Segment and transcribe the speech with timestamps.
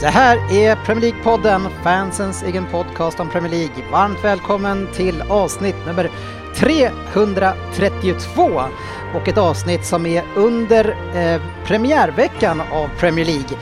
[0.00, 3.90] Det här är Premier League-podden, fansens egen podcast om Premier League.
[3.92, 6.10] Varmt välkommen till avsnitt nummer
[6.56, 8.62] 332
[9.14, 13.58] och ett avsnitt som är under eh, premiärveckan av Premier League.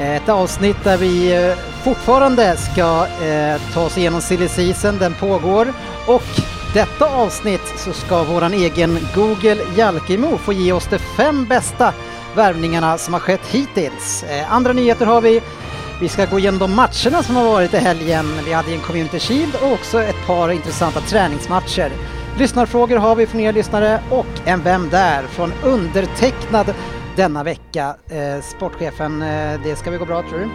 [0.00, 5.14] Eh, ett avsnitt där vi eh, fortfarande ska eh, ta oss igenom silly season, den
[5.14, 5.72] pågår
[6.06, 6.22] och
[6.74, 11.92] detta avsnitt så ska våran egen Google Jalkemo få ge oss de fem bästa
[12.36, 14.22] värvningarna som har skett hittills.
[14.22, 15.42] Eh, andra nyheter har vi.
[16.00, 18.26] Vi ska gå igenom de matcherna som har varit i helgen.
[18.46, 21.90] Vi hade en Community Shield och också ett par intressanta träningsmatcher.
[22.38, 25.22] Lyssnarfrågor har vi från er lyssnare och en Vem där?
[25.22, 26.74] från undertecknad
[27.16, 27.94] denna vecka.
[28.10, 30.48] Eh, sportchefen, eh, det ska vi gå bra tror du?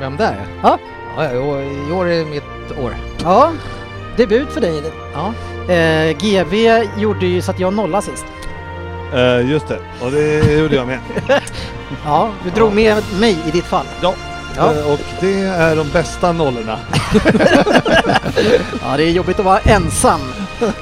[0.00, 0.46] Vem där?
[0.62, 0.78] Ja.
[1.16, 2.94] Ja, i år- i år är mitt år.
[3.24, 3.50] Ja,
[4.16, 4.82] debut för dig.
[5.14, 5.32] Ja.
[5.74, 8.24] Eh, GV gjorde ju så att jag nollade sist.
[9.14, 10.98] Eh, just det, och det gjorde jag med.
[12.04, 13.86] Ja, du drog med mig i ditt fall.
[14.02, 14.14] Ja.
[14.56, 14.74] Ja.
[14.74, 16.78] Eh, och det är de bästa nollorna.
[18.82, 20.20] Ja, det är jobbigt att vara ensam.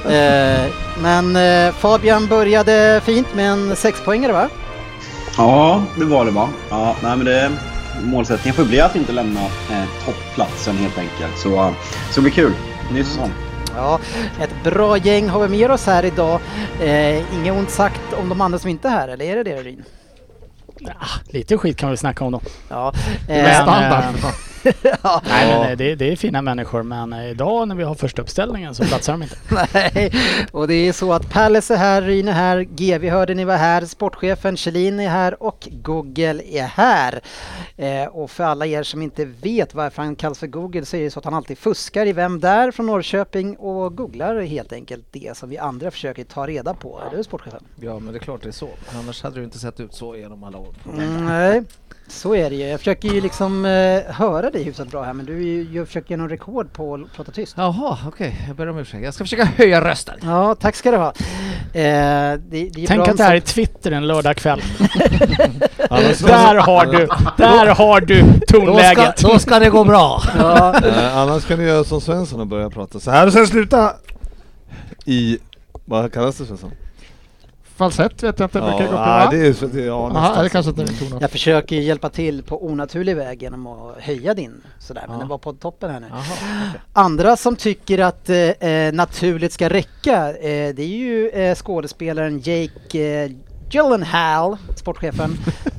[0.09, 0.65] Eh,
[1.01, 1.37] men
[1.73, 4.49] Fabian började fint med en sexpoängare va?
[5.37, 6.49] Ja, det var det va.
[6.69, 7.51] Ja, nej, men det,
[8.03, 11.37] målsättningen får bli att inte lämna eh, toppplatsen helt enkelt.
[11.37, 11.73] Så,
[12.11, 12.53] så det blir kul.
[12.91, 13.31] Ny säsong.
[13.77, 13.99] Ja,
[14.41, 16.39] ett bra gäng har vi med oss här idag.
[16.81, 19.63] Eh, inget ont sagt om de andra som inte är här, eller är det det
[19.63, 19.83] Ryn?
[20.99, 22.41] Ah, lite skit kan vi snacka om då.
[22.69, 22.93] Ja,
[23.27, 24.03] Men, eh, standard.
[25.03, 27.95] ja, Nej, men eh, det, det är fina människor men eh, idag när vi har
[27.95, 29.35] första uppställningen så platsar de inte.
[29.73, 30.11] nej.
[30.51, 33.57] Och det är så att Palace är här, Ryn är här, GV hörde ni var
[33.57, 37.21] här, sportchefen Kjellin är här och Google är här.
[37.77, 41.03] Eh, och för alla er som inte vet varför han kallas för Google så är
[41.03, 45.05] det så att han alltid fuskar i Vem där från Norrköping och googlar helt enkelt
[45.11, 47.01] det som vi andra försöker ta reda på.
[47.07, 47.63] Eller hur sportchefen?
[47.75, 48.69] Ja, men det är klart det är så.
[48.95, 50.75] Annars hade det inte sett ut så genom alla år.
[50.93, 51.63] Mm, nej,
[52.07, 52.67] så är det ju.
[52.67, 55.87] Jag försöker ju liksom eh, höra dig hyfsat bra här men du är ju, jag
[55.87, 57.53] försöker göra någon rekord på att prata tyst.
[57.57, 58.41] Jaha, okej.
[58.47, 59.03] Jag ber om ursäkt.
[59.03, 60.19] Jag ska försöka höja rösten.
[60.23, 61.07] Ja, tack ska du ha.
[61.07, 61.13] Eh,
[61.73, 64.61] det, det är Tänk bra att det här är Twitter en lördagkväll.
[65.89, 67.07] Där har du,
[67.37, 69.17] där har du Då ska, tonläget.
[69.21, 70.21] då ska det gå bra.
[70.37, 73.47] Ja, eh, annars kan du göra som Svensson och börja prata så här och sen
[73.47, 73.93] sluta
[75.05, 75.37] i...
[75.85, 76.71] Vad kallas det Svensson?
[77.77, 79.27] Falsett vet jag inte, brukar gå på va?
[79.31, 80.85] det är, så- det, ja, nästan det kanske inte
[81.21, 85.19] jag försöker hjälpa till på onaturlig väg genom att höja din sådär, men Ja.
[85.19, 86.07] den var på toppen här nu.
[86.09, 86.19] Jaha,
[86.71, 86.81] okej.
[86.93, 92.39] Andra som tycker att eh, eh, naturligt ska räcka, eh, det är ju eh, skådespelaren
[92.39, 93.31] Jake eh,
[93.71, 95.37] Gyllenhaal, sportchefen,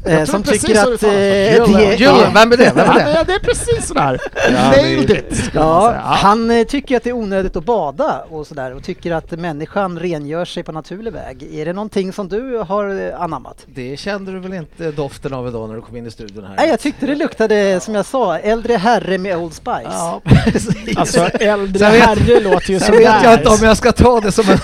[0.08, 2.72] eh, som tycker att eh, det Gyllen, vem är det?
[2.74, 3.12] Vem Ja, är det?
[3.14, 4.19] men det är precis sådär.
[4.52, 5.50] Ja, Nailed det- it!
[5.54, 9.30] Ja, han eh, tycker att det är onödigt att bada och sådär och tycker att
[9.30, 11.48] människan rengör sig på naturlig väg.
[11.54, 13.66] Är det någonting som du har eh, anammat?
[13.74, 16.54] Det kände du väl inte doften av idag när du kom in i studion här?
[16.56, 19.82] Nej, jag tyckte det luktade, som jag sa, äldre herre med Old Spice.
[19.90, 20.96] Ja, precis.
[20.96, 22.98] Alltså äldre vet- herre låter ju sådär.
[22.98, 24.58] vet jag inte om jag ska ta det som en...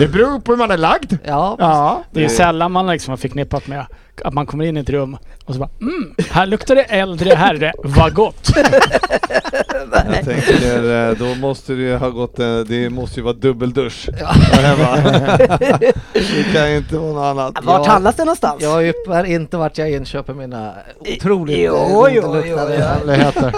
[0.00, 1.12] Det beror på hur man är lagd.
[1.24, 2.02] Ja, Ja.
[2.10, 3.86] Det är sällan man liksom har förknippat med
[4.24, 7.34] att man kommer in i ett rum och så bara mm, här luktar det äldre
[7.34, 8.50] herre, vad gott.
[9.92, 14.08] Jag tänker, eh, då måste det ju ha gått, eh, det måste ju vara dubbeldusch
[14.52, 14.96] där hemma.
[16.12, 17.64] Det kan ju inte vara något annat.
[17.64, 18.62] Vart handlas det någonstans?
[18.62, 22.56] jag yppar inte vart jag inköper mina otroligt Jo, jo, jo, jo.
[22.58, 23.54] Hemligheter.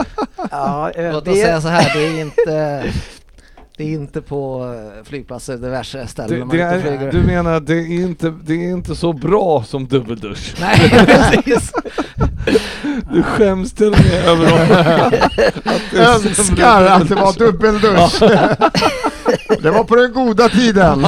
[0.50, 2.84] Ja, Låt oss säga så här, det är inte,
[3.82, 7.12] det är inte på eh, flygplatser, diverse ställen Det, man det är, flyger.
[7.12, 10.54] du menar att det är, inte, det är inte så bra som dubbeldusch?
[10.60, 11.72] Nej, precis.
[13.12, 14.46] Du skäms till och med över
[15.64, 18.22] att Önskar att det var dubbeldusch.
[19.62, 21.06] Det var på den goda tiden.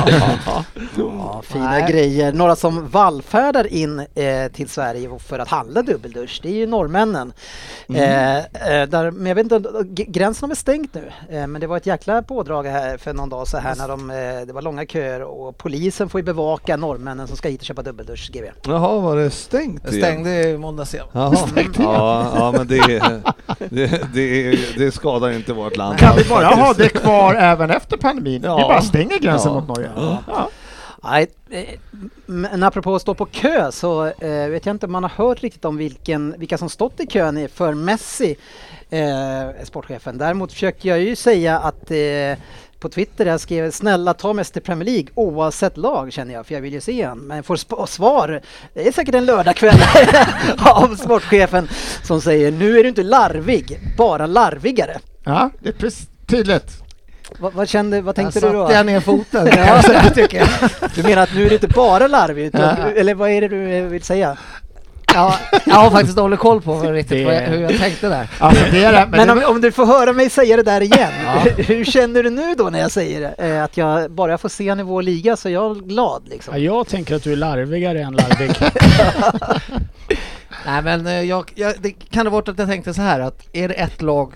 [0.97, 1.93] ja, fina Nej.
[1.93, 2.33] grejer.
[2.33, 7.33] Några som vallfärdar in eh, till Sverige för att handla dubbeldusch, det är ju norrmännen.
[7.89, 8.43] Eh, eh,
[8.89, 11.13] där, men jag vet inte, gränsen är stängt nu.
[11.31, 14.11] Eh, men det var ett jäkla pådrag här för någon dag så här när de,
[14.11, 17.67] eh, det var långa köer och polisen får ju bevaka norrmännen som ska hit och
[17.67, 18.47] köpa dubbeldusch, GB.
[18.67, 20.03] Jaha, var det stängt igen?
[20.03, 21.07] stängde i måndags igen.
[21.13, 21.37] Jaha.
[21.79, 23.03] Ja, ja, men det,
[23.59, 25.99] det, det, det skadar inte vårt land.
[25.99, 28.43] Kan vi bara ha det kvar även efter pandemin?
[28.45, 28.57] Ja.
[28.57, 29.61] Vi bara stänger gränsen Ja.
[29.61, 29.91] mot Norge.
[29.97, 30.51] Ja.
[31.07, 31.65] Nej, eh,
[32.27, 35.41] men apropå att stå på kö så eh, vet jag inte om man har hört
[35.43, 38.37] riktigt om vilken, vilka som stått i kön i- för Messi,
[38.91, 40.19] eh, sportchefen.
[40.19, 42.39] Däremot försöker jag ju säga att eh,
[42.79, 46.55] på Twitter jag skrev snälla ta Messi till Premier League oavsett lag känner jag för
[46.55, 47.19] jag vill ju se han.
[47.19, 48.41] Men får sp- svar,
[48.75, 49.79] det är säkert en lördagkväll
[50.59, 51.69] av sportchefen
[52.03, 54.99] som säger nu är du inte larvig, bara larvigare.
[55.25, 56.84] ja, det är precis tydligt.
[57.39, 58.63] Vad, vad kände, vad tänkte Där du då?
[58.65, 59.47] satte jag ner foten.
[59.51, 59.53] Ja.
[59.53, 60.49] kan jag säga, tycker jag.
[60.95, 62.91] Du menar att nu är du inte bara larvig, utan, Ja.
[62.91, 64.37] eller vad är det du vill säga?
[65.15, 65.35] Ja,
[65.67, 68.29] jag har faktiskt dålig koll på riktigt Det- hur jag tänkte där.
[68.39, 69.07] Alltså det är det.
[69.11, 71.13] Men, Men det, om, om du får höra mig säga det där igen,
[71.57, 73.35] hur känner du nu då när jag säger det?
[73.49, 76.23] Eh, Att jag bara jag får se han i vår liga så är jag glad
[76.27, 76.63] Ja, liksom.
[76.63, 78.51] jag tänker att du är larvigare än larvig.
[80.67, 83.43] Nej men eh, jag, jag, det kan ha varit att jag tänkte så här att
[83.53, 84.35] är det ett lag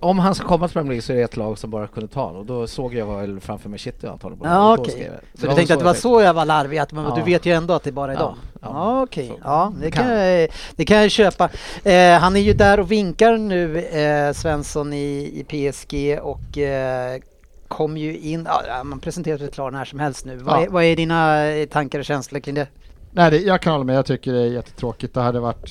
[0.00, 2.08] om han ska komma till Premier League så är det ett lag som bara kunde
[2.08, 4.38] ta honom och då såg jag väl framför mig City antagligen.
[4.38, 4.50] på det.
[4.50, 5.10] Ja okej.
[5.12, 5.40] jag.
[5.40, 7.14] Så du tänkte att det var jag så jag var larvig, att man, Ja.
[7.14, 8.38] du vet ju ändå att det bara är Ja, dem?
[8.60, 8.68] ja.
[8.72, 9.38] Ja okej, Så.
[9.44, 10.16] ja det kan, Kan.
[10.18, 11.48] jag, det kan jag köpa.
[11.84, 17.20] Eh, han är ju där och vinkar nu, eh, Svensson i, i PSG och eh,
[17.68, 20.36] kom ju in, ja, man presenterar sig klar när som helst nu.
[20.36, 20.64] Vad, Ja.
[20.64, 22.66] är, vad är dina eh, tankar och känslor kring det?
[23.12, 23.96] nej, det, jag kan hålla med.
[23.96, 25.14] Jag tycker det är jättetråkigt.
[25.14, 25.70] Det hade varit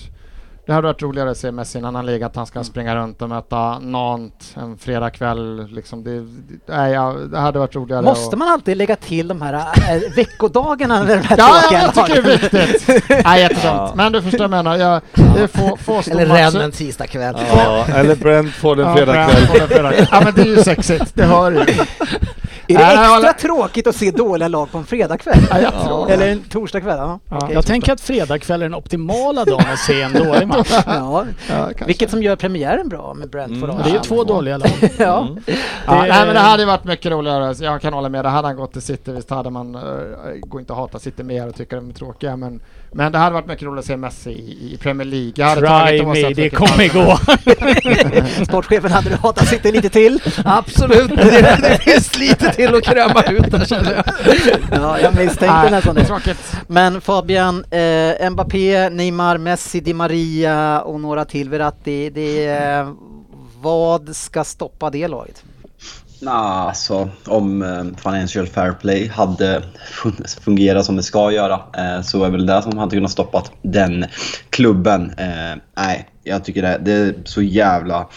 [0.69, 2.95] det hade varit roligare att se Messi i en annan liga, att han ska springa
[2.95, 5.67] runt och möta Nantes en fredagkväll.
[5.67, 6.25] Liksom det, det,
[6.65, 8.01] nej, ja, det hade varit roligare.
[8.01, 12.07] Måste och- man alltid lägga till de här äh, veckodagarna de här Ja, ja, jag
[12.07, 12.87] tycker det är viktigt.
[13.25, 13.57] Nej.
[13.63, 13.93] Ja.
[13.95, 14.77] Men du förstår vad jag menar.
[14.77, 15.01] Jag,
[15.35, 16.25] det är få, få Eller.
[16.25, 17.35] Rennes en tisdagkväll.
[17.55, 20.07] Ja, eller Brentford en fredagkväll.
[20.11, 21.65] Ja men det är ju sexigt, det hör du.
[22.73, 25.39] Är det extra tråkigt att se dåliga lag på en fredagkväll?
[25.61, 26.07] Ja.
[26.09, 26.97] Eller en torsdagkväll?
[26.97, 27.19] Ja.
[27.29, 27.37] Ja.
[27.37, 27.53] okej.
[27.53, 30.71] Jag tänker att fredagkväll är den optimala dagen att se en dålig match.
[30.85, 31.25] ja.
[31.85, 33.69] Vilket som gör premiären bra med Brentford.
[33.69, 33.81] Mm.
[33.83, 34.69] Det är ju två dåliga lag.
[34.97, 35.21] Ja.
[35.21, 35.43] Mm.
[35.47, 38.25] Ja, Det- nej men det hade varit mycket roligare, jag kan hålla med.
[38.25, 39.81] Det hade han gått till City, visst hade man, uh,
[40.41, 42.59] går inte att hata City mer och tycka de är tråkiga men,
[42.91, 45.33] men det hade varit mycket roligare att se Messi i, i Premier League.
[45.35, 47.17] Jag hade Try tagit me, det kommer gå.
[48.45, 50.19] Sportchefen, hade du hatat City lite till?
[50.45, 54.05] Absolut, det, det finns lite till att kräma ut där känner jag.
[54.71, 56.05] Ja, jag misstänkte nästan det.
[56.05, 56.55] Tråkigt.
[56.67, 62.09] Men Fabian, eh, Mbappé, Neymar, Messi, Di Maria och några till, Verratti.
[62.09, 62.93] Det är,
[63.61, 65.43] vad ska stoppa det laget?
[66.21, 69.63] Nja, alltså om eh, Financial Fair Play hade
[70.41, 74.05] fungerat som det ska göra eh, så är väl det som hade kunnat stoppat den
[74.49, 75.13] klubben.
[75.17, 78.07] Eh, nej, jag tycker det, det är så jävla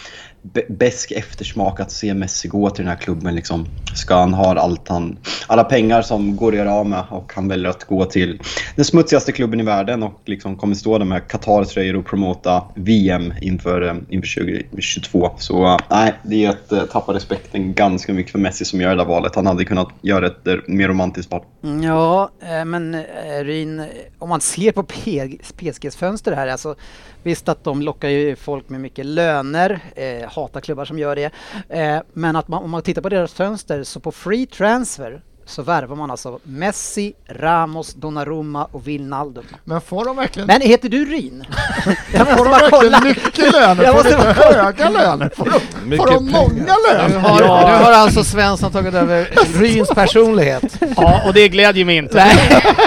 [0.69, 3.35] besk eftersmak att se Messi gå till den här klubben.
[3.35, 3.67] Liksom.
[3.95, 7.49] Ska han ha allt han, alla pengar som går att göra av med och han
[7.49, 8.41] väljer att gå till
[8.77, 13.35] den smutsigaste klubben i världen och liksom kommer stå där med Qatar-tröjor och promota VM
[13.41, 15.31] inför, eh, inför 2022.
[15.39, 18.91] Så eh, nej, det är att eh, tappa respekten ganska mycket för Messi som gör
[18.91, 19.35] det där valet.
[19.35, 21.45] Han hade kunnat göra ett mer romantiskt val.
[21.65, 22.31] Mm, ja,
[22.67, 23.85] men eh, Ryn,
[24.19, 26.75] om man ser på PSGs fönster här, alltså
[27.23, 31.31] visst att de lockar ju folk med mycket löner, eh, hatar klubbar som gör det,
[31.69, 35.23] eh, men att man, om man tittar på deras fönster så på free transfer
[35.53, 39.45] så värvar man alltså Messi, Ramos, Donnarumma och Wijnaldum.
[39.65, 41.45] Men får de verkligen, Men heter du Ryn?
[42.13, 42.91] Jag måste får de bara kolla.
[43.01, 43.85] verkligen mycket löner?
[43.85, 44.63] Jag Får de måste bara kolla.
[44.65, 45.31] höga löner?
[45.37, 47.19] Får de, Mycket får de många Nu löner?
[47.19, 49.29] har, nu har alltså Svensson tagit över
[49.61, 50.79] Ryns personlighet.
[50.97, 52.27] Ja, och det glädjer mig inte.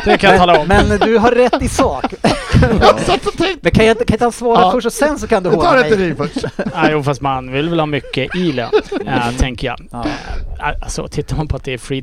[0.05, 0.67] Det kan jag tala om.
[0.67, 2.13] Men du har rätt i sak.
[3.05, 4.71] Tänkte, Men kan jag, inte- kan jag inte svara Ja.
[4.71, 6.07] först och sen så kan du vi håna tar ett mig?
[6.07, 6.45] Ryn först.
[6.75, 8.69] Nej, jo, fast man vill väl ha mycket i lön,
[9.07, 9.77] äh, tänker jag.
[9.91, 10.05] Ja.
[10.59, 12.01] Äh, alltså, tittar man på att det är free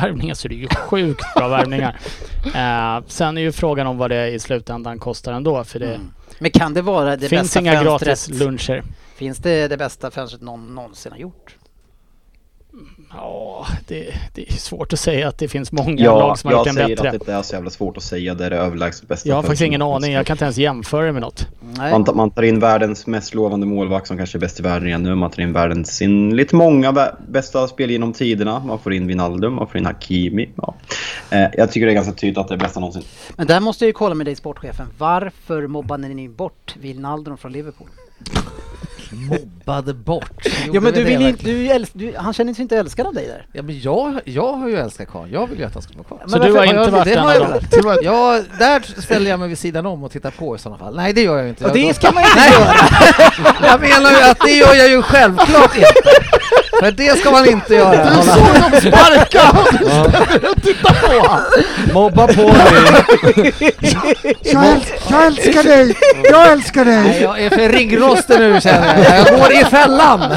[0.00, 2.00] transfer-värvningar så är det ju sjukt bra värvningar.
[2.54, 6.12] Äh, sen är ju frågan om vad det i slutändan kostar ändå, för det Mm.
[6.38, 8.00] Men kan det vara det finns bästa inga fönstret?
[8.00, 8.82] gratis luncher.
[9.14, 11.56] Finns det det bästa fönstret någon någonsin har gjort?
[13.12, 16.52] Ja, det, det är svårt att säga att det finns många Ja, lag som har
[16.54, 17.10] jag gjort en säger bättre.
[17.10, 18.34] att det är så jävla svårt att säga.
[18.34, 19.28] Det är det överlägset bästa.
[19.28, 20.12] Jag har faktiskt ingen aning.
[20.12, 21.46] Jag kan inte ens jämföra det med något.
[21.60, 21.90] Nej.
[21.92, 24.88] Man tar, man tar in världens mest lovande målvakt som kanske är bäst i världen
[24.88, 25.14] igen nu.
[25.14, 28.58] Man tar in världens sin lite många bästa spel genom tiderna.
[28.60, 30.48] Man får in Wijnaldum, man får in Hakimi.
[30.56, 30.74] Ja.
[31.30, 33.02] Eh, jag tycker det är ganska tydligt att det är bästa någonsin.
[33.36, 34.86] Men där måste jag ju kolla med dig sportchefen.
[34.98, 37.88] Varför mobbade ni bort Wijnaldum från Liverpool?
[39.12, 40.46] Mobbade bort.
[40.72, 43.26] Ja men du vill inte, du, älsk, du, han känner sig inte älskad av dig
[43.26, 43.46] där.
[43.52, 46.04] Ja men jag, jag har ju älskat Karl, jag vill ju att han ska vara
[46.04, 46.22] kvar.
[46.26, 47.98] Så du har inte varit det en har av jag dem?
[48.02, 50.96] Ja, där ställer jag mig vid sidan om och tittar på i sådana fall.
[50.96, 51.64] Nej det gör jag inte.
[51.64, 52.74] Och Jag, det ska man inte göra!
[53.70, 56.29] jag menar ju att det gör jag ju självklart inte.
[56.80, 58.04] För det ska man inte göra.
[58.10, 58.36] Du såg
[58.70, 59.50] dem sparka
[60.50, 61.40] och tittar på!
[61.92, 63.52] Mobba på dig!
[64.42, 65.94] Jag, äls- jag älskar dig!
[66.24, 67.22] Jag älskar Nej, dig!
[67.22, 69.18] jag är för ringrostig nu känner jag.
[69.28, 70.34] Jag går i fällan.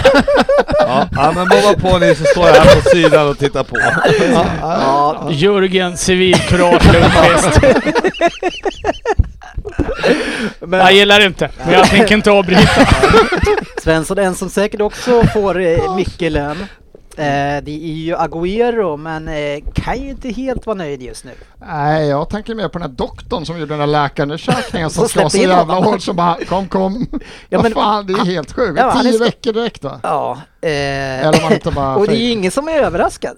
[0.80, 3.78] Ja, ja men mobba på dig så står jag här på sidan och tittar på.
[4.62, 7.60] Ja, Jörgen Civilkurage Lundqvist.
[10.60, 12.88] men Jag gillar det inte, men jag tänker inte avbryta.
[13.84, 16.58] Svensson, en som säkert också får eh, mycket lön.
[17.18, 21.32] Eh, det är ju Agüero, men eh, kan ju inte helt vara nöjd just nu.
[21.60, 25.10] Nej, jag tänker mer på den här doktorn som gjorde den här läkarundersökningen som Så
[25.10, 27.08] ska så jävla hårt som bara kom kom.
[27.50, 28.80] Ja, men- fan, det är helt sjukt.
[28.80, 30.00] Ja, Tio veckor direkt va?
[30.04, 30.38] Ja.
[30.62, 30.70] Eh,
[31.28, 31.96] Eller man inte bara...
[31.98, 33.38] och det är ju ingen som är överraskad.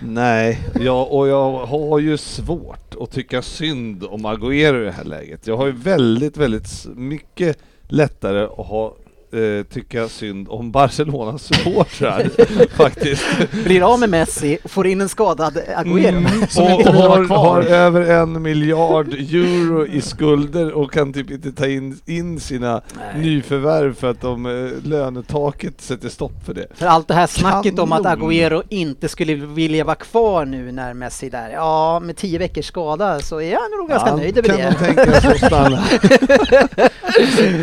[0.00, 5.04] Nej, ja, och jag har ju svårt att tycka synd om Agüero i det här
[5.04, 5.46] läget.
[5.46, 7.58] Jag har ju väldigt, väldigt mycket
[7.88, 8.96] lättare att ha
[9.34, 12.30] eh, tycka synd om Barcelonas supportrar
[12.76, 13.24] faktiskt.
[13.64, 16.08] Blir av med Messi och får in en skadad Agüero.
[16.08, 17.38] Mm, Som och inte vill har, kvar.
[17.38, 22.80] har över en miljard euro i skulder och kan typ inte ta in, in sina
[22.98, 23.24] Nej.
[23.24, 26.66] nyförvärv för att de, eh, lönetaket sätter stopp för det.
[26.74, 28.30] För allt det här snacket om att Kanon.
[28.30, 31.50] Agüero inte skulle vilja vara kvar nu när Messi är där.
[31.52, 34.72] Ja, med tio veckors skada så är han nog ganska Han nöjd över kan nog
[34.72, 34.78] det.
[34.78, 35.84] tänka sig att stanna.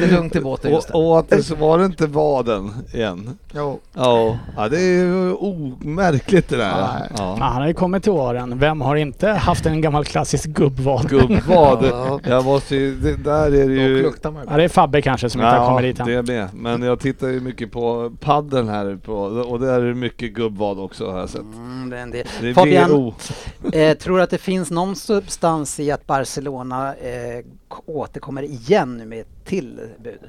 [0.11, 3.37] Lugnt i båten just Och, att det var det inte vaden igen.
[3.55, 3.79] Jo.
[3.93, 6.69] Ja, ja det är ju omärkligt det där.
[6.69, 7.37] Ja, Ja.
[7.39, 8.59] han har ju kommit till åren.
[8.59, 11.09] Vem har inte haft en gammal klassisk gubbvad?
[11.09, 11.85] Gubbvad.
[11.91, 12.19] Ja.
[12.23, 14.11] Jag måste ju, det, där är det ju...
[14.49, 16.05] Ja, det är Fabbe kanske som inte har kommit dit än.
[16.07, 16.47] det är med.
[16.53, 20.79] Men jag tittar ju mycket på padden här på, och där är det mycket gubbvad
[20.79, 21.41] också har jag sett.
[21.41, 22.27] Mm, det är en del.
[22.41, 23.13] Det är Fabian,
[23.73, 27.45] eh, tror du att det finns någon substans i att Barcelona eh,
[27.85, 30.19] återkommer igen med ett till bud?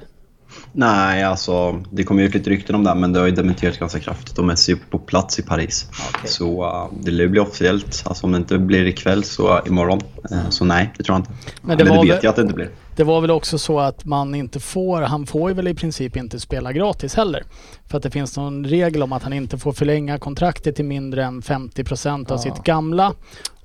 [0.71, 3.77] Nej, alltså det kommer ju ut lite rykten om det men det har ju dementerats
[3.77, 5.87] ganska kraftigt och Messi är på plats i Paris.
[6.09, 6.29] Okej.
[6.29, 8.03] Så uh, det lär bli officiellt.
[8.05, 10.01] Alltså om det inte blir ikväll så imorgon.
[10.31, 11.31] Eh, så nej, det tror jag inte.
[11.61, 12.69] Men det Eller det var vet väl- jag att det inte blir.
[12.95, 16.17] Det var väl också så att man inte får, han får ju väl i princip
[16.17, 17.43] inte spela gratis heller.
[17.87, 21.23] För att det finns någon regel om att han inte får förlänga kontraktet till mindre
[21.23, 22.37] än 50% av Ja.
[22.37, 23.13] sitt gamla.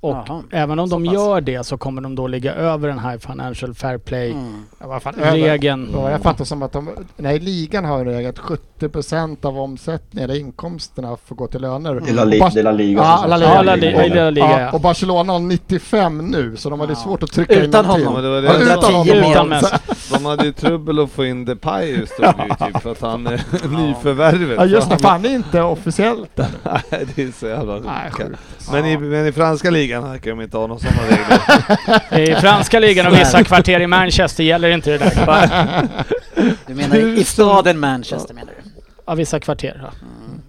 [0.01, 1.15] Och Jaha, även om de pass.
[1.15, 4.65] gör det så kommer de då ligga över den här Financial Fair Play Mm.
[4.81, 10.31] Ja, jag fattar som att de, nej, ligan har en regel att 70% av omsättningen,
[10.31, 11.95] eller inkomsterna, får gå till löner.
[12.05, 12.31] Det är La, Li-
[12.77, 13.55] Liga Ja, som La sätter Liga.
[13.55, 14.05] Ja, La reglerna.
[14.15, 16.97] Liga, Liga Ja, och Barcelona har 95 nu, så de hade Ja.
[16.97, 18.05] svårt att trycka in Utan till.
[18.07, 18.23] honom.
[18.23, 19.31] Det var det Ja, utan honom.
[19.31, 19.49] Utan.
[19.49, 19.67] Messi.
[20.11, 23.27] De hade ju trubbel att få in Depay stod det ju typ för att han
[23.27, 24.57] är nyförvärvet.
[24.59, 26.47] Ja just det, Han- är inte officiellt än.
[26.91, 28.41] Nej, det är så jävla Nej, sjukt.
[28.73, 32.39] Men i, men i franska ligan verkar de inte ha några sådana regler.
[32.39, 35.89] I franska ligan och vissa kvarter i Manchester gäller inte det där.
[36.67, 38.71] Du menar i staden Manchester menar du?
[39.07, 39.81] ja, vissa kvarter.
[39.83, 39.91] Ja.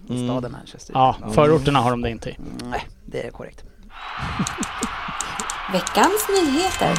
[0.09, 0.93] Mm, I staden Manchester?
[0.93, 2.35] ja, förorterna har de det inte i.
[2.39, 3.63] Mm, Nej, det är korrekt.
[5.71, 6.93] Veckans nyheter.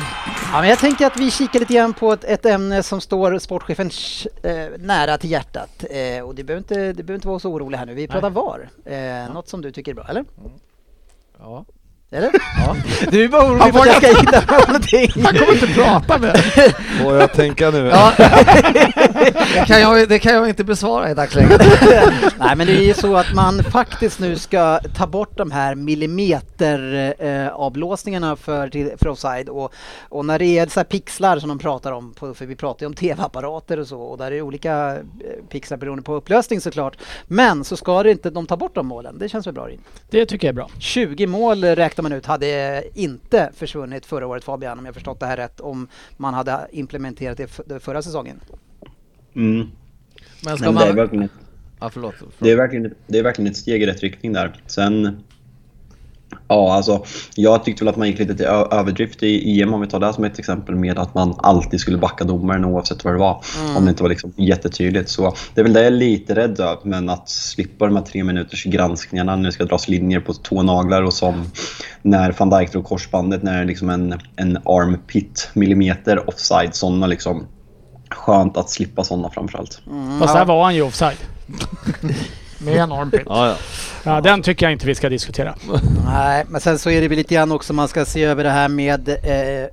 [0.53, 3.39] Ja, men jag tänker att vi kikar lite grann på ett, ett ämne som står
[3.39, 3.91] sportchefen
[4.43, 5.85] eh, nära till hjärtat.
[5.91, 7.95] Eh, och det behöver, inte, det behöver inte vara så orolig här nu.
[7.95, 8.71] Vi pratar VAR.
[8.85, 10.25] Eh, något som du tycker är bra, eller?
[11.39, 11.65] Ja.
[12.13, 12.31] Eller?
[12.67, 12.77] Ja.
[13.11, 15.13] Du är bara orolig Han för att jag ska hitta någonting.
[15.25, 16.41] Han kommer inte prata med
[17.03, 17.87] Får jag tänka nu?
[17.87, 18.13] Ja.
[18.19, 21.61] det, kan jag, det kan jag inte besvara i dagsläget.
[22.39, 25.75] Nej men det är ju så att man faktiskt nu ska ta bort de här
[25.75, 29.73] millimeter eh, för, till- för offside och,
[30.09, 32.83] och när det är så här pixlar som de pratar om, på, för vi pratar
[32.83, 34.97] ju om tv-apparater och så och där är det olika eh,
[35.49, 36.97] pixlar beroende på upplösning såklart.
[37.27, 39.81] Men så ska det inte de ta bort de målen, det känns väl bra Rin?
[40.11, 40.71] Det tycker jag är bra.
[40.79, 45.27] 20 mål räknar man ut hade inte försvunnit förra året Fabian om jag förstått det
[45.27, 48.41] här rätt om man hade implementerat det förra säsongen.
[49.35, 49.69] Mm.
[50.45, 50.97] Men ska men det, är man...
[50.97, 51.31] verkligen ett,
[51.81, 52.15] Ja, förlåt.
[52.19, 52.35] förlåt.
[52.39, 54.63] det, är verkligen, det är verkligen ett steg i rätt riktning där.
[54.67, 55.23] Sen...
[56.49, 59.87] Ja, alltså jag tyckte väl att man gick lite till överdrift i EM om vi
[59.87, 63.19] tar det som ett exempel med att man alltid skulle backa domaren oavsett vad det
[63.19, 63.45] var.
[63.77, 65.11] Om det inte var liksom jättetydligt.
[65.11, 66.79] Så det är väl det jag är lite rädd över.
[66.83, 70.63] Men att slippa de här tre minuters granskningarna när det ska dras linjer på två
[70.63, 71.45] naglar och som
[72.03, 76.75] när van Dijk drog korsbandet när det är liksom en, en armpit millimeter offside.
[76.75, 77.47] Sådana liksom
[78.11, 79.83] skönt att slippa sådana framförallt.
[80.21, 81.17] Fast där var han ju offside.
[82.61, 83.23] med en armpit.
[83.27, 83.57] Ja, ja.
[84.03, 85.55] Ja, den tycker jag inte vi ska diskutera.
[86.05, 88.51] Nej, men sen så är det väl lite grann också man ska se över det
[88.51, 89.69] här med eh,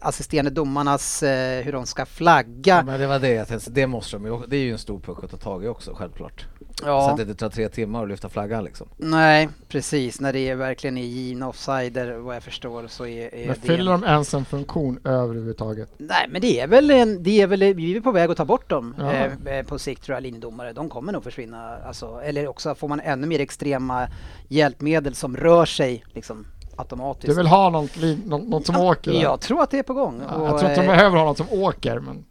[0.00, 2.82] assisterande domarnas, eh, hur de ska flagga.
[2.82, 5.00] Men det var det jag tänkte, det måste de ju, det är ju en stor
[5.00, 6.46] puck att ta tag i också självklart.
[6.80, 8.88] Så Ja, att det inte tar tre timmar att lyfta flaggan liksom.
[8.96, 13.46] nej precis, när det är verkligen är givna offsider vad jag förstår så är, är
[13.46, 13.66] Men det...
[13.66, 15.88] fyller de ens en funktion överhuvudtaget?
[15.98, 18.44] Nej men det är väl en, det är väl, vi är på väg att ta
[18.44, 19.12] bort dem Ja.
[19.12, 20.72] eh, eh, på sikt tror jag, linjedomare.
[20.72, 24.08] De kommer nog försvinna, alltså, eller också får man ännu mer extrema
[24.48, 26.46] hjälpmedel som rör sig liksom
[26.80, 27.26] automatiskt.
[27.26, 27.90] Du vill ha något,
[28.26, 29.12] något, något som åker?
[29.12, 29.20] där?
[29.22, 30.22] Jag tror att det är på gång.
[30.28, 32.24] Ja, jag tror inte de eh, behöver ha något som åker, men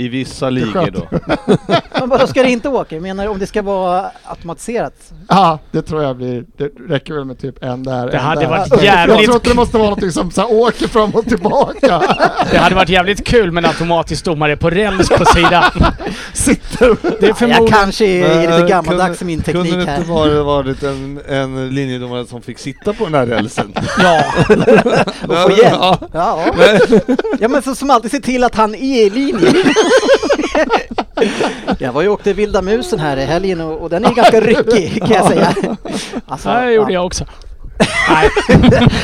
[0.00, 1.08] I vissa ligor då.
[2.00, 2.94] Men vadå, ska det inte åka?
[2.96, 4.94] Jag menar om det ska vara automatiserat?
[5.28, 8.40] ja, det tror jag blir, det räcker väl med typ en där, Det en hade
[8.40, 8.48] där.
[8.48, 11.24] varit Jag jävligt- tror inte det måste vara något som så här, åker fram och
[11.24, 12.02] tillbaka.
[12.50, 15.64] Det hade varit jävligt kul med en automatisk domare på räls på sidan.
[16.32, 17.68] Sitter Det är Jag förmodligen...
[17.68, 19.98] kanske är lite gammaldags i min Kunde teknik det här.
[19.98, 23.72] inte bara varit en, en linjedomare som fick sitta på den där rälsen?
[24.02, 24.24] Ja,
[25.28, 25.72] Och få hjälp.
[25.80, 25.98] Ja.
[26.12, 26.44] Ja,
[27.40, 29.50] ja men så, som alltid ser till att han är i linje.
[31.78, 34.40] Jag var ju och åkte vilda musen här i helgen och, och den är ganska
[34.40, 35.54] ryckig kan jag säga.
[36.26, 37.24] Alltså, det gjorde ja, jag också.
[38.08, 38.30] Nej,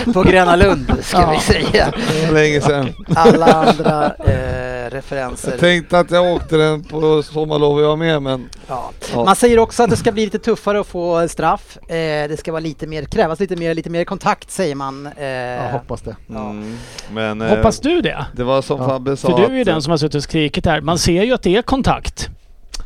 [0.15, 1.31] På Gröna Lund ska Ja.
[1.31, 1.93] vi säga.
[2.21, 2.89] Det var länge sedan.
[3.17, 5.51] Alla andra eh, referenser.
[5.51, 8.91] Jag tänkte att jag åkte den på sommarlov jag med men Ja.
[9.15, 9.25] Ja.
[9.25, 11.79] Man säger också att det ska bli lite tuffare att få straff.
[11.89, 11.95] Eh,
[12.29, 15.09] det ska vara lite mer, krävas lite mer, lite mer kontakt säger man.
[15.17, 16.17] Eh, Jag hoppas det.
[16.27, 16.51] Ja.
[16.51, 16.77] Mm,
[17.13, 18.27] men eh, hoppas du det?
[18.33, 18.89] det var som Ja.
[18.89, 20.81] Fabbe sa För du är ju att- den som har suttit och skrikit här.
[20.81, 22.29] Man ser ju att det är kontakt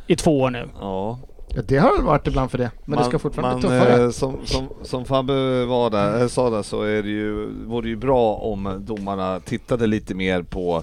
[0.07, 0.69] i två år nu.
[0.81, 1.19] Ja,
[1.55, 4.03] Ja, det har väl varit ibland för det, men det ska fortfarande bli tuffare.
[4.05, 7.83] eh, som, som, som Fabbe var där, eh, sa där så är det ju, vore
[7.83, 10.83] det ju bra om domarna tittade lite mer på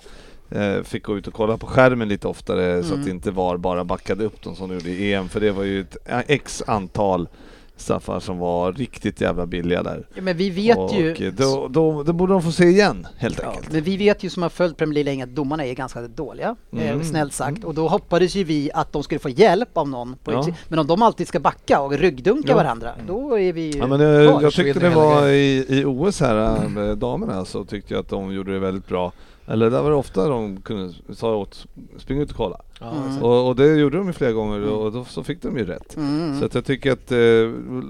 [0.49, 2.99] eh, Fick gå ut och kolla på skärmen lite oftare så Mm.
[2.99, 5.51] att det inte var bara backade upp dem som de gjorde i EM för det
[5.51, 5.97] var ju ett
[6.27, 7.27] x antal
[7.77, 10.07] straffar som var riktigt jävla billiga där.
[10.15, 11.11] Ja, men vi vet och ju...
[11.27, 13.71] eh, Då, då, det borde de få se igen helt Ja, enkelt.
[13.71, 16.55] men vi vet ju som har följt Premier League länge att domarna är ganska dåliga,
[16.71, 17.03] eh, Mm.
[17.03, 17.63] snällt sagt.
[17.63, 20.15] Och då hoppades ju vi att de skulle få hjälp av någon.
[20.23, 20.47] På Ja.
[20.67, 22.55] Men om de alltid ska backa och ryggdunka Ja.
[22.55, 24.41] varandra, då är vi ju Ja, men eh, kvar.
[24.41, 28.33] jag tyckte det var i, i OS här med damerna så tyckte jag att de
[28.33, 29.11] gjorde det väldigt bra.
[29.49, 31.65] Eller där var det ofta de kunde sa åt
[31.97, 32.61] spring ut och kolla.
[32.81, 33.23] Mm.
[33.23, 35.95] Och, och det gjorde de ju flera gånger och då så fick de ju rätt.
[35.97, 36.39] Mm.
[36.39, 37.17] Så att jag tycker att eh,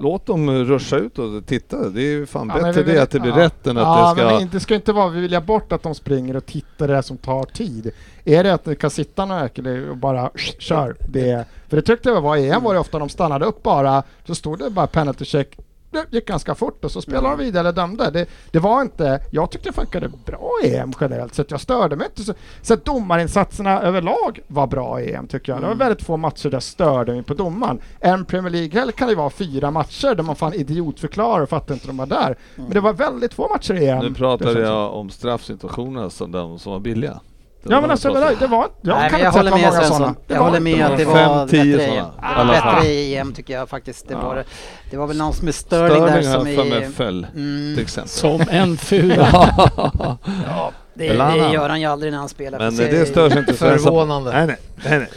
[0.02, 1.90] låt dem ruscha ut och titta.
[1.90, 3.38] Det är ju fan Ja, bättre vi vill- det att det blir ja.
[3.38, 4.40] rätt än att ja, det ska...
[4.40, 7.04] men det ska inte vara, vi vill ha bort att de springer och tittar det
[7.04, 7.92] som tar tid.
[8.26, 9.50] Är det att det kan sitta några
[9.92, 10.30] och bara
[10.60, 13.64] kör, det, för det tyckte jag var i EM var det ofta de stannade upp
[13.64, 15.58] bara, så stod det bara penalty check,
[15.90, 18.12] det gick ganska fort och så spelade de vidare eller dömde.
[18.12, 21.96] Det, det var inte, jag tyckte det funkade bra i EM generellt sett, jag störde
[21.96, 22.34] mig inte så.
[22.62, 25.62] Så att domarinsatserna överlag var bra i EM tycker jag.
[25.62, 27.80] Det var väldigt få matcher där jag störde mig på domaren.
[28.00, 31.88] En Premier League-helg kan det vara fyra matcher där man fan idiotförklarar och fattar inte
[31.88, 32.38] de var där.
[32.56, 34.00] Men det var väldigt få matcher i EM.
[34.00, 34.14] Nu
[34.54, 34.62] som.
[34.62, 37.20] jag om straffsituationerna som de som var billiga.
[37.64, 39.84] Det Ja men alltså det, det var, jag Nej, kan jag inte håller med många
[39.84, 40.16] sådana.
[40.28, 44.08] Jag håller med att det var bättre, bättre i EM tycker jag faktiskt.
[44.08, 44.22] Det Ja.
[44.22, 44.44] var,
[44.92, 44.98] det.
[44.98, 46.90] var väl någon som är Sterling, där som är...
[46.90, 48.10] föll Mm, till exempel.
[48.10, 49.28] Som en fura.
[50.48, 52.60] ja, det, det gör han ju aldrig när han spelar.
[52.60, 53.54] Men det stör sig inte.
[53.54, 54.32] Förvånande.
[54.32, 55.10] Nej, nej, nej, nej.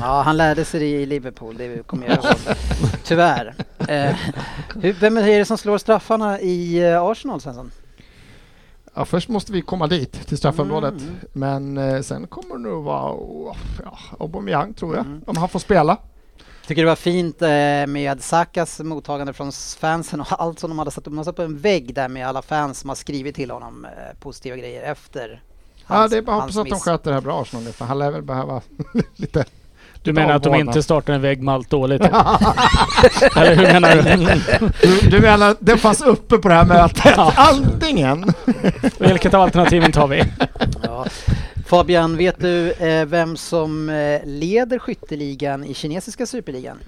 [0.00, 2.56] Ja, han lärde sig det i Liverpool, det kommer jag ihåg.
[3.04, 3.54] Tyvärr.
[3.88, 4.16] Eh,
[5.00, 7.70] vem är det som slår straffarna i eh, Arsenal Svensson?
[8.98, 10.94] Ja, först måste vi komma dit, till straffområdet.
[11.00, 11.14] Mm.
[11.32, 15.22] Men eh, sen kommer det nog vara oh, ja, Aubameyang tror jag, Mm.
[15.26, 15.96] om han får spela.
[16.66, 17.48] Tycker det var fint eh,
[17.86, 21.12] med Sakas mottagande från fansen och allt som de hade satt upp.
[21.12, 23.84] De har satt upp en vägg där med alla fans som har skrivit till honom
[23.84, 25.42] eh, positiva grejer efter
[25.88, 27.84] ja, det är bara att hans hoppas att de sköter det här bra Arsenal för
[27.84, 28.62] han lär väl behöva
[29.16, 29.44] lite...
[30.02, 32.00] Du menar att de inte startar en vägg med allt dåligt?
[33.36, 34.70] Eller hur menar du?
[34.82, 37.18] Du, du menar, det fanns uppe på det här mötet?
[37.36, 38.32] Antingen!
[38.98, 40.24] Vilket av alternativen tar vi?
[40.82, 41.06] Ja.
[41.66, 46.78] Fabian, vet du eh, vem som eh, leder skytteligan i kinesiska superligan?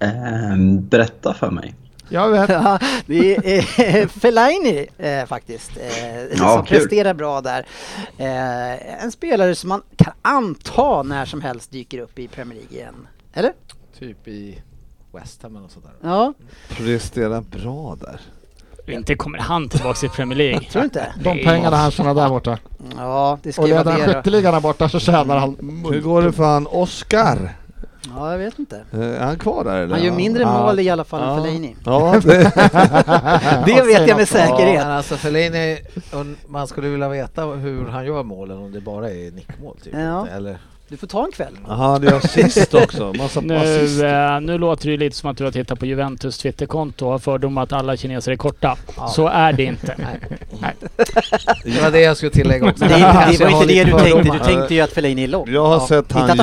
[0.00, 1.74] Ehm, berätta för mig.
[2.08, 2.50] Jag vet.
[2.50, 6.78] Ja, det är Fellaini eh, faktiskt, eh, Ja, som kul.
[6.78, 7.66] presterar bra där.
[8.18, 12.78] Eh, en spelare som man kan anta när som helst dyker upp i Premier League
[12.78, 13.08] igen.
[13.34, 13.52] Eller?
[13.98, 14.62] Typ i
[15.12, 16.08] West Ham eller något sånt där.
[16.10, 16.34] Ja,
[16.68, 18.20] Presterar bra där.
[18.86, 20.60] Inte kommer han tillbaka i Premier League.
[20.70, 21.14] tror du inte?
[21.24, 22.58] De pengarna han tjänar där borta.
[22.96, 25.84] Ja, det ska Och leder han skytteligan borta så tjänar han...
[25.92, 27.54] Hur går det för han Oscar?
[28.16, 28.84] Ja, jag vet inte.
[28.92, 29.94] Eh, Är han kvar där eller?
[29.94, 30.62] Han gör mindre Ja.
[30.62, 31.36] mål i alla fall än Ja.
[31.36, 31.76] Fellaini.
[31.84, 32.52] Ja, det,
[33.66, 34.82] Det vet jag med Ja, säkerhet.
[34.82, 35.78] men alltså Fellaini,
[36.12, 39.94] och man skulle vilja veta hur han gör målen om det bara är nickmål typ.
[39.94, 40.26] Ja.
[40.28, 41.58] Eller Du får ta en kväll.
[41.68, 43.12] Jaha, det är assist också.
[43.18, 43.54] Massa Nu,
[44.06, 47.12] eh, nu låter det ju lite som att du har tittat på Juventus Twitterkonto och
[47.12, 48.76] har fördom att alla kineser är korta.
[48.96, 49.08] Ja.
[49.08, 49.96] Så är det inte.
[51.64, 52.84] Det var det jag skulle tillägga också.
[52.88, 54.08] Det, det kanske var inte det lite du tänkte.
[54.10, 54.38] fördomar.
[54.38, 55.48] Du tänkte ju att Fellaini är lång.
[55.52, 56.36] Jag har Ja, sett han att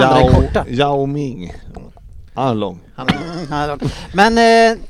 [2.42, 2.80] andra är korta.
[2.98, 3.48] Yao Ming.
[3.50, 3.80] Han är lång.
[4.14, 4.38] Men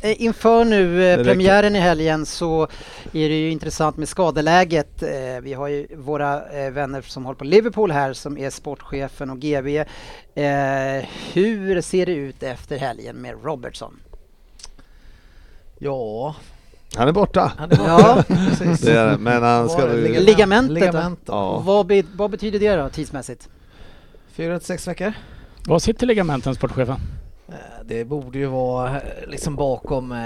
[0.01, 2.63] eh, inför nu eh, premiären i helgen så
[3.13, 5.03] är det ju intressant med skadeläget.
[5.03, 5.09] Eh,
[5.41, 9.39] vi har ju våra eh, vänner som håller på Liverpool här som är sportchefen och
[9.39, 9.67] GV.
[10.35, 13.99] Eh, hur ser det ut efter helgen med Robertson?
[15.79, 16.35] Ja,
[16.95, 17.51] Han är borta.
[17.57, 17.89] han är borta.
[17.89, 18.23] Ja.
[18.57, 18.81] Precis.
[18.81, 19.17] Det är.
[19.17, 19.85] Men han ska...
[19.85, 20.25] Ligament?
[20.25, 20.85] Ligamentet då?
[20.85, 21.33] Ligament då.
[21.33, 21.59] Ja.
[21.65, 23.49] Vad, be, vad betyder det då tidsmässigt?
[24.33, 25.13] Fyra till sex veckor.
[25.67, 26.99] Var sitter ligamenten, sportchefen?
[27.91, 30.17] Eh, Det borde ju vara eh, liksom bakom eh,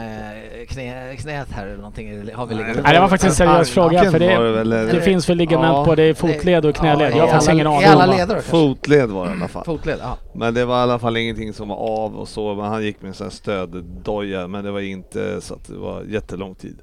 [0.68, 2.32] knä, knät här eller någonting.
[2.34, 2.80] Har vi ligament?
[2.84, 4.12] Nej, det var faktiskt en seriös fråga.
[4.12, 5.86] För det det, väl, eller- det finns väl ligament Ja.
[5.86, 7.12] både i fotled och knäled.
[7.12, 8.40] Jag har i faktiskt alla- ingen aning I alla leder?
[8.42, 9.66] Fotled var det i alla fall.
[9.66, 10.18] Fotled, ja.
[10.34, 12.56] Men det var i alla fall ingenting som var av och så.
[12.56, 14.48] Men han gick med en sån här stöddoja.
[14.48, 16.78] Men det var inte så att det var jättelång tid.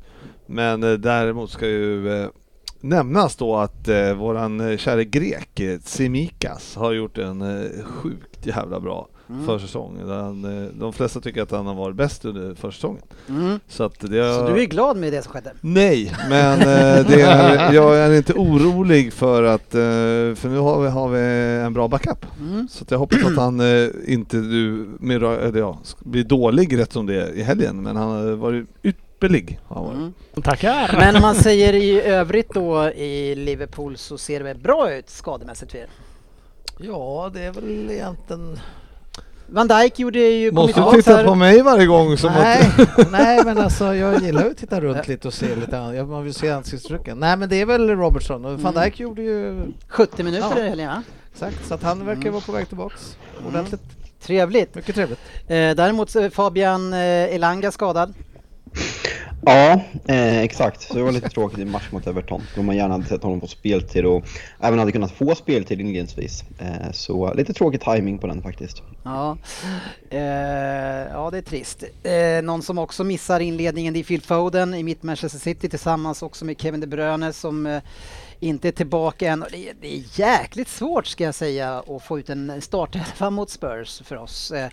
[0.46, 2.28] Men eh, däremot ska ju eh,
[2.80, 8.46] nämnas då att eh, våran eh, käre grek eh, Tsimikas har gjort en eh, sjukt
[8.46, 9.46] jävla bra Mm.
[9.46, 9.98] försäsong.
[10.08, 13.02] Han, eh, de flesta tycker att han har varit bäst under försäsongen.
[13.28, 13.60] Mm.
[13.68, 15.52] Så att det Så du är glad med det som skedde?
[15.60, 19.80] Nej, men eh, det är, jag är inte orolig för att, eh,
[20.34, 21.20] för nu har vi, har vi
[21.66, 22.26] en bra backup.
[22.40, 22.68] Mm.
[22.68, 23.60] Så att jag hoppas att han
[24.06, 28.10] inte du, med, eller ja, blir dålig rätt som det är i helgen, men han
[28.10, 29.60] har varit ypperlig.
[29.76, 30.12] Mm.
[30.42, 30.96] Tackar!
[30.98, 35.10] Men om man säger i övrigt då i Liverpool så ser det väl bra ut
[35.10, 35.88] skademässigt för er?
[36.78, 38.58] Ja, det är väl egentligen...
[39.52, 40.52] Van Dijk gjorde ju...
[40.52, 41.24] Måste du titta här.
[41.24, 43.10] på mig varje gång som nej, att...
[43.10, 45.94] nej, men alltså jag gillar ju att titta runt lite och se lite annat.
[45.96, 47.18] Jag- Man vill se ansiktsuttrycken.
[47.18, 48.84] Nej, men det är väl Robertson och van Mm.
[48.84, 50.64] Dijk gjorde ju 70 minuter Ja.
[50.64, 51.02] i helgen va?
[51.32, 53.16] exakt, så att han verkar vara på väg tillbaks.
[53.48, 53.82] Ordentligt.
[54.22, 54.74] Trevligt.
[54.74, 55.20] Mycket trevligt.
[55.46, 56.98] Eh, däremot Fabian eh,
[57.34, 58.14] Elanga skadad.
[59.44, 60.82] Ja, eh, exakt.
[60.82, 62.42] Så det var lite tråkigt i match mot Everton.
[62.54, 64.24] Då man gärna hade sett honom få speltid och
[64.60, 66.44] även hade kunnat få speltid inledningsvis.
[66.58, 68.82] Eh, så lite tråkig timing på den faktiskt.
[69.04, 69.38] Ja,
[70.10, 70.20] eh,
[71.12, 71.84] ja det är trist.
[72.02, 76.22] Eh, någon som också missar inledningen det är Phil Foden i mitt Manchester City tillsammans
[76.22, 77.82] också med Kevin De Bruyne som eh,
[78.40, 79.44] inte är tillbaka än.
[79.50, 83.50] Det är, det är jäkligt svårt ska jag säga att få ut en startelva mot
[83.50, 84.50] Spurs för oss.
[84.50, 84.68] Eh,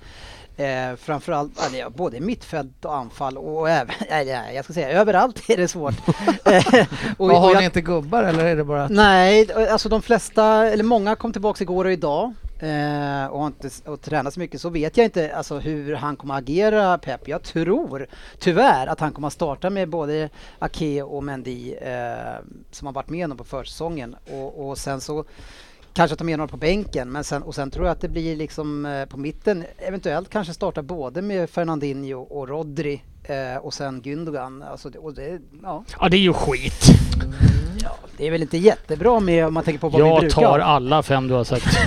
[0.60, 5.50] Eh, framförallt eller ja, både mittfält och anfall och även, nej, jag ska säga överallt
[5.50, 5.94] är det svårt.
[6.46, 6.86] Eh,
[7.18, 8.92] och- har ni inte gubbar eller är det bara att...
[8.92, 13.70] Nej, alltså de flesta, eller många kom tillbaka igår och idag eh, och har inte
[13.86, 17.28] och tränat så mycket så vet jag inte alltså, hur han kommer agera Pep.
[17.28, 18.08] Jag tror
[18.40, 22.36] tyvärr att han kommer att starta med både Ake och Mendy eh,
[22.72, 25.26] som har varit med honom på försäsongen och, och sen så
[25.94, 28.36] kanske ta med några på bänken men sen, och sen tror jag att det blir
[28.36, 34.02] liksom eh, på mitten eventuellt kanske starta både med Fernandinho och Rodri eh, och sen
[34.02, 34.64] Gündogan.
[34.72, 35.84] Alltså, det- och det, ja.
[36.00, 36.86] Ja, det är ju skit.
[37.84, 40.36] Ja, det är väl inte jättebra med om man tänker på vad vi Jag brukar
[40.42, 40.66] tar ha.
[40.66, 41.66] alla fem du har sagt.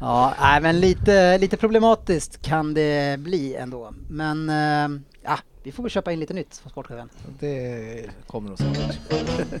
[0.00, 3.94] Ja, nej, men lite, lite problematiskt kan det bli ändå.
[4.08, 7.08] Men eh, ja, vi får väl köpa in lite nytt från sportchefen.
[7.40, 8.98] Det kommer nog säkert.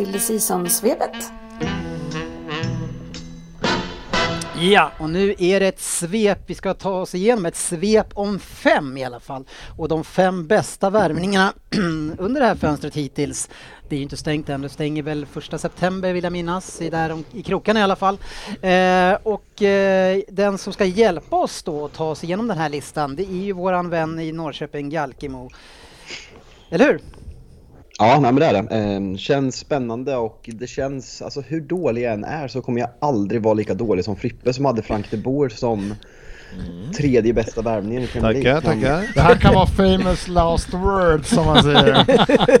[0.00, 1.32] Silly Season-svepet.
[4.60, 6.38] Ja, och nu är det ett svep.
[6.46, 9.44] Vi ska ta oss igenom ett svep om fem i alla fall.
[9.78, 11.52] Och de fem bästa värvningarna
[12.18, 13.48] under det här fönstret hittills.
[13.88, 16.90] Det är ju inte stängt än, det stänger väl första september vill jag minnas, i,
[16.90, 18.18] där om, i krokarna i alla fall.
[18.62, 22.68] Eh, och eh, den som ska hjälpa oss då att ta oss igenom den här
[22.68, 25.50] listan, det är ju våran vän i Norrköping, Jalkemo.
[26.70, 27.00] Eller hur?
[28.00, 29.12] Ja, nej, men det är det.
[29.12, 32.90] Eh, känns spännande och det känns, alltså hur dålig jag än är så kommer jag
[33.00, 35.94] aldrig vara lika dålig som Frippe som hade Frank de Boer som
[36.96, 38.54] tredje bästa värvningen i Premier League.
[38.54, 39.14] Tackar, tackar.
[39.14, 42.04] Det här kan vara famous last words som man säger.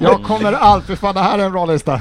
[0.00, 2.00] Jag kommer alltid, fan det här är en bra lista.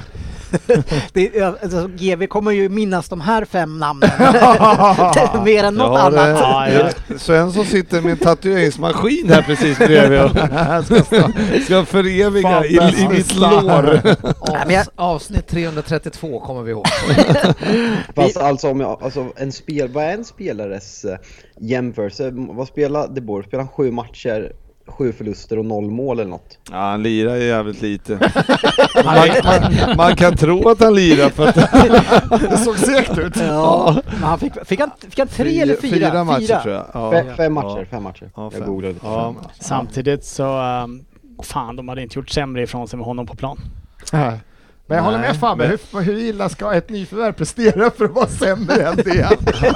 [1.14, 4.10] Det, är- alltså, GV kommer ju minnas de här fem namnen
[5.46, 6.40] mer än något annat.
[6.40, 7.18] Ja, ja.
[7.18, 10.30] Svensson sitter med en tatueringsmaskin här precis bredvid och
[11.66, 14.00] ska föreviga Fan, i, i mitt lår.
[14.42, 16.86] Avs- Avsnitt 332 kommer vi ihåg.
[18.16, 21.18] Fast alltså, om jag, alltså en spel, vad är en spelares eh,
[21.62, 22.32] jämförelse?
[22.34, 23.44] Vad spelar De Boer?
[23.44, 24.52] Spelar han sju matcher,
[24.92, 26.58] sju förluster och noll mål eller något?
[26.72, 28.14] Ja, han lirar ju jävligt lite.
[29.06, 31.56] Man, man, man kan tro att han lirar för att
[32.50, 33.36] Det såg segt ut.
[33.38, 35.96] Ja, men han fick, fick, han, fick han tre eller fyra?
[35.96, 36.86] fyra matcher tror jag.
[36.94, 37.12] Ja.
[37.12, 38.32] Fe, fem matcher, fem matcher.
[38.36, 38.66] Ja, jag fem.
[38.66, 39.06] googlade lite.
[39.06, 39.36] Ja.
[39.42, 39.52] Fem.
[39.60, 41.06] Samtidigt så, um,
[41.44, 43.60] fan de hade inte gjort sämre ifrån sig med honom på plan.
[44.14, 44.40] Nej.
[44.90, 48.06] Men jag håller Nej, med Fabbe, men- hur, hur illa ska ett nyförvärv prestera för
[48.06, 49.30] att vara sämre än det?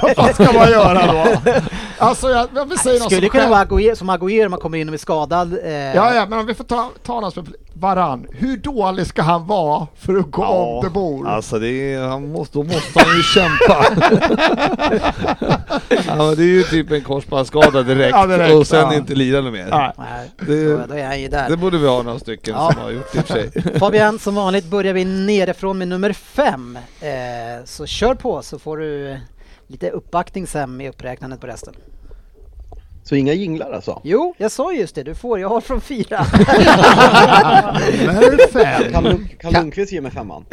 [0.16, 1.50] Vad ska man göra då?
[1.98, 4.58] Alltså jag, jag vill säga något Skulle som kunna själv- vara Aguero, som Aguero man
[4.60, 5.58] kommer in och är skadad.
[5.64, 8.26] Eh, Ja, ja, men om vi får ta, ta någon som Varann.
[8.32, 11.28] Hur dålig ska han vara för att gå om det bor?
[11.28, 13.86] Alltså det är, han måste, då måste han ju kämpa.
[16.06, 18.94] ja, men det är ju typ en korsbandsskada direkt, Ja, direkt, och sen ja.
[18.94, 19.66] inte något mer.
[19.70, 19.92] Nej.
[19.98, 21.50] Nej, Det- då, är han ju där.
[21.50, 22.72] Det borde vi ha några stycken Ja.
[22.72, 23.50] som har gjort i och för sig.
[23.78, 26.78] Fabian, som vanligt börjar vi nerifrån med nummer fem.
[27.00, 29.18] Eh, så kör på så får du
[29.66, 31.74] lite uppbackning sen med uppräknandet på resten.
[33.04, 34.00] Så inga jinglar alltså?
[34.04, 36.26] Jo, jag sa just det, du får, jag har från fyra.
[38.06, 38.92] Nummer fem.
[38.92, 40.44] Kan, Lund- kan Lundqvist ge mig femman?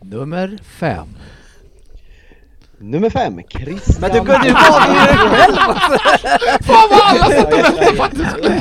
[0.00, 1.06] Nummer fem.
[2.80, 4.00] Nummer fem, Christian...
[4.00, 4.62] Men du, valde ju dig
[5.30, 5.98] själv också!
[6.62, 8.58] Fan vad alla satt och väntade på att du skulle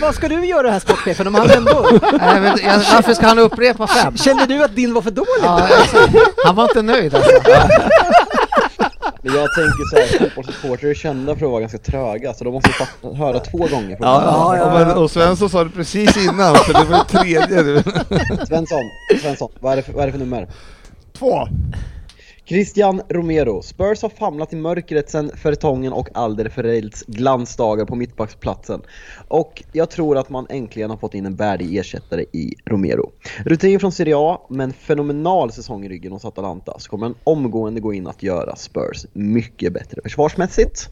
[0.00, 1.88] vad ska du göra här sportchefen om han ändå...
[2.02, 4.16] Nej, men, jag, varför ska han upprepa fem?
[4.16, 5.30] Kände du att din var för dålig?
[5.42, 5.98] Ja, alltså,
[6.44, 7.30] han var inte nöjd alltså.
[9.26, 12.68] Men jag tänker såhär, fotbollssupportrar är kända för att vara ganska tröga, så de måste
[12.68, 13.96] ju fatta, höra två gånger.
[14.00, 14.94] Ja, Ja, ja, men, ja.
[14.94, 17.82] och Svensson sa det precis innan, så det var det tredje.
[18.46, 18.80] Svensson,
[19.22, 20.48] Svensson, vad är, det för, vad är det för nummer?
[21.18, 21.48] Två.
[22.48, 23.62] Christian Romero.
[23.62, 28.82] Spurs har famlat i mörkret sen Fertongen och Alderferelds glansdagar på mittbacksplatsen.
[29.28, 33.12] Och jag tror att man äntligen har fått in en värdig ersättare i Romero.
[33.44, 37.80] Rutin från Serie A, men fenomenal säsong i ryggen hos Atalanta, så kommer han omgående
[37.80, 40.88] gå in att göra Spurs mycket bättre försvarsmässigt.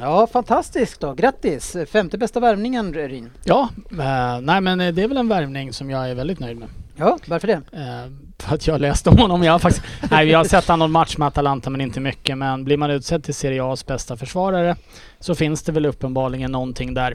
[0.00, 1.14] Ja, fantastiskt då.
[1.14, 1.76] Grattis!
[1.92, 3.30] Femte bästa värvningen, Ryn.
[3.44, 6.68] Ja, eh, nej men det är väl en värvning som jag är väldigt nöjd med.
[6.96, 7.60] Ja, varför det?
[7.72, 9.42] Eh, för att jag läste om honom.
[9.42, 12.38] Jag har faktiskt, nej, jag har sett han någon match med Atalanta men inte mycket.
[12.38, 14.76] Men blir man utsedd till Serie A's bästa försvarare
[15.20, 17.14] så finns det väl uppenbarligen någonting där.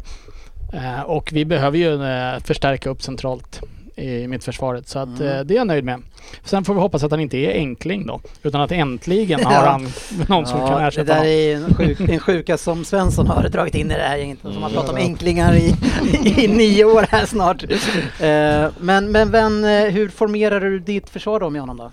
[0.74, 3.62] Eh, och vi behöver ju eh, förstärka upp centralt
[3.96, 4.88] i mittförsvaret.
[4.88, 6.02] Så att, eh, det är jag nöjd med.
[6.44, 8.22] Sen får vi hoppas att han inte är enkling då.
[8.44, 9.88] Utan att äntligen har han
[10.28, 11.28] någon som kan Ja, det ersätta där honom.
[11.28, 14.40] är en, sjuk, en sjuka som Svensson har dragit in i det här gänget.
[14.42, 15.76] Som har pratat om enklingar i,
[16.44, 17.64] i, nio år här snart.
[17.64, 21.92] Eh, men men vem, eh, hur formerar du ditt försvar då med honom då?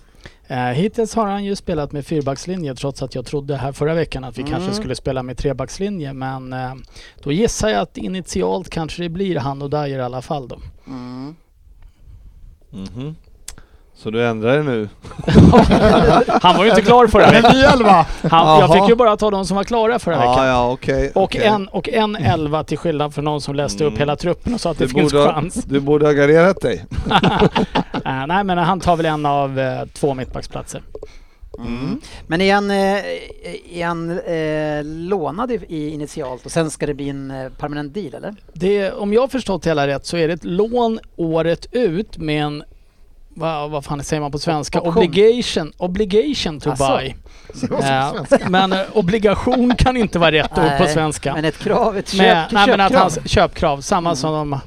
[0.75, 4.39] Hittills har han ju spelat med fyrbackslinje trots att jag trodde här förra veckan att
[4.39, 4.53] vi Mm.
[4.53, 6.13] kanske skulle spela med trebackslinje.
[6.13, 6.55] Men
[7.23, 10.59] då gissar jag att initialt kanske det blir han och Dyer i alla fall då.
[12.71, 13.17] Mhm.
[13.97, 14.89] Så du ändrar dig nu?
[16.43, 17.53] Han var ju inte klar förra En veckan.
[17.57, 18.07] ny elva!
[18.31, 20.47] Han, jag fick ju bara ta de som var klara förra Ja, veckan.
[20.47, 21.13] ja, okej.
[21.15, 21.45] Och, okej.
[21.45, 23.99] en, och en elva till skillnad från någon som läste upp Mm.
[23.99, 25.55] hela truppen och sa att det Du finns borde, ha, chans.
[25.55, 26.85] du borde ha garderat dig.
[28.29, 30.83] Nej men han tar väl en av eh, två mittbacksplatser.
[31.59, 32.01] Mm.
[32.27, 33.05] Men är han, eh,
[33.79, 38.15] är han eh, lånad i, initialt och sen ska det bli en eh, permanent deal
[38.15, 38.35] eller?
[38.53, 42.19] Det, om jag har förstått det hela rätt så är det ett lån året ut
[42.19, 42.63] med en
[43.35, 44.81] vad, vad fan säger man på svenska?
[44.81, 45.05] Option.
[45.05, 46.97] Obligation, obligation to Asså.
[46.99, 47.15] buy.
[47.53, 48.49] Det svenska.
[48.49, 51.35] men eh, obligation kan inte vara rätt ord på svenska.
[51.35, 53.01] Men ett krav, ett köp, Med, nej, men att köpkrav.
[53.03, 54.17] hans köpkrav, samma Mm.
[54.17, 54.59] som de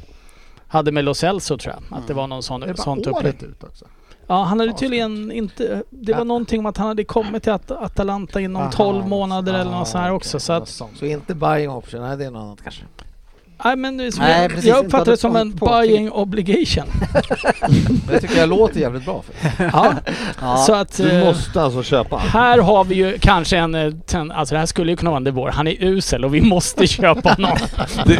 [0.67, 1.97] hade med Lo Celso tror jag.
[1.99, 3.43] Att det var någon Det sån, är bara sånt upplägg.
[3.43, 3.85] ut också.
[4.27, 5.83] Ja, han hade Ja, tydligen inte...
[5.89, 6.23] Det var Ja.
[6.23, 9.87] någonting om att han hade kommit till At Atalanta inom Aha, 12 månader eller något
[9.87, 10.39] sånt här också.
[10.39, 10.67] Så att.
[10.69, 12.83] Så inte buying option, nej det är något annat kanske.
[13.63, 16.11] Nej, men det är som Nej, jag, precis, jag uppfattar det som en på- buying
[16.11, 16.83] obligation.
[17.61, 19.23] Men det tycker jag låter jävligt bra.
[19.57, 19.63] För.
[19.73, 19.93] ja,
[20.41, 20.57] Ja.
[20.57, 20.97] så att...
[20.97, 22.17] Du eh, måste alltså köpa.
[22.17, 23.75] Här har vi ju kanske en...
[23.75, 25.51] eh, ten- Alltså det här skulle ju kunna vara en De Boer.
[25.51, 27.57] Han är usel och vi måste köpa honom.
[28.05, 28.15] Det,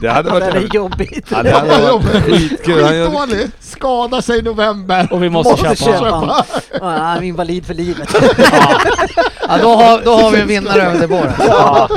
[0.00, 1.26] det hade Det varit är jobbigt.
[1.30, 3.46] Ja, det hade varit gör- Skitdålig!
[3.60, 5.08] Skadar sig i november.
[5.10, 6.12] Och vi måste, köpa honom.
[6.20, 6.36] honom.
[6.80, 8.14] Ja, han är invalid för livet.
[9.48, 11.32] Ja, då, har, då har vi en vinnare över det båren.
[11.38, 11.88] Ja.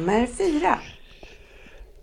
[0.00, 0.78] Nummer fyra.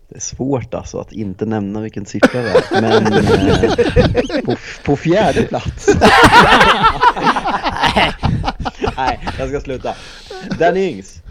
[0.10, 3.14] Det är svårt alltså att inte nämna vilken siffra det är, men
[4.36, 5.88] eh, på, på fjärde plats.
[8.98, 9.96] Nej, jag ska sluta.
[10.60, 11.22] Danny Ings.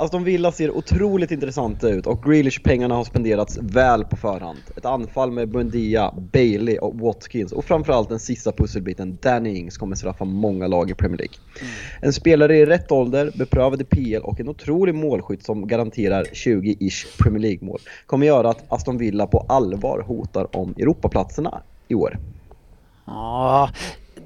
[0.00, 4.58] Aston Villa ser otroligt intressanta ut och Grealish-pengarna har spenderats väl på förhand.
[4.76, 9.96] Ett anfall med Buendia, Bailey och Watkins och framförallt den sista pusselbiten, Danny Ings, kommer
[9.96, 11.34] straffa många lag i Premier League.
[12.00, 17.18] En spelare i rätt ålder, beprövad i PL och en otrolig målskytt som garanterar 20-ish
[17.18, 22.18] Premier League-mål kommer göra att Aston Villa på allvar hotar om Europaplatserna i år.
[23.04, 23.70] Ja,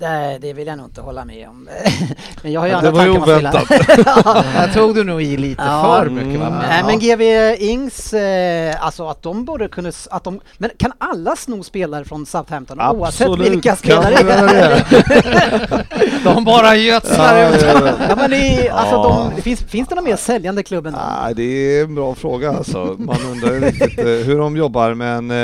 [0.03, 1.69] det, det vill jag nog inte hålla med om.
[2.43, 4.43] men jag har ju Ja, andra det var ju tankar om att spela.
[4.43, 6.01] Här tog du nog i lite Ja.
[6.03, 6.47] för mycket va?
[6.47, 6.59] Mm.
[6.59, 7.23] Nej men GV
[7.63, 12.27] Ings, eh, alltså att de borde kunna, att de, men kan alla sno spelare från
[12.27, 15.85] Southampton oavsett Absolut vilka kan spelare det.
[16.25, 17.63] De bara gödslar Ja, ut.
[17.63, 17.93] ja, ja.
[18.09, 18.37] Ja men det,
[18.67, 19.31] är, alltså Ja.
[19.37, 20.93] de, finns, finns det någon mer säljande klubb än?
[21.23, 22.97] Nej, det är en bra fråga alltså.
[22.99, 25.37] Man undrar ju riktigt eh, hur de jobbar men eh,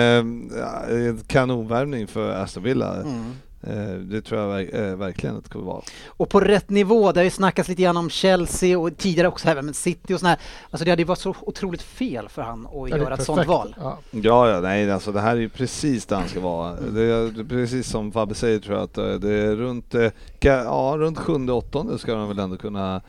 [0.60, 0.82] ja,
[1.26, 2.94] kanonvärvning för Aston Villa.
[2.94, 3.32] Mm.
[3.62, 5.82] Eh, det tror jag eh, verkligen att det kommer vara.
[6.06, 9.48] Och på rätt nivå, det har ju snackats lite grann om Chelsea och tidigare också
[9.48, 10.36] även med City och sådär.
[10.70, 13.48] Alltså det hade ju varit så otroligt fel för han att göra ett sånt perfekt.
[13.48, 13.74] val.
[13.80, 13.98] Ja.
[14.10, 16.80] Ja, ja, nej, alltså det här är ju precis där han ska vara.
[16.80, 19.94] Det är, precis som Fabbe säger tror jag att eh, det är runt,
[20.40, 23.00] ja, runt sjunde, åttonde ska de väl ändå kunna,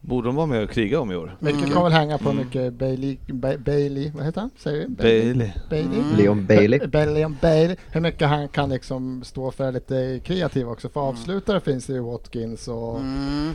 [0.00, 1.36] borde de vara med och kriga om i år.
[1.40, 1.70] Mycket Mm.
[1.70, 4.50] kommer väl hänga på mycket Bailey, ba Bailey, vad heter han?
[4.56, 4.88] Säger vi?
[4.94, 5.50] Bailey.
[5.70, 5.98] Bailey.
[6.00, 6.16] Mm.
[6.16, 6.86] Leon Bailey.
[6.86, 7.76] Ba- Leon Bailey.
[7.92, 10.88] Hur mycket han kan liksom stå för lite kreativ också.
[10.88, 13.54] För avslutare finns det ju Watkins och Mm.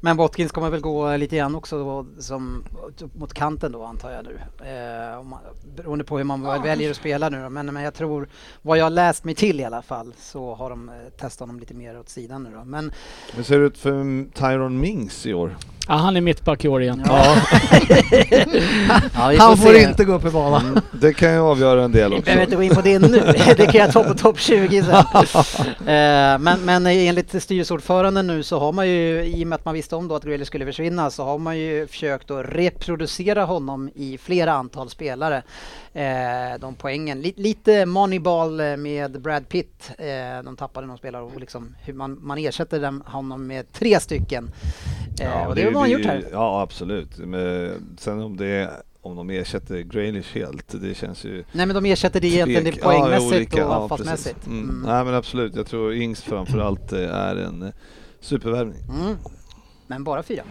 [0.00, 2.64] Men Watkins kommer väl gå lite grann också då, som,
[3.14, 4.38] mot kanten då antar jag nu.
[4.70, 5.38] Eh, om man,
[5.76, 7.50] beroende på hur man väl väljer att spela nu då.
[7.50, 8.28] Men, men jag tror,
[8.62, 11.60] vad jag har läst mig till i alla fall, så har de eh, testat honom
[11.60, 12.64] lite mer åt sidan nu då.
[12.64, 12.92] Men
[13.34, 15.56] Hur ser det ut för Tyron Mings i år?
[15.88, 17.02] Ja, han är mittback i år igen.
[17.06, 17.36] ja,
[19.14, 19.82] ja vi Han får se.
[19.82, 20.66] inte gå upp i banan.
[20.66, 22.24] Mm, det kan ju avgöra en del Vi också.
[22.24, 23.08] behöver inte gå in på det nu,
[23.56, 24.96] det kan jag ta på topp 20 sen.
[25.88, 29.74] Eh, men, men enligt styrelseordföranden nu så har man ju, i och med att man
[29.74, 33.90] visste om då att Grealish skulle försvinna, så har man ju försökt att reproducera honom
[33.94, 35.42] i flera antal spelare.
[35.94, 36.02] Eh,
[36.60, 41.40] de poängen, Li- lite moneyball eh, med Brad Pitt, eh, de tappade någon spelare och
[41.40, 44.50] liksom hur man, man ersätter dem, honom med tre stycken.
[45.20, 46.24] Eh, och det har man blir gjort här.
[46.32, 47.18] Ja, absolut.
[47.18, 48.70] Men sen om det
[49.06, 51.44] om de ersätter Grealish helt, det känns ju...
[51.52, 54.34] Nej men de ersätter det egentligen det poängmässigt olika, och ja, anfallsmässigt.
[54.34, 54.46] precis.
[54.46, 54.70] Mm.
[54.70, 54.82] Mm.
[54.82, 57.68] Nej men absolut, jag tror Ings framförallt eh, är en eh,
[58.20, 58.78] supervärvning.
[58.88, 59.16] Mm.
[59.86, 60.42] Men bara fyra.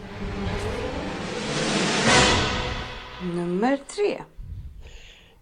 [3.33, 4.21] Nummer tre.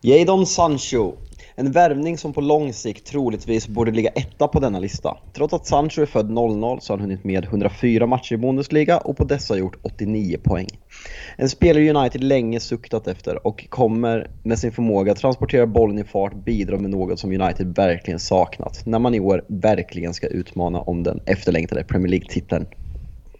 [0.01, 1.13] Jadon Sancho.
[1.55, 5.17] En värvning som på lång sikt troligtvis borde ligga etta på denna lista.
[5.33, 8.97] Trots att Sancho är född 00 så har han hunnit med 104 matcher i Bundesliga
[8.97, 10.67] och på dessa gjort 89 poäng.
[11.37, 16.03] En spelare United länge suktat efter och kommer med sin förmåga att transportera bollen i
[16.03, 20.81] fart bidra med något som United verkligen saknat när man i år verkligen ska utmana
[20.81, 22.65] om den efterlängtade Premier League-titeln.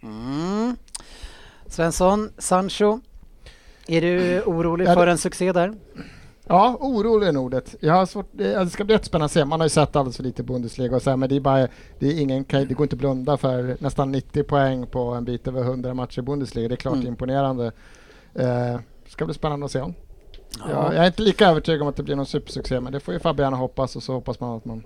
[0.02, 0.76] Mm.
[1.66, 3.00] Svensson, Sancho.
[3.88, 5.74] Är du orolig för en succé där?
[6.46, 7.74] Ja, orolig är ordet.
[7.80, 9.44] Jag har svårt, det det ska bli jättespännande att se.
[9.44, 11.68] Man har ju sett alldeles för lite Bundesliga och så här, men det är bara,
[11.98, 15.48] det är ingen, det går inte att blunda för nästan 90 poäng på en bit
[15.48, 16.68] över 100 matcher i Bundesliga.
[16.68, 17.06] Det är klart Mm.
[17.06, 17.72] imponerande.
[18.34, 19.78] Eh, ska bli spännande att se.
[19.78, 19.92] Ja.
[20.70, 23.14] Jag, jag är inte lika övertygad om att det blir någon supersuccé, men det får
[23.14, 24.84] ju Fabian hoppas och så hoppas man att man...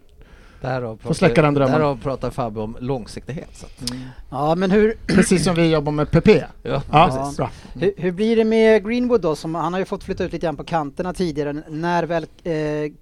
[0.60, 1.74] Därav pratar, släcka den drömmen.
[1.80, 3.48] Därav pratar Fabbe om långsiktighet.
[3.52, 3.66] Så.
[3.66, 3.92] att-
[4.30, 6.28] Ja, men hur, Precis som vi jobbar med PP.
[6.62, 7.50] Ja, Ja, bra.
[7.74, 9.36] hur, hur blir det med Greenwood då?
[9.36, 11.62] Som, han har ju fått flytta ut lite grann på kanterna tidigare.
[11.68, 12.52] När väl eh,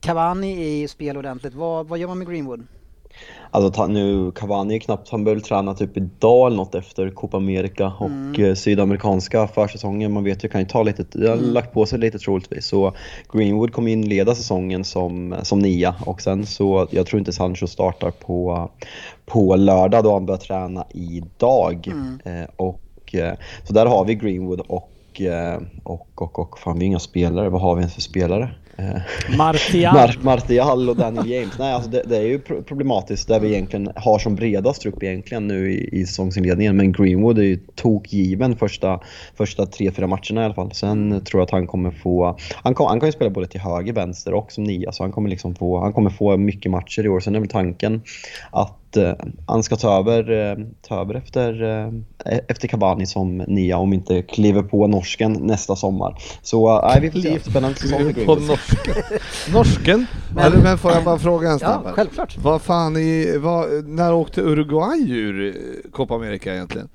[0.00, 2.66] Cavani är i spel ordentligt, vad, vad gör man med Greenwood?
[3.56, 7.92] Alltså nu, Cavani är knappt, han började träna typ idag eller något efter Copa America
[7.98, 8.44] och Mm.
[8.44, 10.12] eh, sydamerikanska försäsongen.
[10.12, 11.50] Man vet ju, kan ju ta lite, det har Mm.
[11.50, 12.66] lagt på sig lite troligtvis.
[12.66, 12.92] Så
[13.32, 18.10] Greenwood kommer inleda säsongen som, som nia och sen så, jag tror inte Sancho startar
[18.10, 18.70] på,
[19.26, 21.88] på lördag då han börjar träna idag.
[21.88, 22.42] Mm.
[22.42, 26.84] Eh, och, eh, så där har vi Greenwood och, eh, och, och, och fan vi
[26.84, 28.50] har inga spelare, vad har vi ens för spelare?
[28.78, 29.94] Eh, Martial.
[29.94, 31.58] Mar Martial och Daniel James.
[31.58, 35.02] Nej, alltså det, det är ju pro- problematiskt där vi egentligen har som bredast trupp
[35.02, 36.76] egentligen nu i, i säsongsinledningen.
[36.76, 39.00] Men Greenwood är ju tokgiven första,
[39.34, 40.72] första tre, fyra matcherna i alla fall.
[40.72, 42.38] Sen tror jag att han kommer få...
[42.62, 44.92] Han, kom, han kan ju spela både till höger, vänster och som nia.
[44.92, 47.20] Så han kommer, liksom få, han kommer få mycket matcher i år.
[47.20, 48.02] Sen är väl tanken
[48.50, 49.12] att eh,
[49.46, 50.56] han ska ta över, eh,
[50.88, 51.62] ta över efter,
[52.26, 56.18] eh, efter Cavani som nia om inte kliver på norsken nästa sommar.
[56.42, 57.40] Så eh, nej, vi får se.
[57.50, 58.42] Spännande säsong för På Greenwood.
[58.48, 58.94] norsken.
[59.52, 60.06] norsken?
[60.35, 61.85] Men- Men, men får jag bara fråga en Ja, snabb?
[61.87, 61.92] här?
[61.92, 62.38] självklart.
[62.38, 66.88] Vad fan i, vad, när åkte Uruguay ur eh, Copa America egentligen?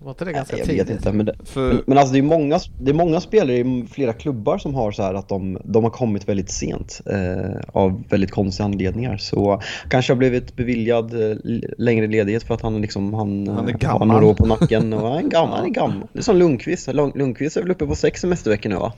[0.00, 0.82] Var inte det ganska jag tidigt?
[0.88, 3.84] vet inte, men, det, För, men, alltså det är, många, det är många spelare i
[3.90, 8.02] flera klubbar som har så här att de, de har kommit väldigt sent eh, av
[8.08, 9.16] väldigt konstiga anledningar.
[9.16, 11.36] Så kanske har blivit beviljad eh,
[11.78, 14.08] längre ledighet för att han, liksom, han, Han är eh, har gammal.
[14.08, 14.92] några år på nacken.
[14.92, 15.56] Och han är gammal.
[15.58, 16.06] Han är gammal.
[16.12, 16.88] Det är som Lundqvist.
[16.88, 18.92] Lund- Lundqvist är väl uppe på sex semesterveckor nu va?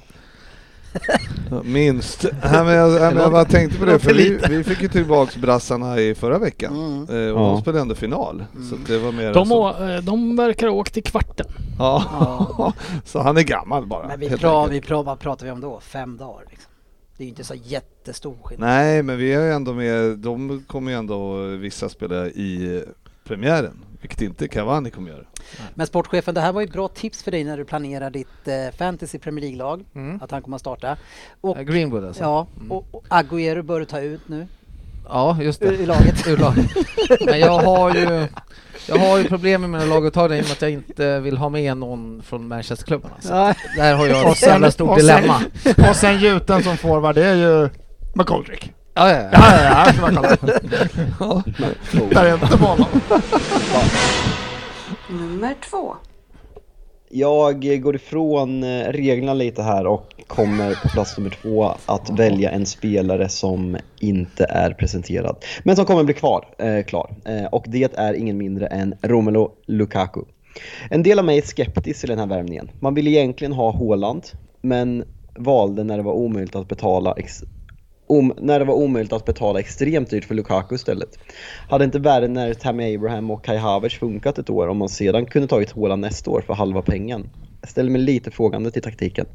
[1.65, 2.23] Minst.
[2.23, 4.89] Nej, men jag, nej, men jag bara tänkte på det, för vi, vi fick ju
[4.89, 6.77] tillbaks brassarna i förra veckan.
[6.77, 7.29] Mm.
[7.29, 7.47] Eh, och Ja.
[7.47, 8.45] de spelade ändå final.
[8.71, 9.69] Så att det var mer De, så.
[9.71, 11.47] å, eh, de verkar ha åkt i kvarten.
[11.79, 12.73] Ja.
[13.05, 14.07] så han är gammal bara.
[14.09, 15.81] Men vi, pra, vi pra, vad pratar vi om då?
[15.81, 16.45] Fem dagar?
[16.51, 16.71] Liksom.
[17.17, 18.69] Det är ju inte så jättestor skillnad.
[18.69, 22.85] Nej, men vi är ju ändå med, de kommer ju ändå vissa spela i
[23.25, 25.25] premiären, vilket inte Cavani kommer göra.
[25.75, 28.49] Men sportchefen, det här var ju ett bra tips för dig när du planerar ditt
[28.49, 30.21] eh, fantasy Premier League-lag, Mm.
[30.23, 30.97] att han kommer att starta.
[31.41, 32.23] Och, Eh, Greenwood alltså?
[32.23, 32.73] ja, Mm.
[32.73, 34.47] och, och Agüero bör du ta ut nu
[35.09, 35.67] Ja, just det.
[35.67, 36.27] ur, laget.
[36.29, 36.67] Ur laget.
[37.27, 38.27] Men jag har ju
[38.89, 41.49] jag har ju problem med mina laguttagningar i och med att jag inte vill ha
[41.49, 43.15] med någon från Manchesterklubbarna.
[43.21, 43.55] Så Ja.
[43.77, 45.41] där har jag ett jävla stort och sen- dilemma.
[45.91, 47.69] Och sen gjuten som forward, det är ju
[48.15, 48.73] McGoldrick.
[49.01, 49.29] Ja, ja, ja.
[49.33, 51.41] Ja, ja, ja, kolla.
[52.21, 52.87] Är inte bollen.
[55.11, 55.95] Nummer två.
[57.09, 62.51] Jag går ifrån eh, reglerna lite här och kommer på plats nummer två att välja
[62.51, 65.37] en spelare som inte är presenterad.
[65.63, 67.11] Men som kommer bli kvar, eh, klar.
[67.25, 70.21] Eh, och det är ingen mindre än Romelu Lukaku.
[70.91, 72.71] En del av mig är skeptisk till den här värvningen.
[72.81, 74.23] Man vill egentligen ha Haaland,
[74.63, 75.05] men
[75.37, 77.45] valde när det var omöjligt att betala ex-
[78.11, 81.09] om, när det var omöjligt att betala extremt dyrt för Lukaku istället.
[81.69, 85.49] Hade inte Werner, Tammy Abraham och Kai Havertz funkat ett år om man sedan kunde
[85.49, 87.31] tagit Haaland nästa år för halva pengen?
[87.61, 89.27] Jag ställer mig lite frågande till taktiken.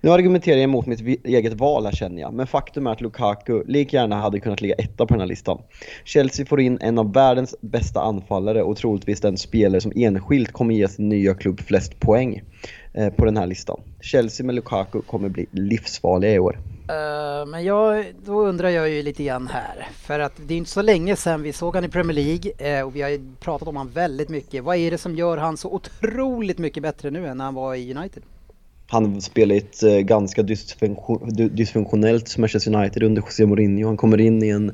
[0.00, 3.62] Nu argumenterar jag emot mitt eget val här känner jag, men faktum är att Lukaku
[3.66, 5.58] lika gärna hade kunnat ligga etta på den här listan.
[6.04, 10.74] Chelsea får in en av världens bästa anfallare och troligtvis den spelare som enskilt kommer
[10.74, 12.42] ge sin nya klubb flest poäng
[12.94, 13.80] Eh, på den här listan.
[14.00, 16.58] Chelsea med Lukaku kommer bli livsfarliga i år.
[16.88, 19.88] Eh, men jag, då undrar jag ju lite grann här.
[19.92, 22.86] För att det är inte så länge sedan vi såg han i Premier League eh,
[22.86, 24.64] och vi har ju pratat om han väldigt mycket.
[24.64, 27.74] Vad är det som gör han så otroligt mycket bättre nu än när han var
[27.74, 28.22] i United?
[28.92, 33.86] Han spelar i ett eh, ganska dysfunktion, dy- dysfunktionellt Manchester United under José Mourinho.
[33.86, 34.72] Han kommer in i, en,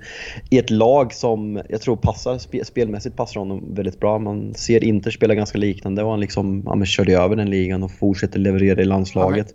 [0.50, 4.18] i ett lag som jag tror passar, spe, spelmässigt passar honom väldigt bra.
[4.18, 7.90] Man ser Inter spela ganska liknande och han liksom, ja, körde över den ligan och
[7.90, 9.54] fortsätter leverera i landslaget.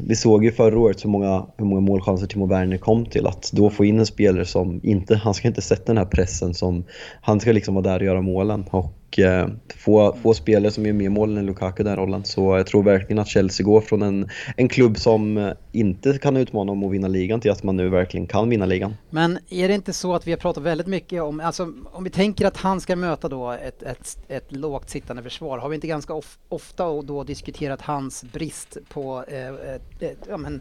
[0.00, 3.26] Vi såg ju förra året hur många, hur många målchanser Timo Werner kom till.
[3.26, 6.54] Att då få in en spelare som inte, han ska inte sätta den här pressen
[6.54, 6.84] som,
[7.20, 8.64] han ska liksom vara där och göra målen.
[8.70, 12.24] Och eh, få, få spelare som gör mer mål än Lukaku i den rollen.
[12.24, 16.36] Så jag tror verkligen att Chelsea går från en, en klubb som eh, inte kan
[16.36, 18.94] utmana om att vinna ligan till att man nu verkligen kan vinna ligan.
[19.10, 22.10] Men är det inte så att vi har pratat väldigt mycket om, alltså om vi
[22.10, 25.86] tänker att han ska möta då ett, ett, ett lågt sittande försvar, har vi inte
[25.86, 30.60] ganska of, ofta och då diskuterat hans brist på eh, ett, ett, ja, men,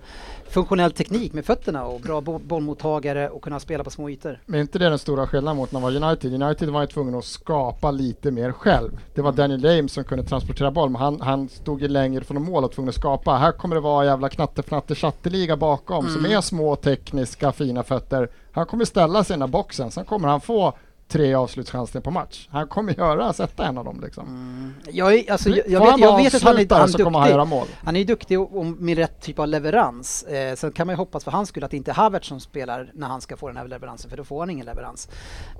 [0.49, 4.39] funktionell teknik med fötterna och bra bo, bollmottagare och kunna spela på små ytor?
[4.45, 6.43] Men inte det den stora skillnaden mot när man var United?
[6.43, 8.99] United var ju tvungen att skapa lite mer själv.
[9.13, 12.43] Det var Daniel James som kunde transportera boll, men han, han stod ju längre från
[12.43, 13.35] mål och tvungen att skapa.
[13.35, 18.29] Här kommer det vara jävla knatte chatteliga bakom som är små tekniska fina fötter.
[18.51, 20.73] Han kommer ställa sig i den här boxen, sen kommer han få
[21.09, 22.47] tre avslutschanser på match.
[22.51, 24.73] Han kommer göra, sätta en av dem liksom.
[24.91, 27.41] Jag, är, alltså, jag, jag, vet, jag vet att han är, han kommer han göra
[27.41, 27.55] duktig.
[27.55, 27.67] mål.
[27.83, 30.23] Han är duktig och, och med rätt typ av leverans.
[30.23, 32.39] Eh, sen kan man ju hoppas för hans skull att det inte är Havertz som
[32.39, 35.09] spelar när han ska få den här leveransen, för då får han ingen leverans.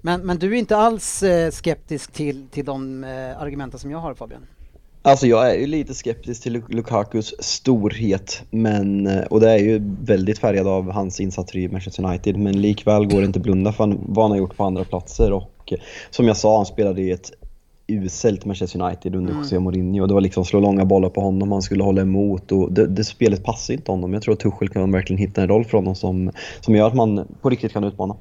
[0.02, 4.00] Men, men du är inte alls eh, skeptisk till, till de eh, argumenten som jag
[4.00, 4.48] har Fabian?
[5.02, 9.58] Alltså jag är ju lite skeptisk till Luk- Lukakus storhet, men, eh, och det är
[9.58, 13.44] ju väldigt färgad av hans insatser i Manchester United, men likväl går det inte att
[13.44, 15.78] blunda för han- vad han har gjort på andra platser och eh,
[16.10, 17.32] som jag sa, han spelade i ett
[17.88, 20.06] uselt Manchester United under José Mourinho.
[20.08, 23.04] Det var liksom slå långa bollar på honom, han skulle hålla emot och det, det
[23.04, 24.14] spelet passar inte honom.
[24.14, 26.32] Jag tror att Tuchel kan verkligen hitta en roll för honom som,
[26.62, 28.16] som gör att man på riktigt kan utmana.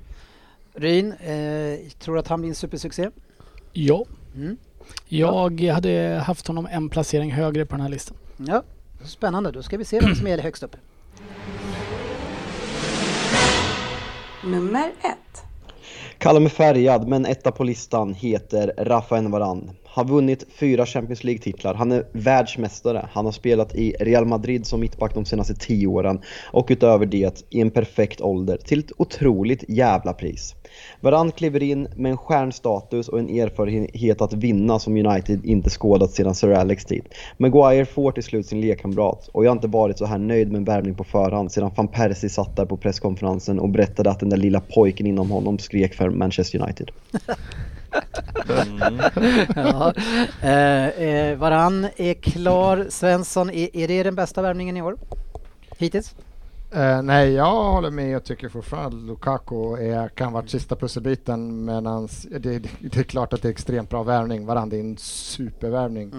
[0.75, 3.09] Ryn, eh, tror du att han blir en supersuccé?
[3.73, 4.05] Ja.
[4.37, 4.57] Mm.
[5.09, 8.17] Jag hade haft honom en placering högre på den här listan.
[8.37, 8.63] Ja,
[9.05, 9.51] spännande.
[9.51, 10.77] Då ska vi se vem som är högst upp.
[14.45, 15.45] Nummer ett.
[16.19, 19.71] Kallar mig färgad, men etta på listan heter Rafael Varan.
[19.85, 24.81] Har vunnit fyra Champions League-titlar, han är världsmästare, han har spelat i Real Madrid som
[24.81, 26.21] mittback de senaste tio åren
[26.53, 30.55] och utöver det i en perfekt ålder till ett otroligt jävla pris.
[31.01, 36.11] Varann kliver in med en stjärnstatus och en erfarenhet att vinna som United inte skådat
[36.11, 37.05] sedan Sir Alex tid.
[37.37, 40.59] Maguire får till slut sin lekkamrat och jag har inte varit så här nöjd med
[40.59, 44.29] en värvning på förhand sedan van Persie satt där på presskonferensen och berättade att den
[44.29, 46.91] där lilla pojken inom honom skrek för Manchester United.
[49.57, 49.93] ja.
[50.43, 52.87] eh, eh, varann är klar.
[52.89, 54.97] Svensson, är, är det den bästa värvningen i år?
[55.79, 56.15] Hittills?
[56.71, 61.65] Eh, nej, jag håller med och tycker fortfarande att Lukaku är, kan vara sista pusselbiten.
[61.65, 61.85] Men
[62.31, 64.47] det, det, är klart att det är extremt bra värvning.
[64.47, 66.13] Varandra är en supervärvning.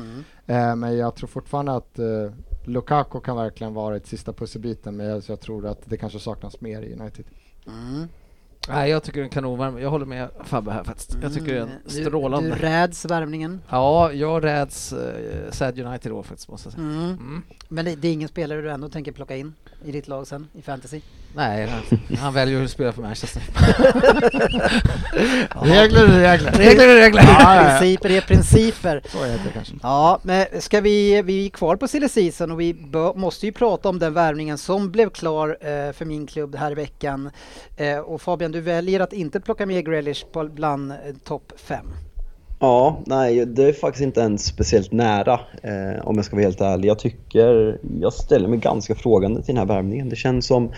[0.45, 2.05] Eh, men jag tror fortfarande att eh,
[2.63, 4.97] Lukaku kan verkligen vara ett sista pusselbiten.
[4.97, 7.25] Men jag, jag tror att det kanske saknas mer i United.
[7.67, 8.07] Mm.
[8.69, 9.81] Nej, jag tycker det är en kanonvärme.
[9.81, 11.17] Jag håller med Fabbe här faktiskt.
[11.21, 12.49] Jag tycker det är Du- strålande.
[12.49, 13.61] Du räds värvningen.
[13.69, 14.99] Ja, jag räds uh,
[15.51, 16.85] Sad United då faktiskt måste jag säga.
[16.85, 17.03] Mm.
[17.05, 17.41] Mm.
[17.67, 19.53] Men det, det är ingen spelare du ändå tänker plocka in?
[19.85, 21.01] i ditt lag sen i fantasy?
[21.35, 23.41] Nej, han, han väljer att spela för Manchester.
[25.63, 26.51] Regler är regler.
[26.51, 27.21] Regler är regler.
[27.21, 27.79] Ja, ja, ja.
[27.79, 29.01] Principer är principer.
[29.05, 29.73] Så heter det kanske.
[29.81, 33.51] Ja, men ska vi, vi är kvar på silly season och vi bör, måste ju
[33.51, 37.31] prata om den värvningen som blev klar eh, för min klubb här i veckan.
[37.77, 41.93] Eh, och Fabian, du väljer att inte plocka med Grealish på bland eh, topp fem.
[42.61, 46.61] Ja, nej, det är faktiskt inte ens speciellt nära eh, om jag ska vara helt
[46.61, 46.89] ärlig.
[46.89, 50.09] Jag tycker, jag ställer mig ganska frågande till den här värvningen.
[50.09, 50.71] Det känns som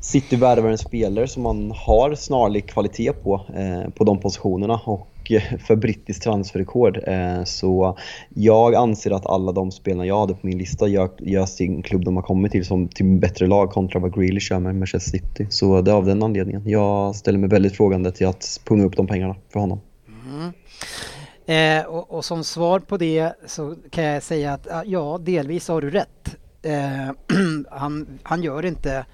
[0.00, 5.08] City värvar en spelare som man har snarlik kvalitet på, eh, på de positionerna och
[5.30, 7.00] eh, för brittiskt transferrekord.
[7.06, 11.46] Eh, så jag anser att alla de spelarna jag hade på min lista gör, gör
[11.46, 14.76] sin klubb de har kommit till som till bättre lag kontra vad Grealish gör med
[14.76, 15.46] Manchester City.
[15.50, 16.62] Så det är av den anledningen.
[16.66, 19.80] Jag ställer mig väldigt frågande till att punga upp de pengarna för honom.
[20.08, 20.52] Mm.
[21.48, 25.80] Eh, och, och som svar på det så kan jag säga att ja, delvis har
[25.80, 26.36] du rätt.
[26.62, 27.14] Eh,
[27.70, 29.04] han, han gör inte,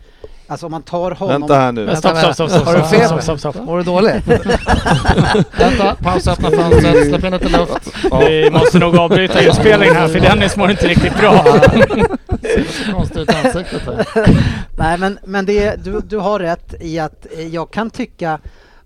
[0.47, 1.41] alltså om man tar honom...
[1.41, 1.97] Vänta här nu.
[1.97, 3.07] Stopp, stopp, stopp, stopp, Har du feber?
[3.07, 3.57] stopp, stopp, stopp.
[3.57, 4.27] Mår du dåligt?
[5.59, 7.95] Vänta, pausa, öppna fönstret, släpp in lite luft.
[8.21, 11.45] Vi måste nog avbryta inspelningen här för Dennis mår inte riktigt bra.
[12.93, 14.07] Konstigt ansiktet här.
[14.79, 18.39] Nej men, men det, du, du har rätt i att jag kan tycka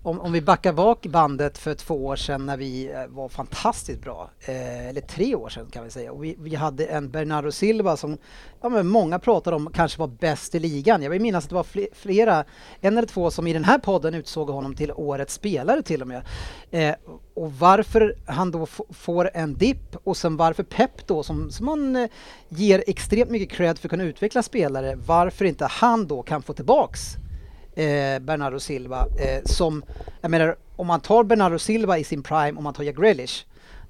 [0.03, 4.01] om, om vi backar bak bandet för två år sedan när vi eh, var fantastiskt
[4.01, 7.51] bra, eh, eller tre år sedan kan vi säga, och vi, vi hade en Bernardo
[7.51, 8.17] Silva som
[8.61, 11.01] ja, men många pratade om kanske var bäst i ligan.
[11.01, 12.45] Jag vill minnas att det var flera,
[12.81, 16.07] en eller två som i den här podden utsåg honom till årets spelare till och
[16.07, 16.21] med.
[16.71, 16.95] Eh,
[17.33, 21.95] och varför han då får en dipp och sen varför Pep då som, som man
[21.95, 22.09] eh,
[22.49, 26.53] ger extremt mycket cred för att kunna utveckla spelare, varför inte han då kan få
[26.53, 27.18] tillbaks
[27.79, 29.83] eh, Bernardo Silva eh, som,
[30.21, 33.45] jag menar om man tar Bernardo Silva i sin prime och man tar Jack Grealish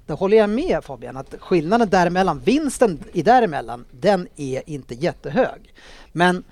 [0.06, 5.74] då håller jag med Fabian att skillnaden däremellan, vinsten i däremellan, den är inte jättehög.
[6.12, 6.44] Men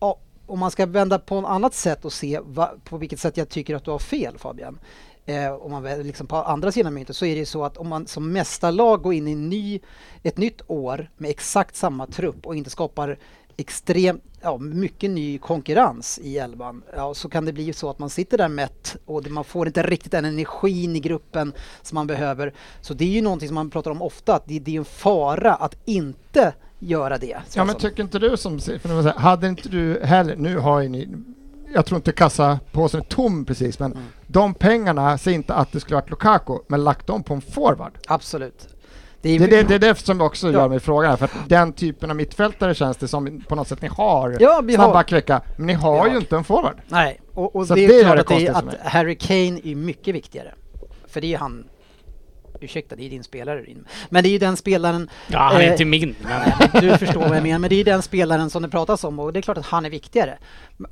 [0.00, 3.36] ja, om man ska vända på ett annat sätt och se va, på vilket sätt
[3.36, 4.78] jag tycker att du har fel Fabian.
[5.26, 7.88] Eh, om man liksom på andra sidan myntet så är det ju så att om
[7.88, 9.80] man som mästarlag går in i en ny,
[10.22, 13.18] ett nytt år med exakt samma trupp och inte skapar
[13.56, 18.10] extremt, ja, mycket ny konkurrens i elvan, ja, så kan det bli så att man
[18.10, 22.54] sitter där mätt och man får inte riktigt den energin i gruppen som man behöver.
[22.80, 24.84] Så det är ju någonting som man pratar om ofta, att det, det är en
[24.84, 27.38] fara att inte göra det.
[27.54, 31.08] Ja men tycker inte du som, säga, hade inte du heller, nu har ju ni,
[31.74, 34.04] jag tror inte kassapåsen är tom precis, men Mm.
[34.26, 37.92] de pengarna, säg inte att det skulle varit Lukaku, men lagt dem på en forward.
[38.06, 38.73] Absolut.
[39.24, 40.52] Det är, Det är det, det, är det som också Ja.
[40.52, 43.68] gör mig frågan här, för att den typen av mittfältare känns det som på något
[43.68, 44.36] sätt ni har.
[44.40, 46.20] Ja, vi har- Snabba kräcka, men ni har Vi ju har.
[46.20, 46.76] inte en forward.
[46.88, 49.60] Nej, och, och Så det det är klart det att, det är, att Harry Kane
[49.64, 50.54] är mycket viktigare.
[51.08, 51.64] För det är han
[52.60, 53.64] Ursäkta, det är din spelare.
[54.08, 55.10] Men det är ju den spelaren...
[55.28, 56.14] Ja, han är eh, inte min.
[56.22, 59.04] Men Du förstår vad jag menar, men det är ju den spelaren som det pratas
[59.04, 60.38] om och det är klart att han är viktigare.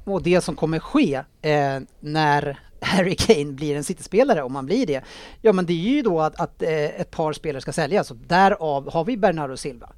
[0.05, 1.53] Och det som kommer ske eh,
[2.01, 5.01] när Harry Kane blir en City-spelare, om han blir det,
[5.41, 6.71] ja men det är ju då att, att eh,
[7.01, 9.89] ett par spelare ska säljas och därav har vi Bernardo Silva.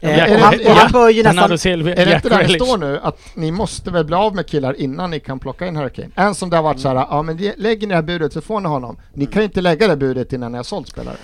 [0.00, 1.58] Eh, Jack- och han, och han bör ju Bernardo nästan...
[1.58, 4.46] Silva, Är det inte där det står nu att ni måste väl bli av med
[4.46, 6.10] killar innan ni kan plocka in Hurricane?
[6.14, 8.32] En som det har varit så här, ja men ge- lägger ni det här budet
[8.32, 8.96] så får ni honom.
[9.14, 11.16] Ni kan ju inte lägga det budet innan ni har sålt spelare.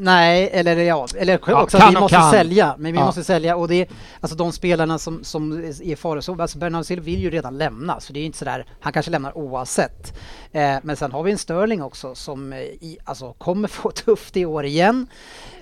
[0.00, 2.30] Nej, eller ja, eller Ja, också vi måste kan.
[2.30, 2.74] sälja.
[2.78, 3.04] Men vi Ja.
[3.04, 3.86] måste sälja och det är
[4.20, 8.00] alltså de spelarna som, som är fara så, alltså Bernardo Silva vill ju redan lämna
[8.00, 10.18] så det är ju inte sådär, han kanske lämnar oavsett.
[10.52, 14.36] Eh, men sen har vi en Sterling också som eh, i, alltså kommer få tufft
[14.36, 15.06] i år igen.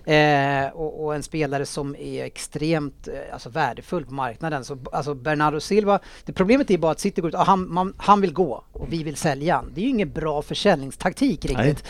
[0.06, 4.64] Eh, och, och en spelare som är extremt eh, alltså värdefull på marknaden.
[4.64, 7.94] Så, alltså Bernardo Silva, det problemet är bara att City går ut, ah, han, man,
[7.96, 9.64] han vill gå och vi vill sälja.
[9.74, 11.84] Det är ju ingen bra försäljningstaktik riktigt.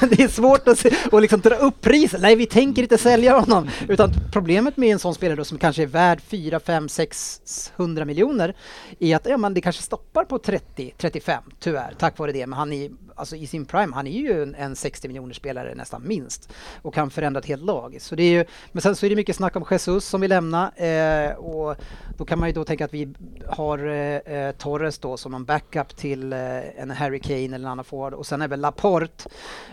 [0.00, 2.20] det är svårt att, se, och liksom dra upp priset.
[2.20, 3.70] Nej, vi tänker inte sälja honom.
[3.88, 8.56] Utan problemet med en sån spelare då, som kanske är värd 4, 5, 600 miljoner
[8.98, 12.46] är att ja, man, det kanske stoppar på 30, 35 tyvärr tack vare det.
[12.46, 15.74] Men han är alltså i sin prime, han är ju en, en 60 miljoner spelare
[15.74, 16.52] nästan minst
[16.82, 17.96] och kan förändra ett helt lag.
[18.00, 20.30] Så det är ju, men sen så är det mycket snack om Jesus som vill
[20.30, 21.76] lämna eh, och
[22.16, 23.08] då kan man ju då tänka att vi
[23.46, 27.66] har eh, eh Torres då som en backup till eh, en Harry Kane eller en
[27.66, 29.28] annan forward och sen är väl Laporte.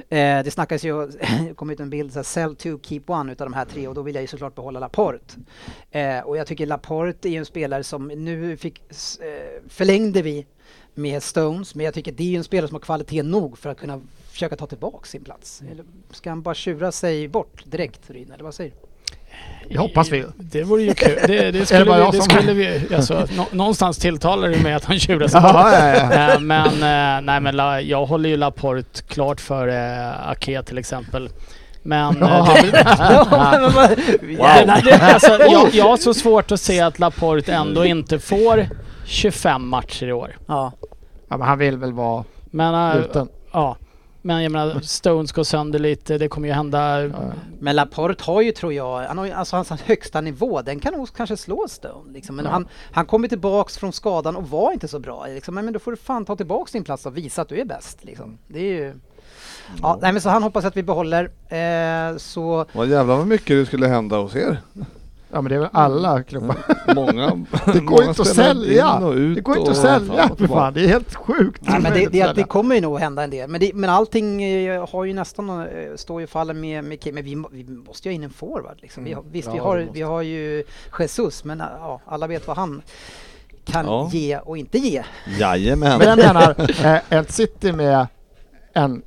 [0.10, 1.08] Eh, det snackas ju,
[1.48, 3.88] det kom ut en bild så här, sell two, keep one utav de här tre
[3.88, 5.36] och då vill jag ju såklart behålla Laporte.
[5.92, 8.80] Eh, och jag tycker Laporte är ju en spelare som nu fick,
[9.20, 10.46] eh, förlängde vi
[11.02, 13.70] med Stones, men jag tycker det är ju en spelare som har kvalitet nog för
[13.70, 14.00] att kunna
[14.32, 15.62] försöka ta tillbaka sin plats.
[15.72, 18.88] Eller ska han bara tjura sig bort direkt, Ryn, eller vad säger du?
[19.70, 20.26] Det hoppas vi.
[20.38, 21.20] Det vore ju kul.
[21.28, 22.96] Det, det skulle, vi, jag det som- skulle vi...
[22.96, 25.72] Alltså, nå, någonstans tilltalar det mig att han tjurar sig Ja, bort.
[25.74, 26.34] ja, ja.
[26.34, 30.78] Eh, Men, eh, nej, men la, jag håller ju Laporte klart för eh, Ake till
[30.78, 31.30] exempel.
[31.84, 32.18] Men...
[32.20, 32.78] Ja, det, det,
[34.66, 38.68] det, det, alltså, jag, jag har så svårt att se att Laporte ändå inte får
[39.06, 40.38] 25 matcher i år.
[40.48, 40.72] ja.
[41.28, 43.30] ja, men han vill väl vara Men, äh, utan.
[43.52, 43.78] ja.
[44.24, 46.18] Men jag menar, Stones går sönder lite.
[46.18, 47.02] Det kommer ju hända...
[47.04, 47.12] Ja.
[47.60, 50.94] Men Laporte har ju, tror jag, han har ju, alltså hans högsta nivå, den kan
[50.94, 52.14] nog kanske slå Stone.
[52.14, 52.36] Liksom.
[52.36, 52.52] Men Ja.
[52.52, 55.26] han, han kommer tillbaks från skadan och var inte så bra.
[55.28, 55.56] Liksom.
[55.56, 58.04] Men då får du fan ta tillbaks din plats och visa att du är bäst.
[58.04, 58.38] Liksom.
[58.48, 58.94] Det är ju...
[59.82, 61.24] Ja, nej, men så han hoppas att vi behåller.
[61.50, 64.58] Eh, så Vad jävlar vad mycket det skulle hända hos er.
[65.34, 66.56] Ja men det är väl alla klubbar.
[66.96, 69.00] Många, Det går inte att sälja.
[69.36, 70.74] Det går inte att sälja för fan.
[70.74, 71.62] Det är helt sjukt.
[71.66, 73.50] Nej, men det, det, det kommer ju nog hända en del.
[73.50, 77.14] Men, det, men allting eh, har ju nästan, eh, står ju och faller med, med.
[77.14, 78.78] Men vi, vi måste ju ha in en forward.
[78.82, 79.04] Liksom.
[79.04, 80.00] Vi har, visst, vi, Ja, har, det måste.
[80.00, 80.64] vi har ju
[81.00, 82.82] Jesus, men eh, ja, alla vet vad han
[83.66, 84.10] kan Ja.
[84.12, 85.04] ge och inte ge.
[85.40, 85.98] Jajamän.
[86.00, 86.56] Men jag menar,
[87.10, 88.08] ett City med
[88.74, 89.02] en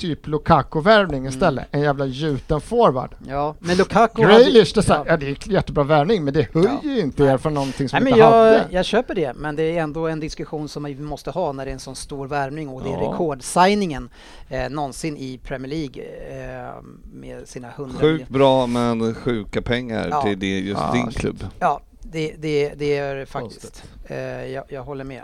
[0.00, 1.66] typ Lukaku-värvning istället.
[1.70, 3.14] En jävla gjuten forward.
[3.28, 4.22] Ja, men Lukaku...
[4.22, 5.04] Grealish, det, ja.
[5.06, 5.16] ja.
[5.16, 6.90] det är en jättebra värvning men det höjer Ja.
[6.90, 8.66] ju inte er från någonting som Nej, men inte jag, hade.
[8.70, 11.70] jag köper det, men det är ändå en diskussion som vi måste ha när det
[11.70, 13.12] är en sån stor värvning och det är Ja.
[13.12, 14.10] rekordsigningen
[14.48, 16.74] eh, någonsin i Premier League eh,
[17.12, 20.22] med sina 100 Sjukt bra men sjuka pengar Ja.
[20.22, 21.44] till det just Ja, din klubb.
[21.58, 23.84] Ja, det, det, det är faktiskt.
[24.06, 25.22] Eh, jag, jag håller med.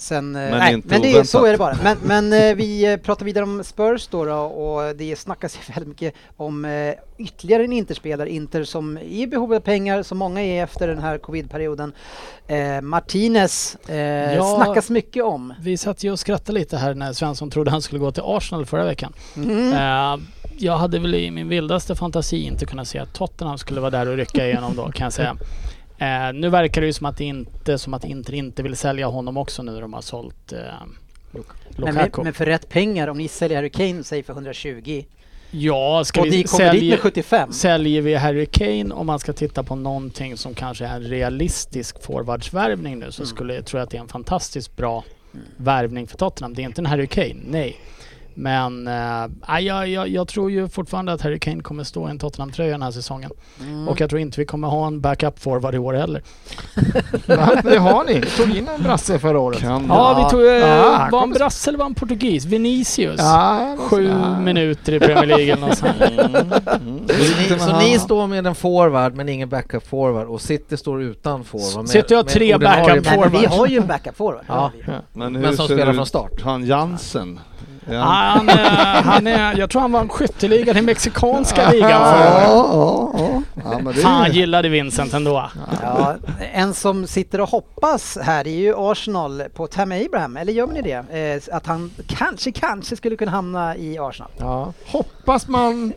[0.00, 1.76] Sen, eh, Men nej, inte men det, är- så är det bara.
[1.82, 5.88] Men, men eh, vi eh, pratar vidare om Spurs då, då och det snackas väldigt
[5.88, 6.66] mycket om
[7.18, 10.98] ytterligare en Interspelare, Inter som är i behov av pengar, som många är efter den
[10.98, 11.92] här covid-perioden.
[12.46, 13.96] Eh, Martinez eh,
[14.34, 14.62] Ja.
[14.64, 15.54] snackas mycket om.
[15.60, 18.66] Vi satt ju och skrattade lite här när Svensson trodde han skulle gå till Arsenal
[18.66, 19.12] förra veckan.
[19.36, 19.72] Mm.
[19.72, 20.26] Eh,
[20.58, 24.08] jag hade väl i min vildaste fantasi inte kunnat se att Tottenham skulle vara där
[24.08, 25.36] och rycka igenom då kan jag säga.
[26.00, 29.36] Eh, nu verkar det ju som att inte som att Inter inte vill sälja honom
[29.36, 30.58] också nu när de har sålt eh,
[31.32, 31.44] Men,
[31.76, 32.10] Lukaku.
[32.16, 35.04] men, men för rätt pengar, om ni säljer Harry Kane, säg för 120
[35.50, 37.52] ja, ska och vi sälja, med 75.
[37.52, 42.02] säljer vi Harry Kane om man ska titta på någonting som kanske är en realistisk
[42.02, 43.26] forwardsvärvning nu så Mm.
[43.28, 45.04] skulle jag tro att det är en fantastiskt bra
[45.56, 46.54] värvning för Tottenham.
[46.54, 47.76] Det är inte en Harry Kane, nej.
[48.34, 52.10] Men eh, nej, jag, jag, jag tror ju fortfarande att Harry Kane kommer stå i
[52.10, 53.30] en Tottenham-tröja den här säsongen.
[53.60, 53.88] Mm.
[53.88, 56.22] Och jag tror inte vi kommer ha en backup-forward i år heller.
[57.26, 58.14] Nej, det har ni.
[58.14, 59.58] Ni tog in en brasse förra året.
[59.60, 60.24] Kan Ja, Ja.
[60.24, 60.40] vi tog...
[60.46, 62.44] Eh, Ja, han var han brasse eller var han portugis?
[62.44, 63.16] Vinicius.
[63.20, 64.38] Ja, Sju ja.
[64.40, 65.96] minuter i Premier League eller något sånt.
[67.08, 71.02] Så, ni, så ni står med en forward men ingen backup forward och City står
[71.02, 71.76] utan forward.
[71.76, 74.38] med- City har tre backup Nej, men vi har ju en backup-forward.
[74.40, 74.70] det Ja.
[74.86, 74.92] vi.
[75.12, 76.30] Men, Men som spelar från start.
[76.42, 77.40] Han Jansen.
[77.86, 81.90] Är Ja, han- han, är, han är, jag tror han vann skytteligan i mexikanska ligan
[81.90, 83.14] Ja, förra året.
[83.18, 83.70] ja, ja.
[83.72, 84.40] ja men det ju...
[84.40, 85.50] gillade Vincent ändå.
[85.82, 86.14] Ja,
[86.52, 90.82] en som sitter och hoppas här är ju Arsenal på Tam Abraham, eller gör ni
[90.82, 91.18] det?
[91.50, 94.30] Eh, att han kanske, kanske skulle kunna hamna i Arsenal.
[94.38, 94.72] Ja.
[94.86, 95.92] Hoppas man...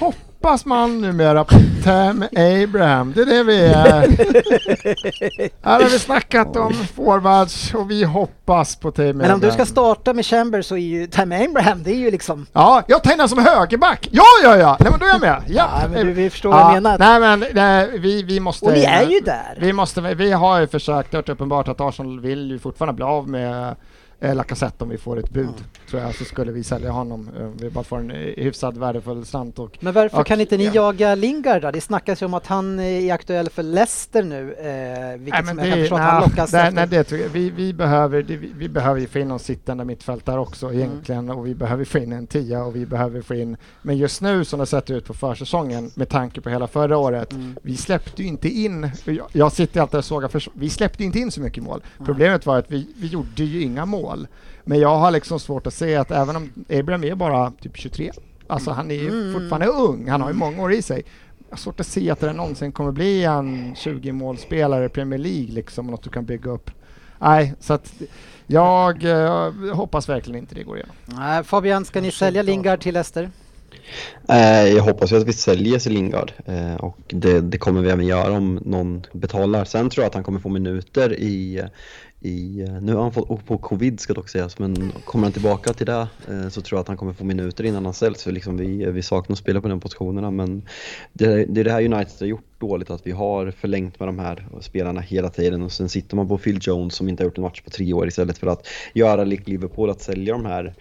[0.00, 0.18] Hoppas
[0.64, 3.12] man numera på Tam Abraham.
[3.12, 3.74] Det är det vi är.
[5.64, 9.18] Här har vi snackat om forwards och vi hoppas på Tam Abraham.
[9.18, 12.10] Men om du ska starta med Chambers så är ju Tam Abraham, det är ju
[12.10, 12.46] liksom...
[12.52, 14.08] Ja, jag tar in som högerback.
[14.12, 14.76] Ja, ja, ja.
[14.80, 15.42] Nej, men då är jag med.
[15.46, 16.98] Ja, Ja, men du, vi förstår vad jag menar.
[16.98, 18.66] Nej, men nej, vi, vi måste...
[18.66, 19.58] Och ni är ju där!
[19.60, 23.04] Vi, måste, vi har ju försökt, det varit uppenbart att Arsenal vill ju fortfarande bli
[23.04, 23.76] av med
[24.20, 25.54] eh, Lacazette om vi får ett bud.
[25.90, 27.30] Tror jag så skulle vi sälja honom.
[27.40, 30.64] Eh, vi bara får en hyfsat värdefull slant och Men varför Och- kan inte ni
[30.64, 30.72] ja.
[30.74, 31.70] jaga Lingard då?
[31.70, 35.68] Det snackas ju om att han är aktuell för Leicester nu, eh, vilket som jag
[35.68, 37.28] kan förstå att han lockas nej, nej, det tror jag.
[37.28, 40.78] Vi, vi, behöver, det, vi, vi behöver ju få in någon sittande mittfältare också Mm.
[40.78, 44.20] egentligen och vi behöver få in en tia och vi behöver få in, men just
[44.22, 47.56] nu som det sett ut på försäsongen med tanke på hela förra året, Mm.
[47.62, 51.30] vi släppte ju inte in, jag, jag sitter alltid och sågar, vi släppte inte in
[51.30, 51.82] så mycket mål.
[52.04, 54.07] Problemet var att vi, vi gjorde ju inga mål.
[54.64, 58.10] Men jag har liksom svårt att se att även om Abraham är bara typ 23,
[58.46, 59.32] alltså han är ju Mm.
[59.32, 61.02] fortfarande ung, han har ju många år i sig.
[61.48, 65.52] Jag har svårt att se att det någonsin kommer bli en 20-målspelare i Premier League
[65.54, 66.70] liksom, något du kan bygga upp.
[67.18, 67.92] Nej, så att
[68.46, 70.94] jag eh, hoppas verkligen inte det går igenom.
[71.06, 73.30] Nej, Fabian, ska ni sälja Lingard till Leicester?
[74.28, 78.06] Eh, jag hoppas ju att vi säljer Selingard Lingard och det, det kommer vi även
[78.06, 79.64] göra om någon betalar.
[79.64, 81.62] Sen tror jag att han kommer få minuter i,
[82.20, 85.86] i nu har han fått på covid ska dock sägas, men kommer han tillbaka till
[85.86, 88.22] det eh, så tror jag att han kommer få minuter innan han säljs.
[88.22, 90.62] För liksom vi, vi saknar spelare på de positionerna men
[91.12, 94.18] det, det är det här United har gjort dåligt att vi har förlängt med de
[94.18, 97.38] här spelarna hela tiden och sen sitter man på Phil Jones som inte har gjort
[97.38, 100.74] en match på tre år istället för att göra lik Liverpool, att sälja de här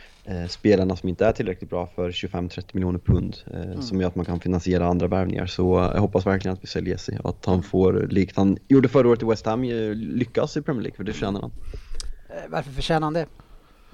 [0.49, 4.25] spelarna som inte är tillräckligt bra för 25-30 miljoner pund eh, som gör att man
[4.25, 5.45] kan finansiera andra värvningar.
[5.45, 8.57] Så eh, jag hoppas verkligen att vi säljer Jesse och att han får, likt han
[8.67, 11.51] gjorde förra året i West Ham, eh, lyckas i Premier League för det förtjänar han.
[12.29, 13.25] Eh, varför förtjänar han det?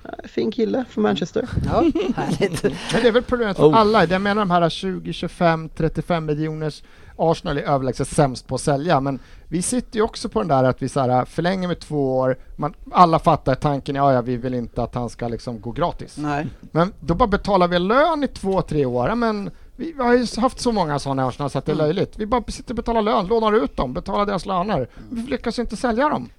[0.06, 1.50] Eh, Fin kille från Manchester.
[1.66, 1.84] Ja,
[2.16, 2.64] härligt.
[2.94, 3.78] Men det är väl problemet för Oh.
[3.78, 4.06] alla.
[4.06, 6.84] Jag menar de här 20, 25, 35 miljoners
[7.16, 10.64] Arsenal är överlägset sämst på att sälja, men vi sitter ju också på den där
[10.64, 14.38] att vi så här, förlänger med två år, man, alla fattar tanken, ja, ja vi
[14.38, 16.18] vill inte att han ska liksom gå gratis.
[16.18, 16.48] Nej.
[16.72, 19.08] Men då bara betalar vi lön i två, tre år.
[19.10, 21.76] Ja, men vi har ju haft så många sådana i Arsenal så att det är
[21.76, 22.14] löjligt.
[22.18, 24.88] Vi bara sitter och betalar lön, lånar ut dem, betalar deras löner.
[25.10, 26.30] Vi lyckas ju inte sälja dem.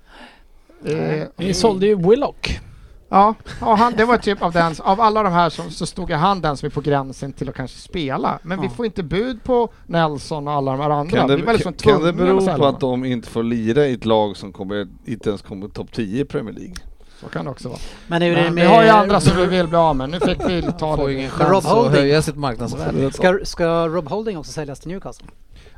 [0.84, 2.60] Eh, Vi sålde ju Willock.
[3.08, 6.10] Ja, ja han, det var typ av den, av alla de här som, så stod
[6.10, 8.38] han den som är på gränsen till att kanske spela.
[8.42, 8.72] Men vi Ja.
[8.72, 11.18] får inte bud på Nelson och alla de här andra.
[11.18, 13.94] Kan det, vi liksom kan, kan det bero på att de inte får lira i
[13.94, 16.74] ett lag som kommer, inte ens kommer topp 10 i Premier League?
[17.20, 17.78] Så kan det också vara.
[18.06, 18.68] Men hur är det Men vi med...
[18.70, 20.10] har ju andra som vi vill bli av med.
[20.10, 21.14] Nu fick vi ta det.
[21.14, 21.92] ingen chans att Holding.
[21.92, 23.12] höja sitt marknadsvärde.
[23.12, 25.26] Ska, ska Rob Holding också säljas till Newcastle?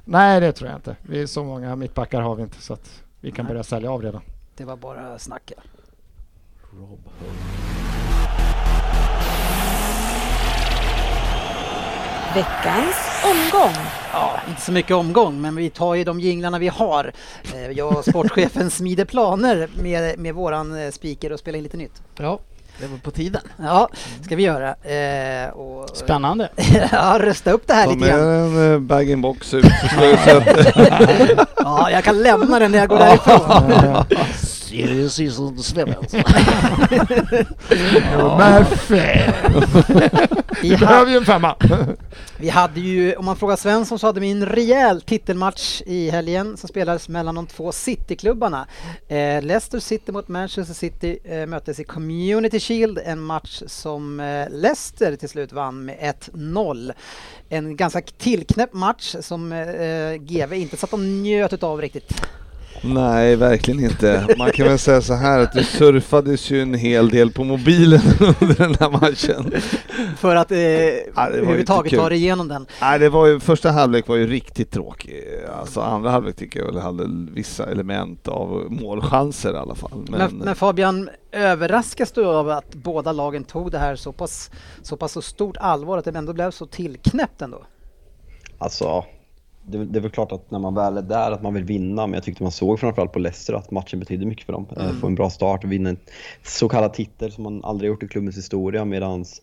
[0.04, 0.96] Nej, det tror jag inte.
[1.02, 3.52] Vi är så många mittbackar har vi inte så att vi kan Nej.
[3.52, 4.20] börja sälja av redan.
[4.56, 5.52] Det var bara snack.
[5.56, 5.62] ja.
[12.34, 13.72] Veckans omgång.
[14.12, 17.12] Ja, inte så mycket omgång, men vi tar ju de jinglarna vi har.
[17.54, 21.76] Eh, Jag och sportchefen smider planer med, med våran eh, speaker och spelar in lite
[21.76, 22.02] nytt.
[22.18, 22.38] Ja,
[22.80, 23.40] det var på tiden.
[23.62, 23.88] Ja,
[24.24, 24.68] ska vi göra.
[24.74, 26.48] Eh, och, Spännande.
[26.92, 28.28] ja, rösta upp det här Ta lite med grann.
[28.28, 29.64] en eh, bag-in-box ut.
[31.56, 34.04] Ja, jag kan lämna den när jag går därifrån.
[34.68, 36.12] Serious season Svevens.
[38.12, 39.32] Murphy!
[40.62, 41.56] Vi, Vi ha, behöver ju en femma.
[42.38, 46.56] vi hade ju, om man frågar Svensson så hade vi en rejäl titelmatch i helgen
[46.56, 48.66] som spelades mellan de två Cityklubbarna.
[49.08, 54.50] Eh, Leicester City mot Manchester City eh, möttes i Community Shield, en match som eh,
[54.50, 56.92] Leicester till slut vann med 1-0.
[57.48, 62.12] En ganska tillknäppt match som eh, GV inte satt och njöt av riktigt.
[62.82, 64.34] Nej, verkligen inte.
[64.38, 68.00] Man kan väl säga så här att det surfades ju en hel del på mobilen
[68.40, 69.60] under den här matchen.
[70.16, 72.66] För att eh, inte överhuvudtaget ta dig igenom den.
[72.80, 75.24] Nej, det var ju, första halvlek var ju riktigt tråkig.
[75.60, 77.04] Alltså andra halvlek tycker jag väl hade
[77.34, 80.04] vissa element av målchanser i alla fall.
[80.08, 84.50] Men, Men, men Fabian, överraskas du av att båda lagen tog det här så pass,
[84.82, 87.62] så pass så stort allvar att det ändå blev så tillknäppt ändå?
[88.58, 89.04] Alltså,
[89.66, 92.06] det, det är väl klart att när man väl är där att man vill vinna,
[92.06, 94.66] men jag tyckte man såg framförallt på Leicester att matchen betydde mycket för dem.
[94.76, 95.96] Eh, Få en bra start och vinna en
[96.44, 99.42] så kallad titel som man aldrig gjort i klubbens historia medans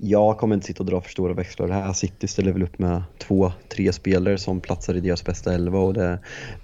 [0.00, 1.66] jag kommer inte sitta och dra för stora växlar.
[1.68, 5.54] Det här City ställer väl upp med två, tre spelare som platsar i deras bästa
[5.54, 6.18] elva och det,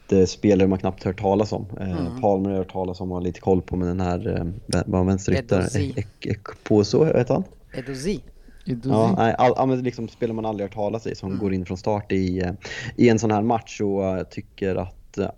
[0.08, 1.66] det är spelare man knappt hört talas om.
[1.80, 4.28] Eh, Palmer har jag hört talas om och har lite koll på, men den här,
[4.38, 5.58] eh, vem var han vänsterytter?
[5.60, 5.92] Edozie.
[5.96, 7.44] Ek- Ekposo heter han?
[7.72, 8.20] Edozi.
[8.64, 11.76] Ja, nej, all, men liksom spelar man aldrig hört talas i som går in från
[11.76, 12.52] start i, eh,
[12.96, 15.30] i en sån här match och jag tycker att eh,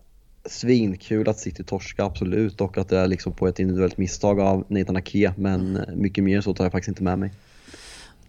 [0.45, 4.64] svinkul att City torska absolut och att det är liksom på ett individuellt misstag av
[4.68, 7.33] Nathan Ake men eh, mycket mer så tar jag faktiskt inte med mig.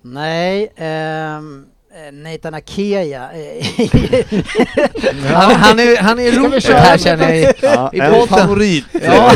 [0.02, 1.42] Nej, eh,
[2.14, 3.30] Nathan Akea.
[3.32, 3.66] eh,
[5.34, 8.86] Han, han är, han är rolig här känner jag i, ja, i en favorit.
[9.04, 9.32] Ja,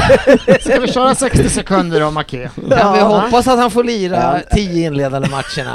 [0.62, 2.50] Ska vi köra 60 sekunder om Ake?
[2.70, 4.56] kan vi hoppas att han får lira Ja.
[4.56, 5.74] tio inledande matcherna.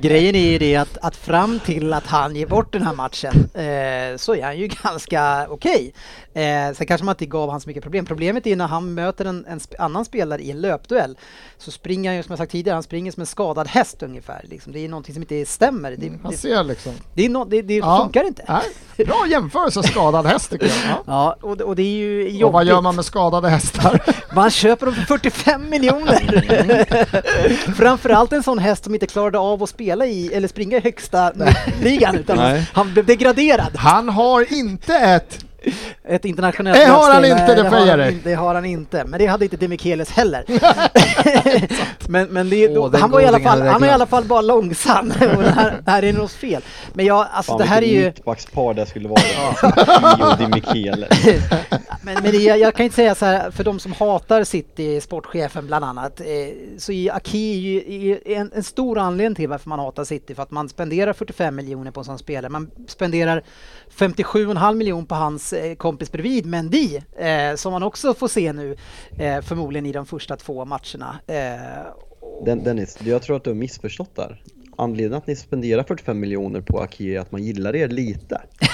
[0.00, 3.34] Grejen är ju det att, att fram till att han ger bort den här matchen
[3.54, 5.94] eh, så är han ju ganska okej.
[6.34, 8.06] Eh, sen kanske man inte gav han så mycket problem.
[8.06, 11.18] Problemet är när han möter en, en sp- annan spelare i en löpduell
[11.58, 14.40] så springer han ju som jag sagt tidigare, han springer som en skadad häst ungefär.
[14.44, 14.72] Liksom.
[14.72, 15.90] Det är någonting som inte stämmer.
[15.98, 16.92] Det, Han det, ser liksom.
[17.14, 17.98] det, no, det, det Ja.
[18.04, 18.44] funkar inte.
[18.96, 20.74] Nej, bra jämförelse, skadad häst tycker jag.
[20.88, 21.02] Ja.
[21.06, 22.44] Ja, och, och det är ju jobbigt.
[22.44, 24.00] Och vad gör man med skadade hästar?
[24.34, 27.72] Man köper dem för 45 miljoner!
[27.74, 31.32] Framförallt en sån häst som inte klarade av att spela i, eller springa i högsta
[31.82, 32.70] ligan utan Nej.
[32.72, 33.76] han blev degraderad.
[33.76, 35.44] Han har inte ett...
[36.04, 38.18] Ett internationellt Det har han inte, det han dig.
[38.24, 40.44] Det har han inte, men det hade inte Demichelis heller.
[42.08, 44.40] men men det, den han var i alla fall, han var i alla fall bara
[44.40, 45.12] långsam.
[45.36, 46.62] och det här, det här är något fel.
[46.92, 48.04] Men jag, alltså Fan det här är ju...
[48.04, 49.20] mittbackspar det skulle vara.
[50.32, 51.08] Och Michele.
[52.02, 55.00] Men, men det, jag, jag kan inte säga så här, för de som hatar City,
[55.00, 56.26] sportchefen bland annat, eh,
[56.78, 60.42] så är Aki ju är en, en stor anledning till varför man hatar City, för
[60.42, 62.48] att man spenderar 45 miljoner på en sån spelare.
[62.48, 63.42] Man spenderar
[63.96, 68.76] 57,5 miljoner på hans eh, kompis bredvid, Mendy, eh, som man också får se nu,
[69.18, 71.18] eh, förmodligen i de första två matcherna.
[71.26, 74.42] Eh, Den, Dennis, jag tror att du har missförstått där.
[74.76, 78.42] Anledningen att ni spenderar 45 miljoner på Ake är att man gillar er lite.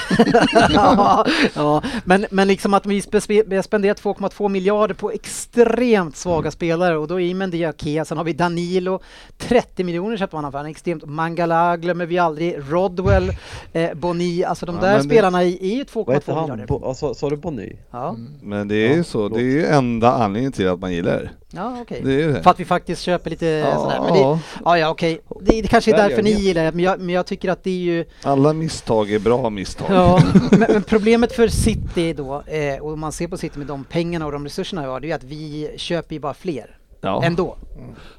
[0.71, 6.17] ja, ja, men, men liksom att vi spe- vi har spenderat 2,2 miljarder på extremt
[6.17, 9.01] svaga spelare och då är Mendy Akea, sen har vi Danilo,
[9.39, 13.33] 30 miljoner köpte man för, extremt, Mangala glömmer vi aldrig, Rodwell,
[13.73, 16.43] eh, Boni, alltså de Ja, där spelarna är ju Vad heter 2,2 han?
[16.43, 16.67] miljarder.
[16.67, 17.73] Bo, alltså, sa du Bonny?
[17.91, 18.17] Ja.
[18.43, 21.31] Men det är ju Ja, så, det är ju enda anledningen till att man gillar.
[21.51, 22.03] Ja, okej.
[22.05, 22.43] Det.
[22.43, 24.01] För att vi faktiskt köper lite Ja, sådär.
[24.01, 24.79] Men det, ja.
[24.79, 25.21] ja, okej.
[25.41, 27.71] Det, det kanske är därför ni gillar det, men jag, men jag tycker att det
[27.71, 28.05] är ju...
[28.23, 29.87] Alla misstag är bra misstag.
[29.91, 33.67] Ja, men, men problemet för City då, eh, och om man ser på City med
[33.67, 36.35] de pengarna och de resurserna vi har, det är ju att vi köper ju bara
[36.35, 36.79] fler.
[37.01, 37.57] Ja, Ändå.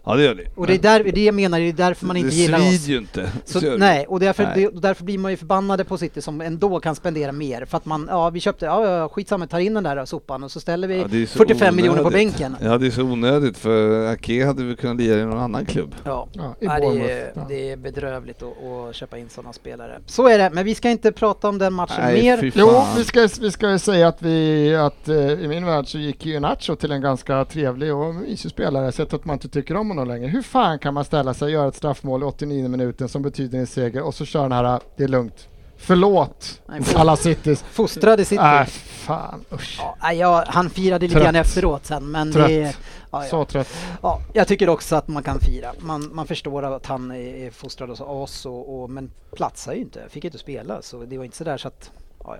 [0.03, 0.43] ja det gör ni.
[0.55, 2.75] Och det är där, det jag menar, det är därför man inte det gillar svider
[2.77, 2.87] oss.
[2.87, 3.31] ju inte.
[3.45, 3.77] Så, det.
[3.77, 4.53] nej, och därför, Nej.
[4.55, 7.65] det, och därför blir man ju förbannade på City som ändå kan spendera mer.
[7.65, 10.51] För att man, ja vi köpte, ja ja, skitsamma, tar in den där sopan och
[10.51, 12.31] så ställer vi Ja, det så 45 miljoner på onödigt.
[12.33, 12.55] bänken.
[12.61, 15.95] Ja, det är så onödigt för Ake hade vi kunnat lira i någon annan klubb.
[16.03, 17.31] Ja, Ja, Nej, det, är.
[17.35, 17.45] Ja.
[17.49, 19.99] det är bedrövligt att, att köpa in sådana spelare.
[20.05, 22.51] Så är det, men vi ska inte prata om den matchen Nej, mer.
[22.55, 25.97] Jo, vi ska, vi ska ju säga att vi, att eh, i min värld så
[25.97, 29.75] gick ju Nacho till en ganska trevlig och mysig spelare, sett att man inte tycker
[29.75, 30.27] om honom längre.
[30.27, 33.59] Hur fan kan man ställa sig och göra ett straffmål i 89 minuten som betyder
[33.59, 35.47] en seger och så kör den här, det är lugnt.
[35.81, 37.63] Förlåt Nej, alla Citys.
[37.63, 38.41] Fostrade City.
[38.41, 39.77] Äh, fan usch.
[39.79, 42.47] Ja, nej, ja, han firade lite grann efteråt sen, men Trött.
[42.47, 42.75] det...
[43.11, 43.29] Ja, ja.
[43.29, 43.67] Så trött.
[44.01, 45.73] Ja, jag tycker också att man kan fira.
[45.79, 49.79] Man, man förstår att han är är fostrad hos oss, och, och, men platsar ju
[49.79, 50.09] inte.
[50.09, 51.91] Fick inte spela, så det var inte sådär så att...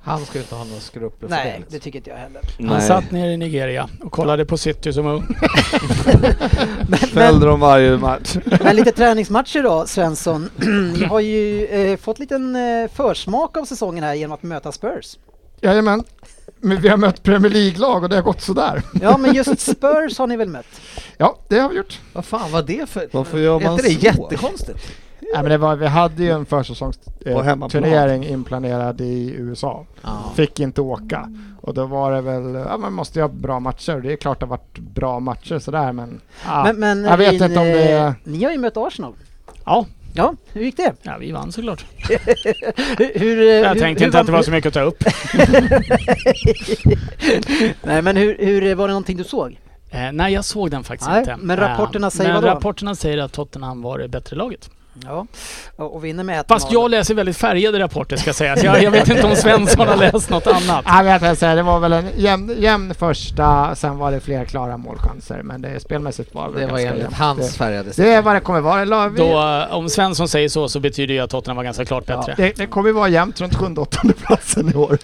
[0.01, 1.75] Han ska inte ha någon skruppel för Nej, det.
[1.75, 2.41] det tycker inte jag heller.
[2.57, 2.81] Han Nej.
[2.81, 5.27] satt ner i Nigeria och kollade på City som ung.
[6.87, 8.35] Men, Fällde dem varje match.
[8.63, 10.49] men lite träningsmatcher då, Svensson.
[10.93, 15.17] Ni har ju eh, fått liten eh, försmak av säsongen här genom att möta Spurs.
[15.61, 16.03] Jajamän.
[16.61, 18.81] Men vi har mött Premier League-lag och det har gått sådär.
[19.01, 20.81] Ja, men just Spurs har ni väl mött?
[21.17, 21.99] Ja, det har vi gjort.
[22.13, 23.09] Vad fan var det för...
[23.11, 24.05] Varför gör Är man inte det så?
[24.05, 24.79] jättekonstigt?
[25.34, 28.23] Nej, men det var, vi hade ju en försäsongsturnering hemmaplan.
[28.23, 29.86] inplanerad i USA.
[30.01, 30.32] Ja.
[30.36, 31.30] Fick inte åka.
[31.61, 33.99] Och då var det väl, ja man måste ju ha bra matcher.
[34.03, 36.21] Det är klart det har varit bra matcher sådär men...
[36.45, 38.11] Ja, Men, men jag vet Rin, inte om det eh.
[38.23, 39.13] Ni har ju mött Arsenal.
[39.65, 40.93] Ja, Ja, hur gick det?
[41.01, 41.86] ja vi vann såklart.
[42.97, 44.82] Hur, hur, eh, Jag hur, tänkte hur inte att det var så mycket att ta
[44.82, 45.03] upp.
[47.84, 49.59] Nej, men hur, hur var det någonting du såg?
[49.91, 51.36] Eh, nej, jag såg den faktiskt Nej, inte.
[51.39, 52.55] men rapporterna Eh, säger men vadå?
[52.55, 54.69] rapporterna säger att Tottenham var det bättre laget.
[55.06, 55.26] Ja,
[55.76, 56.47] och, vinner med 1-0.
[56.47, 58.64] Fast jag läser väldigt färgade rapporter ska sägas.
[58.64, 60.86] Jag, jag vet inte om Svensson har läst något annat.
[60.88, 64.45] Jag vet inte, säga, det var väl en jämn, jämn första, sen var det fler
[64.45, 65.41] klara målchanser.
[65.43, 67.16] Men det spelmässigt var Det var ganska enligt jämnt.
[67.18, 69.10] hans Det, färgade det är vad det kommer vara.
[69.10, 72.06] Vi- Då, eh, om Svensson säger så så betyder det att Tottenham var ganska klart
[72.06, 72.34] bättre.
[72.38, 74.97] det, det kommer vara jämnt runt sjunde åttonde platsen i år.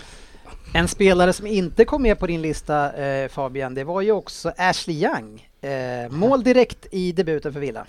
[0.74, 4.52] En spelare som inte kom med på din lista eh, Fabian, det var ju också
[4.58, 5.48] Ashley Young.
[5.62, 7.86] Eh, mål direkt i debuten för Villa.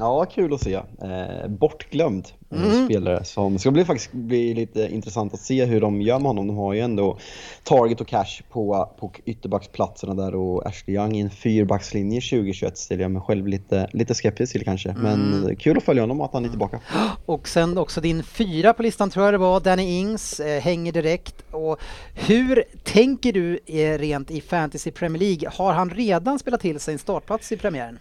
[0.00, 0.74] Ja, kul att se.
[0.74, 2.84] Eh, bortglömd eh, Mm.
[2.84, 6.46] spelare som ska bli, faktiskt bli lite intressant att se hur de gör med honom.
[6.46, 7.18] De har ju ändå
[7.64, 13.02] Target och Cash på, på ytterbacksplatserna där och Ashley Young i en fyrbackslinje 2021 ställer
[13.02, 14.94] jag mig själv lite, lite skeptisk till kanske.
[14.98, 15.56] Men Mm.
[15.56, 16.80] kul att följa honom och att han är tillbaka.
[17.26, 20.92] Och sen också din fyra på listan tror jag det var, Danny Ings, eh, hänger
[20.92, 21.34] direkt.
[21.50, 21.76] Och
[22.14, 25.50] hur tänker du eh, rent i Fantasy Premier League?
[25.54, 27.98] Har han redan spelat till sig en startplats i premiären?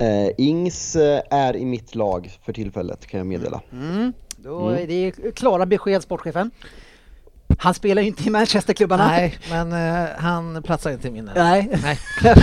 [0.00, 3.60] Eh, Ings eh, är i mitt lag för tillfället kan jag meddela.
[3.72, 4.12] Mm.
[4.36, 4.82] Då Mm.
[4.82, 6.50] är det klara besked, sportchefen.
[7.58, 9.06] Han spelar ju inte i Manchesterklubbarna.
[9.06, 11.30] Nej, men eh, han platsar inte i min.
[11.34, 11.70] Nej.
[11.82, 11.98] Nej.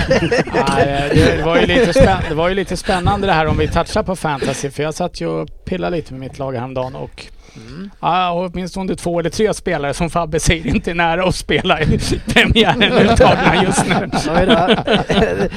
[0.70, 4.03] Nej, det, var ju lite det var ju lite spännande det här om vi touchar
[4.03, 7.89] på fantasy för jag satt ju och pillade lite med mitt lag häromdagen och Mm.
[7.99, 11.86] ja, åtminstone två eller tre spelare som Fabbe säger inte är nära att spela i
[12.34, 14.10] premiären uttagna just nu.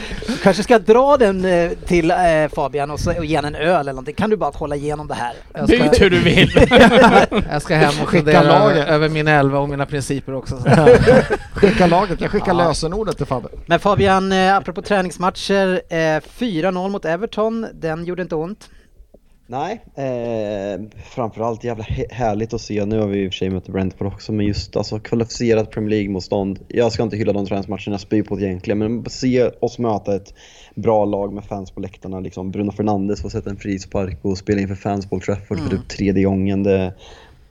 [0.43, 2.17] Kanske ska dra den eh, till eh,
[2.55, 4.15] Fabian och, så, och ge en öl eller någonting.
[4.15, 5.33] Kan du bara kolla igenom det här?
[5.67, 6.69] Byt hur du vill.
[7.51, 10.57] jag ska hem och Skicka fundera över min elva och mina principer också.
[11.55, 12.53] Skicka laget, jag skickar Ja.
[12.69, 13.49] lösenordet till Fabbe.
[13.67, 18.69] Men Fabian, eh, apropå träningsmatcher, eh, 4-0 mot Everton, den gjorde inte ont.
[19.51, 20.81] Nej, eh,
[21.15, 22.85] framförallt jävla härligt att se.
[22.85, 25.91] Nu har vi i och för sig mött Brentford också, men just alltså kvalificerat Premier
[25.91, 26.59] League-motstånd.
[26.69, 30.15] Jag ska inte hylla de träningsmatcherna jag spyr på det egentligen, men se oss möta
[30.17, 30.35] ett
[30.75, 32.21] bra lag med fans på läktarna.
[32.21, 35.67] Liksom Bruno Fernandes får sätta en frispark och spela inför fans på Old Trafford för
[35.67, 35.71] Mm.
[35.71, 36.63] typ tredje gången.
[36.63, 36.95] Det,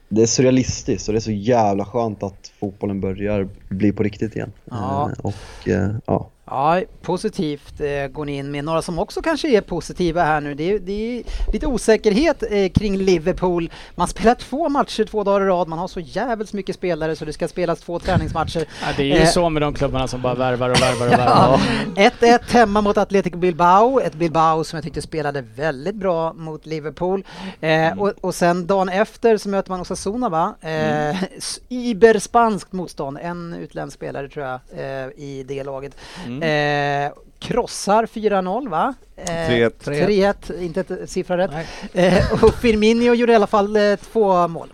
[0.08, 4.36] det är surrealistiskt och det är så jävla skönt att fotbollen börjar bli på riktigt
[4.36, 4.52] igen.
[4.64, 5.10] Ja.
[5.10, 6.28] Eh, och eh, ja.
[6.50, 8.64] Ja, positivt eh, går ni in med.
[8.64, 11.22] Några som också kanske är positiva här nu, det är, det är
[11.52, 13.70] lite osäkerhet eh, kring Liverpool.
[13.94, 17.24] Man spelar två matcher två dagar i rad, man har så jävligt mycket spelare så
[17.24, 18.58] det ska spelas två träningsmatcher.
[18.82, 19.28] Ja, det är ju Eh.
[19.28, 21.60] så med de klubbarna som bara värvar och värvar och värvar.
[21.96, 22.10] Ja.
[22.20, 27.24] 1-1 hemma mot Atletico Bilbao, ett Bilbao som jag tyckte spelade väldigt bra mot Liverpool.
[27.60, 30.54] Eh, och, och sen dagen efter så möter man Osasuna va?
[30.60, 35.96] Eh, s- Iberspanskt motstånd, en utländsk spelare tror jag eh, i det laget.
[36.42, 38.94] Eh, krossar 4-0 va?
[39.16, 39.72] Eh, 3-1.
[39.84, 41.50] 3-1, inte ett siffra rätt.
[41.92, 44.68] Eh, och Firmino gjorde i alla fall eh, två mål.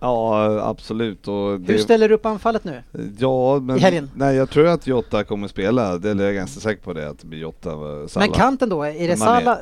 [0.00, 1.28] Ja, absolut.
[1.28, 2.82] Och det, Hur ställer du upp anfallet nu?
[3.18, 4.10] Ja, men i helgen?
[4.14, 5.98] nej, jag tror att Jota kommer spela.
[5.98, 8.28] Det är jag ganska säker på det, att det blir Jota och Salah.
[8.28, 9.16] Men kanten då, är det.
[9.16, 9.58] Sala?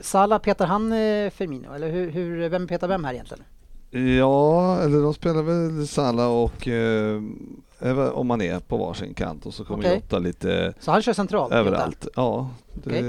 [0.00, 3.44] Sala petar han eh, Firmino eller hur, hur, vem petar vem här egentligen?
[4.18, 7.20] Ja, eller de spelar väl Salah och eh,
[8.12, 9.94] om man är på varsin kant och så kommer Okej.
[9.94, 11.52] Jota lite Så han kör centralt?
[11.52, 11.58] Jota?
[11.60, 12.08] överallt.
[12.16, 13.00] Ja, det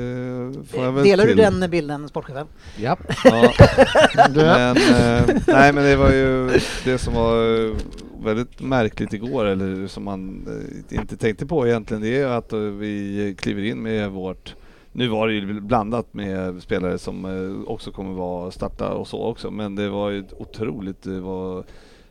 [0.72, 1.38] får jag väl Delar du till.
[1.60, 2.48] den bilden, sportchefen?
[2.78, 2.98] Ja.
[3.24, 3.52] Ja.
[4.30, 7.76] Du, Men, eh, nej men det var ju det som var eh,
[8.24, 10.48] väldigt märkligt igår, eller som man
[10.92, 14.56] eh, inte tänkte på egentligen, det är att eh, vi kliver in med vårt
[14.92, 19.52] nu var det ju blandat med spelare som också kommer vara starta och så också,
[19.52, 21.64] men det var ju otroligt, var,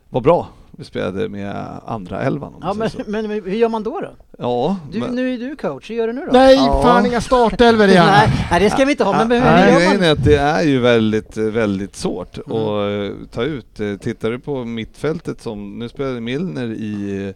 [0.09, 0.47] var bra
[0.79, 1.55] vi spelade med
[1.85, 2.53] andra elvan.
[2.53, 2.97] om Ja, men, så.
[3.07, 3.99] men hur gör man då?
[4.01, 4.09] då?
[4.37, 6.31] ja Du, men, Nu är du coach, hur gör du nu då?
[6.31, 6.81] nej, Ja.
[6.83, 8.05] fan inga startelvor igen!
[8.11, 10.03] nej, nej, det ska vi inte ha, men hur Nej, gör man?
[10.03, 12.57] är att det är ju väldigt, väldigt svårt Mm.
[12.57, 13.79] att eh, ta ut.
[13.79, 17.33] Eh, Tittar du på mittfältet som, nu spelade Milner i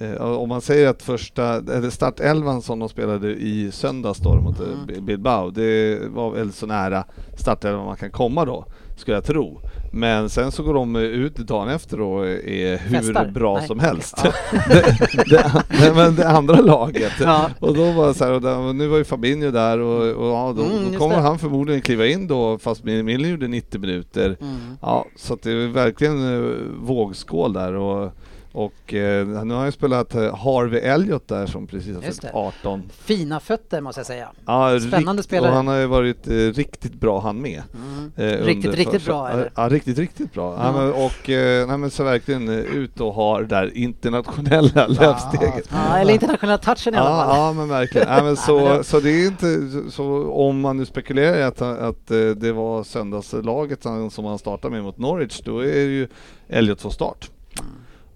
[0.00, 4.60] eh, om man säger att första, eller startelvan som de spelade i söndags då mot
[4.60, 4.86] Mm.
[4.86, 7.04] Bi- Bilbao, det var väl så nära
[7.36, 8.64] startelvan man kan komma då,
[8.96, 9.60] skulle jag tro.
[9.90, 13.26] Men sen så går de ut dagen efter och är hur Festar?
[13.26, 14.16] bra Nej, som helst.
[14.68, 17.12] det, det, men det andra laget.
[17.20, 17.50] Ja.
[17.60, 20.54] Och då var så här, och där, nu var ju Fabinho där och, och ja,
[20.56, 24.36] då, Mm, då kommer han förmodligen kliva in då fast Milner gjorde 90 minuter.
[24.40, 24.56] Mm.
[24.82, 28.12] Ja, så det är verkligen eh, vågskål där och,
[28.58, 32.30] och eh, nu har jag spelat eh, Harvey Elliot där som precis har fyllt det.
[32.32, 32.82] 18.
[32.92, 34.28] Fina fötter måste jag säga.
[34.46, 35.50] Ja, Spännande rikt- spelare.
[35.50, 37.62] Och han har ju varit eh, riktigt bra han med.
[37.74, 38.12] Mm.
[38.16, 39.52] Eh, Riktigt, riktigt för- bra, eller?
[39.56, 40.54] Ja, riktigt, riktigt bra.
[40.58, 40.64] Ja.
[40.64, 40.72] Ja.
[40.72, 45.68] men, och eh, nej, men så verkligen eh, ut och ha det där internationella löpsteget.
[45.72, 47.36] Ja, eller internationella touchen i alla fall.
[47.36, 48.08] ja men verkligen.
[48.08, 52.10] Nej, men så, så det är inte så- om man nu spekulerar i att, att
[52.10, 56.08] eh, det var söndagslaget som som han startade med mot Norwich, då är det ju
[56.48, 57.30] Elliot från start.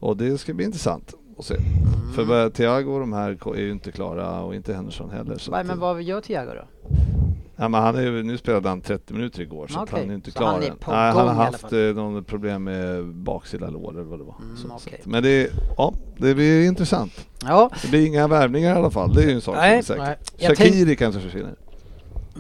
[0.03, 1.57] Och det ska bli intressant att se.
[2.15, 5.39] För bara Thiago och de här är ju inte klara och inte Henderson heller.
[5.39, 6.65] Så Nej, men vad gör Thiago då?
[7.57, 10.31] ja, men han är, nu spelade han 30 minuter igår så Okej, han är inte
[10.31, 10.77] så klar han är än.
[10.89, 14.37] Nej, han har haft eh, någon problem med baksida lår eller vad det var.
[14.43, 14.99] Mm, så, så okej.
[15.01, 17.27] att, men det, ja, det blir intressant.
[17.43, 20.01] Ja, Det blir inga värvningar i alla fall, det är ju en sak Nej, som
[20.01, 20.19] är säker.
[20.39, 21.55] Tänk- Shakiri kanske försvinner.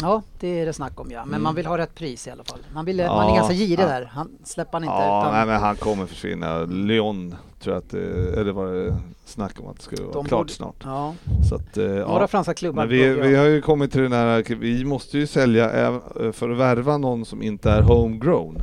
[0.00, 1.20] Ja, det är det snack om ja.
[1.24, 1.42] Men Mm.
[1.42, 2.58] man vill ha rätt pris i alla fall.
[2.74, 3.86] Man, vill, man Ja, är ganska girig ja.
[3.88, 4.04] där.
[4.04, 4.94] Han släpper han inte.
[4.94, 6.64] Ja, utan nej, men han kommer försvinna.
[6.64, 10.24] Lyon tror jag att det, eller var det snack om att det skulle vara de
[10.24, 10.76] klart borde- snart.
[10.84, 11.14] Ja,
[11.48, 12.26] Så att, eh, några ja.
[12.28, 12.82] franska klubbar.
[12.82, 16.00] Men vi, vi har ju kommit till den här, vi måste ju sälja
[16.32, 18.58] för att värva någon som inte är homegrown.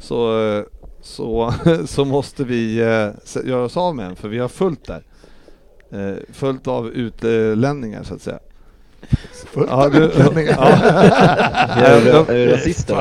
[0.00, 0.64] Så, eh,
[1.02, 1.52] så,
[1.86, 5.02] så måste vi eh, göra oss av med en, för vi har fullt där.
[6.32, 8.38] Fullt av utlänningar så att säga.
[9.52, 10.56] Fullt Ja, av du- utlänningar.
[10.58, 10.66] Ja.
[11.84, 12.88] Är du, rasist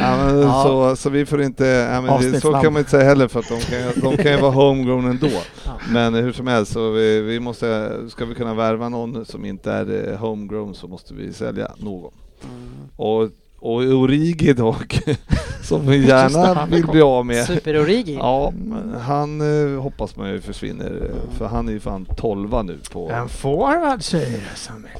[0.00, 0.62] ja.
[0.66, 3.40] Så, så vi får inte, ja, men det, så kan man inte säga heller för
[3.40, 5.28] att de kan, de kan ju vara homegrown ändå.
[5.64, 5.78] Ja.
[5.90, 9.72] Men hur som helst, så vi, vi måste, ska vi kunna värva någon som inte
[9.72, 12.12] är eh, homegrown så måste vi sälja någon.
[12.44, 12.68] Mm.
[12.96, 13.28] Och,
[13.60, 15.00] och Origi dock,
[15.62, 17.46] som vi gärna vill bli av med.
[17.46, 18.14] Super-Origi.
[18.14, 18.52] Ja,
[19.00, 19.40] han
[19.74, 23.10] eh, hoppas man ju försvinner, eh, för han är ju fan 12 nu på...
[23.10, 24.98] En forward säger du Samuel.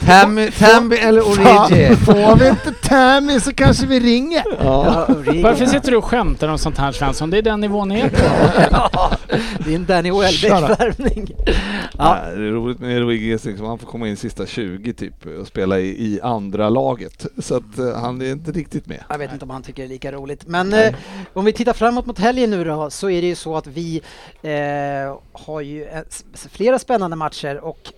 [0.06, 1.96] Tammy, Tammy eller Origi?
[2.04, 4.44] får vi inte Tammy så kanske vi ringer.
[4.64, 5.42] Ja, Origi.
[5.42, 7.30] Varför sitter du och skämtar om sånt här Svensson?
[7.30, 9.16] Det är den nivån ni är på.
[9.32, 11.34] Ja, din Danny Welbeck-värvning.
[11.98, 12.18] Ja.
[12.24, 15.80] Det är roligt med Origi, liksom, han får komma in sista 20 typ och spela
[15.80, 17.26] i, i andra laget.
[17.38, 19.04] Så att eh, han är inte riktigt med.
[19.08, 20.46] Jag vet inte om han tycker det är lika roligt.
[20.46, 20.94] Men eh,
[21.32, 24.02] om vi tittar framåt mot helgen nu då så är det ju så att vi
[24.42, 26.02] eh, har ju eh,
[26.50, 27.92] flera spännande matcher och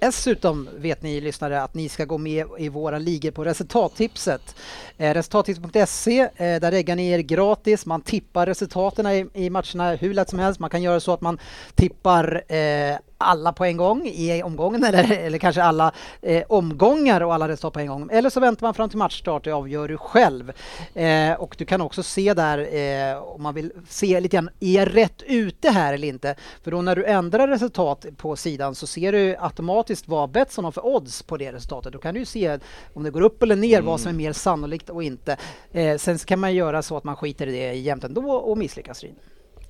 [0.00, 4.56] Dessutom vet ni lyssnare att ni ska gå med i våra ligor på resultattipset.
[4.98, 7.86] Eh, resultattips.se, eh, där reggar ni er gratis.
[7.86, 10.60] Man tippar resultaten i, i matcherna hur lätt som helst.
[10.60, 11.38] Man kan göra så att man
[11.74, 15.92] tippar eh, alla på en gång i omgången eller, eller kanske alla
[16.22, 18.08] eh, omgångar och alla resultat på en gång.
[18.12, 20.52] Eller så väntar man fram till matchstart, det avgör du själv.
[20.94, 24.72] Eh, och du kan också se där eh, om man vill se lite grann, är
[24.72, 26.34] jag rätt ute här eller inte?
[26.62, 30.72] För då när du ändrar resultat på sidan så ser du automatiskt vad Betsson har
[30.72, 31.92] för odds på det resultatet.
[31.92, 32.58] Då kan du se
[32.94, 35.36] om det går upp eller ner, vad som är mer sannolikt och inte.
[35.72, 39.02] Eh, sen kan man göra så att man skiter i det jämt ändå och misslyckas.
[39.02, 39.14] Rin.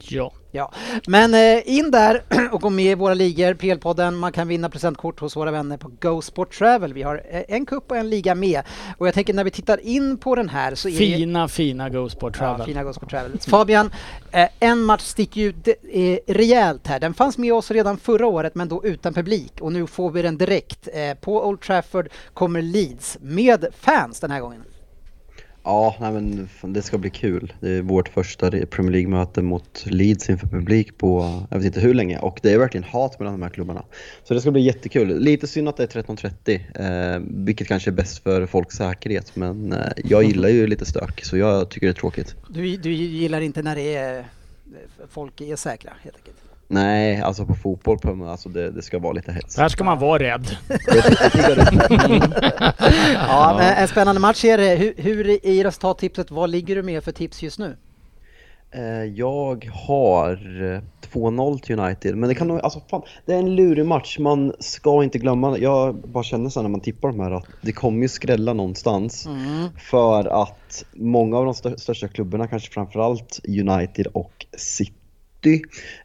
[0.08, 0.32] Ja.
[0.52, 0.72] Ja,
[1.06, 2.22] men eh, in där
[2.52, 4.10] och gå med i våra ligor, PL-podden.
[4.10, 6.92] Man kan vinna presentkort hos våra vänner på Go Sport Travel.
[6.94, 8.62] Vi har eh, en kupp och en liga med.
[8.98, 10.92] Och jag tänker när vi tittar in på den här så är.
[10.92, 12.66] Fina, fina Go Sport Ja, Travel.
[12.66, 13.38] fina Go Sport Travel.
[13.40, 13.92] Fabian,
[14.30, 17.00] eh, en match sticker ut eh, rejält här.
[17.00, 20.22] Den fanns med oss redan förra året men då utan publik och nu får vi
[20.22, 20.88] den direkt.
[21.20, 24.64] På Old Trafford kommer Leeds med fans den här gången.
[25.62, 27.52] Ja, nej men det ska bli kul.
[27.60, 31.94] Det är vårt första Premier League-möte mot Leeds inför publik på jag vet inte hur
[31.94, 33.84] länge och det är verkligen hat mellan de här klubbarna.
[34.24, 35.18] Så det ska bli jättekul.
[35.18, 39.72] Lite synd att det är 13.30, eh, vilket kanske är bäst för folks säkerhet men
[39.72, 42.34] eh, jag gillar ju lite stök så jag tycker det är tråkigt.
[42.48, 44.24] Du, du gillar inte när det är eh,
[45.10, 46.49] folk är säkra helt enkelt?
[46.72, 49.56] Nej, alltså på fotboll på, alltså det, det ska vara lite hets.
[49.56, 50.56] Här ska man vara rädd.
[53.14, 54.74] ja, men en spännande match är det.
[54.74, 57.76] Hur, hur i resultattipset, vad ligger du med för tips just nu?
[58.70, 60.36] Eh, jag har
[61.12, 64.52] 2-0 till United, men det kan nog, alltså fan, det är en lurig match, man
[64.58, 68.02] ska inte glömma, jag bara känner så när man tippar de här att det kommer
[68.02, 69.26] ju skrälla någonstans.
[69.26, 69.68] Mm.
[69.90, 75.62] För att många av de största klubbarna, kanske framförallt United och City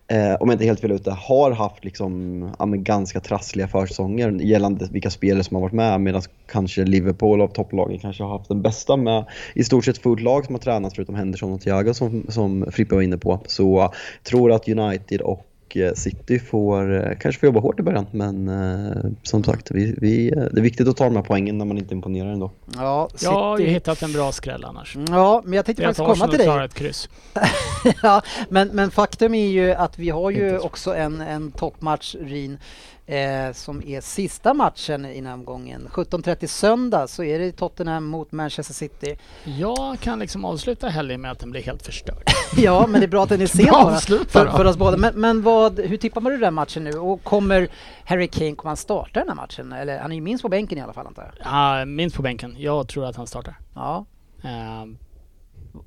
[0.08, 4.88] eh, om jag inte helt fel ute, har haft liksom, ja, ganska trassliga försäsonger gällande
[4.92, 8.62] vilka spelare som har varit med medan kanske Liverpool av topplagen kanske har haft den
[8.62, 9.26] bästa med
[9.56, 12.96] i stort sett fullt lag som har tränat förutom Henderson och Thiago som, som Frippe
[12.96, 13.40] var inne på.
[13.48, 13.94] Så jag
[14.24, 15.46] tror att United och
[15.76, 19.96] Eh, City får eh, kanske får jobba hårt i början men eh, som sagt, vi,
[19.98, 22.52] vi, det är viktigt att ta de här poängen när man inte imponerar ändå.
[22.76, 23.26] Ja, City...
[23.26, 24.98] Jag har ju hittat en bra skräll annars.
[25.10, 26.66] Ja, men jag tänkte jag faktiskt komma till dig.
[26.66, 27.10] ett kryss.
[28.04, 32.58] ja, men, men faktum är ju att vi har ju också en, en toppmatch, Rin
[33.06, 35.88] eh, som är sista matchen i omgången.
[35.92, 39.18] 17.30 söndag så är det Tottenham mot Manchester City.
[39.44, 42.24] Jag kan liksom avsluta helgen med att den blir helt förstörd.
[42.58, 44.98] ja, men det är bra att den är sen bara för, för oss båda.
[44.98, 46.92] Men, men vad, hur tippar man du den matchen nu?
[46.92, 47.68] Och kommer
[48.06, 49.74] Harry Kane, kommer han starta den här matchen?
[49.74, 51.54] Eller han är ju minst på bänken i alla fall antar jag?
[51.54, 52.56] Ja, minst på bänken.
[52.58, 53.56] Jag tror att han startar.
[53.76, 54.06] Ja.
[54.46, 54.96] Uh,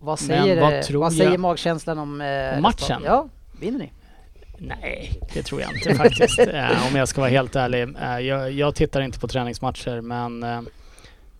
[0.00, 3.02] vad säger, vad, vad säger magkänslan om eh, matchen?
[3.04, 3.28] Ja,
[3.60, 3.92] vinner ni?
[4.58, 6.38] Nej, det tror jag inte faktiskt.
[6.38, 7.82] eh, om jag ska vara helt ärlig.
[7.82, 10.60] Eh, jag, jag, tittar inte på träningsmatcher men eh,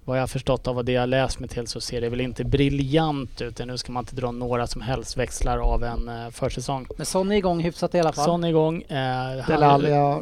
[0.09, 2.45] vad jag har förstått av det jag läst mig till så ser det väl inte
[2.45, 3.67] briljant ut.
[3.67, 6.87] Nu ska man inte dra några som helst växlar av en uh, försäsong.
[6.97, 8.25] Men Son är igång hyfsat i alla fall.
[8.25, 8.77] Son är igång.
[8.77, 9.47] Uh,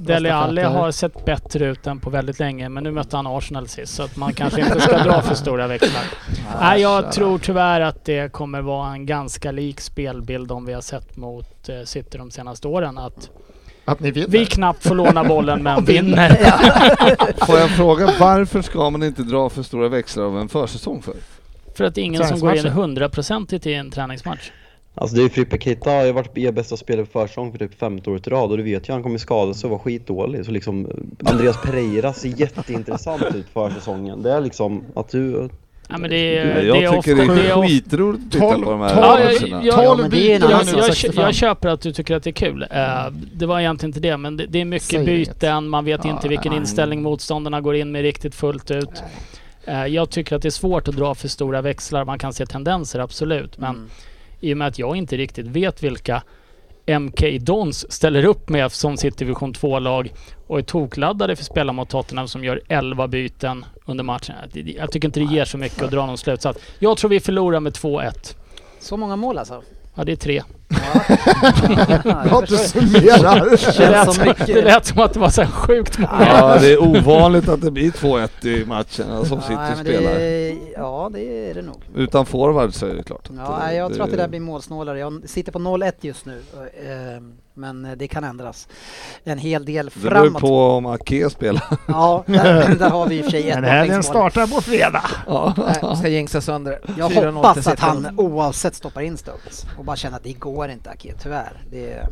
[0.01, 3.69] Dele Alli har sett bättre ut än på väldigt länge men nu mötte han Arsenal
[3.69, 6.03] sist så att man kanske inte ska dra för stora växlar.
[6.61, 10.81] Nej, jag tror tyvärr att det kommer vara en ganska lik spelbild om vi har
[10.81, 12.99] sett mot uh, City de senaste åren.
[12.99, 13.31] Att
[13.87, 14.29] att ni vinner?
[14.29, 16.29] Vi knappt får låna bollen men vinner.
[17.47, 21.15] får jag fråga varför ska man inte dra för stora växlar av en försäsong för?
[21.75, 24.51] För att ingen som går in hundraprocentigt i en träningsmatch.
[24.95, 27.79] Alltså det är Frippe Keita har ju varit er bästa spelare på försäsong för typ
[27.79, 30.45] 15 år i rad och du vet ju han kommer skada sig och vara skitdålig.
[30.45, 30.91] Så liksom
[31.25, 34.23] Andreas Pereira ser jätteintressant ut på försäsungen.
[34.23, 35.49] Det är liksom att du
[35.89, 38.71] Ja, men det är, jag det är tycker ofta, det är skitroligt att titta på
[38.71, 39.65] de här ja, matcherna.
[39.65, 42.63] Jag, jag, jag, jag, jag, köper att du tycker att det är kul.
[42.63, 42.69] Uh,
[43.35, 46.11] det var egentligen inte det, men det, det är mycket Säg byten, man vet ja,
[46.11, 46.61] inte vilken nej.
[46.61, 49.03] inställning motståndarna går in med riktigt fullt ut.
[49.69, 52.05] Uh, jag tycker att det är svårt att dra för stora växlar.
[52.05, 53.59] Man kan se tendenser, absolut.
[53.59, 53.89] Men mm.
[54.41, 56.23] i och med att jag inte riktigt vet vilka
[56.87, 60.13] MK Dons ställer upp med som sitt division 2-lag
[60.47, 64.35] och är tokladdade för att spela mot Tottenham som gör 11 byten under matchen.
[64.53, 66.61] Jag tycker inte det ger så mycket att dra någon slutsats.
[66.79, 68.37] Jag tror vi förlorar med 2-1.
[68.81, 69.63] Så många mål alltså?
[69.95, 70.43] Ja, det är tre.
[70.69, 73.51] Bra att du summerar.
[73.79, 76.27] Det lät, det lät som att det var så sjukt många.
[76.29, 80.15] Ja, det är ovanligt att det blir 2-1 i matchen som City ja, spelar.
[80.15, 81.83] Det, ja, det är det nog.
[81.95, 83.29] Utan forward så är det klart.
[83.37, 84.99] Ja, jag tror att det där blir målsnålare.
[84.99, 86.43] Jag sitter på 0-1 just nu.
[86.57, 87.23] Eh,
[87.59, 88.69] men det kan ändras
[89.25, 90.25] en hel del framåt.
[90.25, 91.65] Det beror på om Ake spelar.
[91.89, 95.05] Ja, där, där har vi i och för sig ett Men den startar på fredag.
[95.27, 95.55] Ja.
[95.57, 96.79] Nej, ska jinxa sönder.
[96.99, 100.69] Jag hoppas att han oavsett stoppar in Stones och bara känner att det går går
[100.69, 101.53] inte Ake, tyvärr.
[101.71, 102.07] Det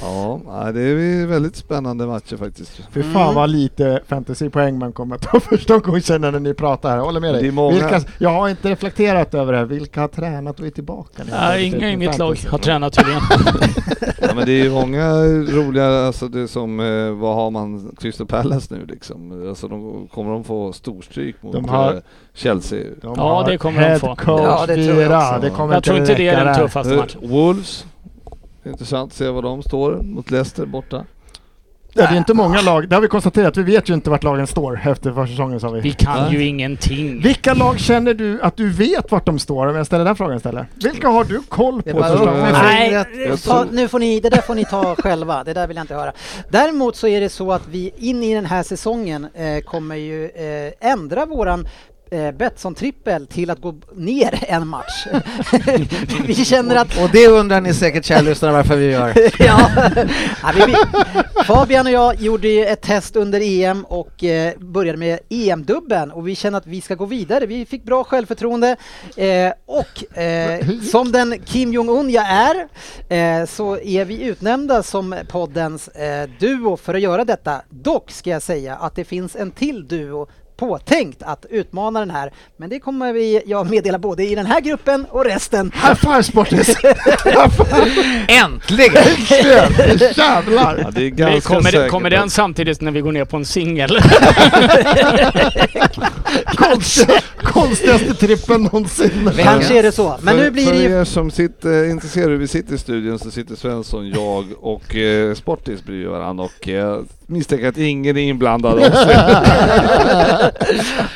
[0.00, 2.80] Ja, det är väldigt spännande matcher faktiskt.
[2.92, 3.34] Fy fan mm.
[3.34, 6.96] vad lite fantasypoäng man kommer att ta första omgången när ni pratar här.
[6.96, 7.50] Jag håller med dig.
[7.50, 7.72] Många...
[7.72, 9.64] Vilka, jag har inte reflekterat över det.
[9.64, 11.22] Vilka har tränat och är tillbaka?
[11.30, 13.22] Nej, inga i mitt lag har tränat tydligen.
[14.20, 18.26] ja, men det är ju många roliga, alltså det som, eh, vad har man, Crystal
[18.26, 19.48] Palace nu liksom?
[19.48, 22.00] Alltså de, kommer de få storstryk mot de har, eh,
[22.34, 22.84] Chelsea?
[23.02, 24.16] De ja, det kommer de få.
[24.26, 25.40] Ja, det tror jag också.
[25.40, 27.30] Det kommer jag tror inte det är den tuffaste matchen.
[27.30, 27.84] Wolves
[28.64, 31.04] Intressant att se var de står mot Leicester borta.
[31.92, 34.22] Ja, det är inte många lag, det har vi konstaterat, vi vet ju inte vart
[34.22, 35.80] lagen står efter försäsongen sa vi.
[35.80, 36.32] Vi kan ja.
[36.32, 37.20] ju ingenting.
[37.22, 40.36] Vilka lag känner du att du vet vart de står om jag ställer den frågan
[40.36, 40.66] istället?
[40.74, 41.98] Vilka har du koll på?
[42.52, 43.04] Nej,
[43.44, 45.94] ta, nu får ni, det där får ni ta själva, det där vill jag inte
[45.94, 46.12] höra.
[46.48, 50.24] Däremot så är det så att vi in i den här säsongen eh, kommer ju
[50.24, 51.68] eh, ändra våran
[52.10, 55.06] eh, Betsson-trippel till att gå ner en match.
[56.26, 59.12] vi känner att Och det undrar ni säkert kära lyssnare varför vi gör.
[59.38, 59.70] ja.
[60.42, 60.74] Ja, vi, vi,
[61.44, 66.34] Fabian och jag gjorde ett test under EM och eh, började med EM-dubben och vi
[66.34, 67.46] känner att vi ska gå vidare.
[67.46, 68.76] Vi fick bra självförtroende
[69.16, 72.68] eh, och eh, som den Kim Jong-Un jag är
[73.08, 77.62] eh, så är vi utnämnda som poddens eh, duo för att göra detta.
[77.68, 80.28] Dock ska jag säga att det finns en till duo
[80.60, 82.32] påtänkt att utmana den här.
[82.56, 85.72] Men det kommer vi jag meddela både i den här gruppen och resten.
[85.74, 86.76] High five Sportis!
[88.28, 89.04] Äntligen!
[90.16, 90.80] Jävlar!
[90.84, 91.90] Ja, det är ganska kommer, säkert.
[91.90, 93.90] kommer den samtidigt när vi går ner på en singel?
[96.56, 99.30] Konstiga, konstigaste trippen någonsin.
[99.38, 100.18] Kanske är det så.
[100.22, 102.78] Men för, nu blir för det ju er som sitter eh, intresserade, vi sitter i
[102.78, 107.00] studion så sitter Svensson, jag och eh, Sportis bredvid varandra och eh,
[107.30, 108.78] misstänker att ingen är inblandad.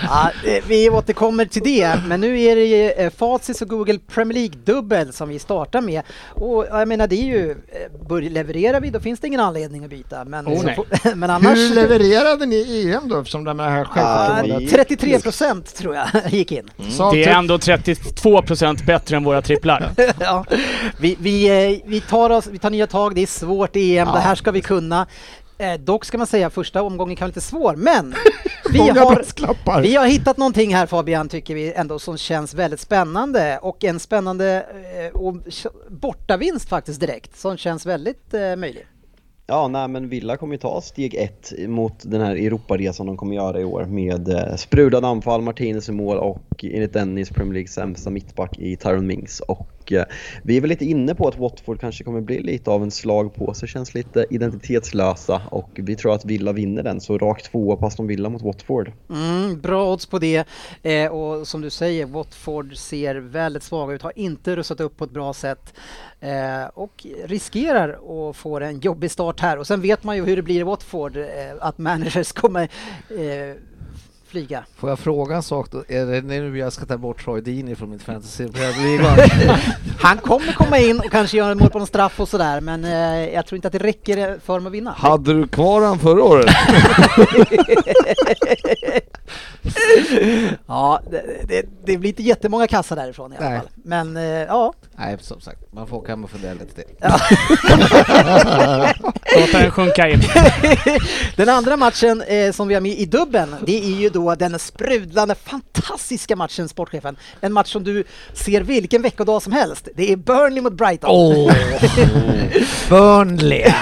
[0.03, 0.31] Ja,
[0.67, 5.29] vi återkommer till det, men nu är det eh, Facis och Google Premier League-dubbel som
[5.29, 6.03] vi startar med.
[6.35, 9.85] Och ja, jag menar, det är ju, eh, levererar vi då finns det ingen anledning
[9.85, 10.25] att byta.
[10.25, 10.85] Men, Oh, så
[11.15, 11.59] men annars...
[11.59, 14.71] Hur levererade ni i EM då eftersom det här Ja, självförtroendet?
[14.71, 16.71] 33 procent tror jag gick in.
[16.91, 19.91] Sa Det är ändå 32% bättre än våra tripplar.
[20.21, 20.45] ja.
[20.99, 24.09] vi, vi, eh, vi, tar oss, vi tar nya tag, det är svårt i EM,
[24.13, 25.07] det här ska vi kunna.
[25.59, 28.15] Eh, dock ska man säga första omgången kan vara lite svår, men
[28.73, 33.59] vi har, vi har hittat någonting här Fabian, tycker vi ändå, som känns väldigt spännande
[33.63, 34.67] och en spännande
[34.99, 35.37] eh, och
[35.89, 38.87] bortavinst faktiskt direkt, som känns väldigt eh, möjlig.
[39.47, 43.35] Ja, nej men Villa kommer ju ta steg ett mot den här Europaresan de kommer
[43.35, 47.75] göra i år med eh, sprudlande anfall, Martinez i mål och enligt Dennis Premier Leagues
[47.75, 49.41] sämsta mittback i Tyrone Mings.
[49.41, 50.05] Och eh,
[50.43, 53.35] vi är väl lite inne på att Watford kanske kommer bli lite av en slag
[53.35, 57.77] på sig, känns lite identitetslösa och vi tror att Villa vinner den, så rakt tvåa
[57.77, 58.93] på Aston Villa mot Watford.
[59.11, 60.45] Mm, bra odds på det.
[60.83, 65.05] Eh, och som du säger, Watford ser väldigt svaga ut, har inte rustat upp på
[65.05, 65.75] ett bra sätt
[66.21, 67.89] eh, och riskerar
[68.29, 69.59] att få en jobbig start här.
[69.59, 71.25] Och sen vet man ju hur det blir i Watford, eh,
[71.61, 72.63] att managers kommer
[73.09, 73.57] eh,
[74.35, 74.65] flyga.
[74.77, 75.85] Får jag fråga en sak då?
[75.89, 78.45] Är det nu jag ska ta bort Troy Deeney från mitt fantasy?
[80.01, 83.35] Han kommer komma in och kanske göra mål på en straff och sådär, men eh,
[83.35, 84.93] jag tror inte att det räcker för dem att vinna.
[84.93, 86.47] Hade du kvar han förra året?
[90.67, 93.59] Ja, det, det, det blir inte jättemånga kassar därifrån i alla Nej.
[93.59, 93.69] fall.
[93.75, 96.85] Men eh, ja, Nej, som sagt, man får hem och fundera lite till.
[99.41, 100.21] Låta den sjunka in.
[101.37, 104.59] Den andra matchen eh, som vi har med i dubben, det är ju då den
[104.59, 107.17] sprudlande, fantastiska matchen, sportchefen.
[107.41, 109.89] En match som du ser vilken veckodag som helst.
[109.95, 111.11] Det är Burnley mot Brighton.
[111.13, 111.53] Åh!
[112.89, 113.73] Burnley!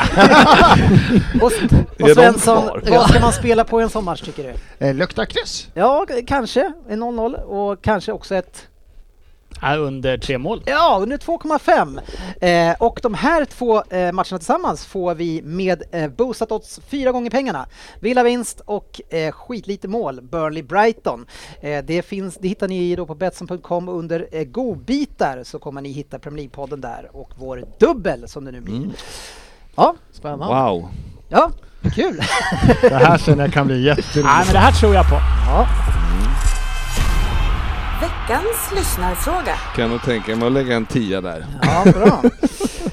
[1.40, 1.52] Och,
[2.00, 4.42] och Svensson, vad ska man spela på en sån match tycker
[4.78, 4.86] du?
[4.86, 5.68] Eh, luktar kryss.
[5.74, 8.68] Ja, kanske en 0-0 och kanske också ett
[9.78, 10.62] under tre mål.
[10.66, 12.00] Ja, under 2,5.
[12.40, 17.12] Eh, och de här två eh, matcherna tillsammans får vi med eh, boostat odds fyra
[17.12, 17.66] gånger pengarna.
[18.00, 21.26] Villa vinst och eh, skitlite mål, Burnley-Brighton.
[21.60, 25.88] Eh, det, finns, det hittar ni då på Betsson.com under eh, godbitar så kommer ni
[25.92, 28.90] hitta Premier League-podden där och vår dubbel som det nu blir.
[29.76, 30.46] Ja, Spännande.
[30.46, 30.88] Wow.
[31.28, 31.50] ja,
[31.90, 32.16] kul!
[32.82, 34.24] Det här känner jag kan bli jätteroligt.
[34.24, 35.14] Nej, men det här tror jag på.
[35.46, 35.66] ja.
[38.00, 39.54] Veckans lyssnarfråga.
[39.76, 41.46] Kan nog tänka mig att lägga en tia där.
[41.62, 42.22] Ja, bra.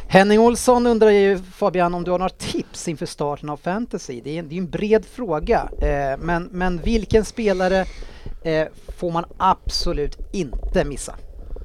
[0.08, 4.22] Henning Olsson undrar ju Fabian om du har några tips inför starten av fantasy.
[4.24, 7.86] Det är en, det är en bred fråga, eh, men, men vilken spelare
[8.44, 8.68] eh,
[9.00, 11.16] får man absolut inte missa?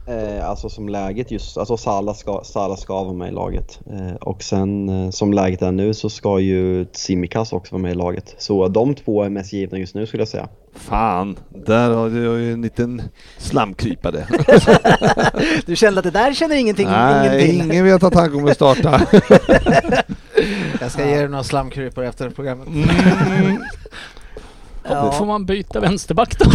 [0.06, 3.80] Eh, alltså som läget just, alltså Salah ska, Salah ska vara med i laget.
[3.90, 7.92] Eh, och sen eh, som läget är nu så ska ju Tsimikas också vara med
[7.92, 8.34] i laget.
[8.38, 10.48] Så de två är mest givna just nu skulle jag säga.
[10.76, 11.36] Fan,
[11.66, 13.02] där har du ju en liten
[13.38, 14.26] slamkrypare.
[15.66, 19.00] Du kände att det där känner ingenting, Nej, ingen ingen vet att han kommer starta.
[20.80, 22.68] Jag ska ge dig några slamkrypare efter programmet.
[22.68, 23.62] Mm.
[24.88, 25.12] Ja.
[25.12, 26.50] Får man byta vänsterback då?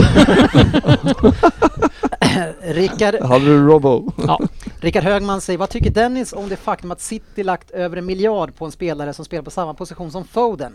[2.62, 4.12] Rickard, Hade du Robbo?
[4.28, 4.40] Ja.
[4.82, 8.56] Rickard Högman säger, vad tycker Dennis om det faktum att City lagt över en miljard
[8.56, 10.74] på en spelare som spelar på samma position som Foden?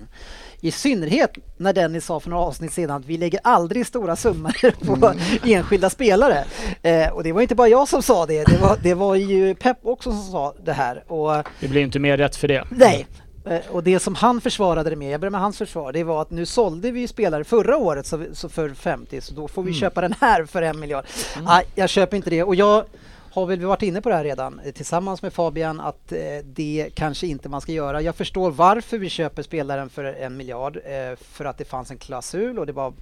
[0.61, 4.75] I synnerhet när Dennis sa för några avsnitt sedan att vi lägger aldrig stora summor
[5.01, 5.13] på
[5.45, 6.45] enskilda spelare.
[6.83, 9.55] Eh, och det var inte bara jag som sa det, det var, det var ju
[9.55, 11.13] Pep också som sa det här.
[11.13, 12.65] Och Det blir inte mer rätt för det.
[12.71, 13.07] Nej.
[13.45, 16.23] Eh, Och det som han försvarade det med, jag börjar med hans försvar, det var
[16.23, 19.63] att nu sålde vi ju spelare förra året så, så för 50 så då får
[19.63, 21.05] vi köpa den här för en miljard.
[21.45, 22.85] Nej, jag köper inte det och jag
[23.33, 26.89] har väl varit inne på det här redan eh, tillsammans med Fabian att eh, det
[26.95, 28.03] kanske inte man ska göra.
[28.03, 31.99] Jag förstår varför vi köper spelaren för en miljard eh, för att det fanns en
[31.99, 32.93] klausul och det var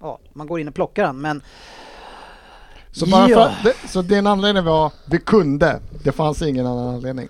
[0.00, 1.20] ja, man går in och plockar han.
[1.20, 1.42] Men
[2.92, 3.50] Så, bara Ja.
[3.62, 7.28] för, det, så din anledning var, vi kunde, det fanns ingen annan anledning.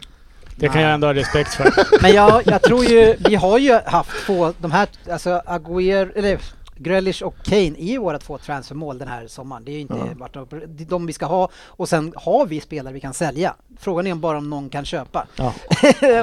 [0.59, 2.03] Det kan jag ändå ha respekt för.
[2.03, 6.39] Men jag, jag tror ju, vi har ju haft två, de här, alltså Aguero, eller
[6.79, 9.63] Grealish och Kane är ju våra två transfermål den här sommaren.
[9.65, 12.95] Det är ju inte det är de vi ska ha och sen har vi spelare
[12.95, 13.55] vi kan sälja.
[13.79, 15.27] Frågan är bara om någon kan köpa.
[15.37, 15.45] Ja.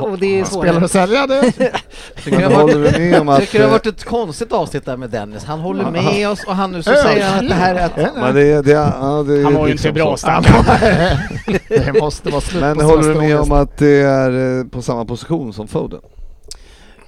[0.02, 0.84] och det är Spelare svårare.
[0.84, 1.52] och sälja det.
[2.24, 3.40] Tycker har håller varit- du med om att...
[3.40, 5.44] tycker det har eh, varit ett konstigt avsnitt där med Dennis.
[5.44, 8.16] Han håller med oss och han nu så säger han att det här är att...
[8.16, 10.46] Men det, det, ja, det Han var ju liksom inte bra stark.
[11.70, 14.82] det måste vara slut Men på håller du med om att det är eh, på
[14.82, 16.02] samma position som Foden?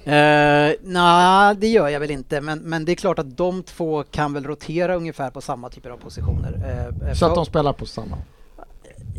[0.06, 2.40] Uh, Nej, det gör jag väl inte.
[2.40, 5.90] Men, men det är klart att de två kan väl rotera ungefär på samma typer
[5.90, 6.88] av positioner.
[7.08, 8.18] Eh, Så att de spelar på samma.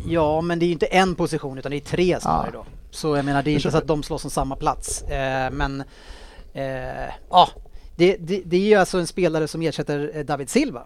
[0.06, 2.58] Ja, men det är ju inte en position utan det är tre snarare Ja.
[2.58, 2.64] då.
[2.90, 5.02] Så jag menar, det är inte så att de slåss om samma plats.
[5.02, 5.82] Eh, men
[7.30, 7.48] ja,
[7.96, 10.82] det, det, det är ju alltså en spelare som ersätter David Silva.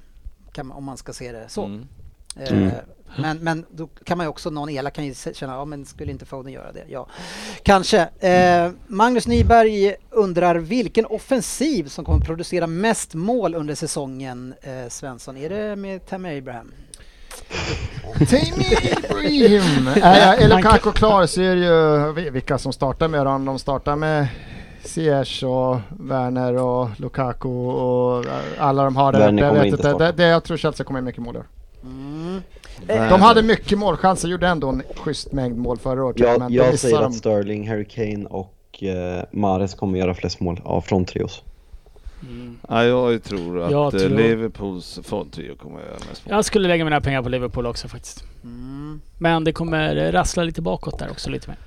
[0.52, 1.64] Kan man, om man ska se det så.
[1.64, 1.86] Mm.
[2.36, 2.70] Mm.
[3.16, 6.12] Men, men då kan man ju också, någon elak kan ju känna, ja men skulle
[6.12, 6.84] inte Foden göra det?
[6.88, 7.06] Ja,
[7.62, 8.08] kanske.
[8.20, 15.36] Eh, Magnus Nyberg undrar vilken offensiv som kommer producera mest mål under säsongen, eh, Svensson?
[15.36, 16.72] Är det med Tammy Abraham?
[18.18, 19.88] Tammy Ibrahim!
[20.02, 23.44] Är är Lukaku klar så är det ju vi- vilka som startar med dem.
[23.44, 24.28] De startar med
[24.84, 29.42] Ziyech och Werner och Lukaku och eh, alla de har det.
[29.42, 29.92] Jag, vet inte.
[29.92, 31.36] Det, det, jag tror Chelsea kommer mycket mål.
[31.82, 32.42] Mm.
[32.86, 36.18] De hade mycket målchanser, gjorde ändå en schysst mängd mål förra året.
[36.18, 37.06] Jag, men de jag säger dem.
[37.06, 41.42] att Sterling, Harry Kane och eh, Mahrez kommer göra flest mål av från trios.
[42.22, 42.56] Mm.
[42.68, 46.34] Ja, jag tror att Jag eh, tror- Liverpools fronttrio kommer att göra mest mål.
[46.34, 48.24] Jag skulle lägga mina pengar på Liverpool också faktiskt.
[48.44, 49.00] Mm.
[49.18, 51.58] Men det kommer eh, rassla lite bakåt där också lite mer.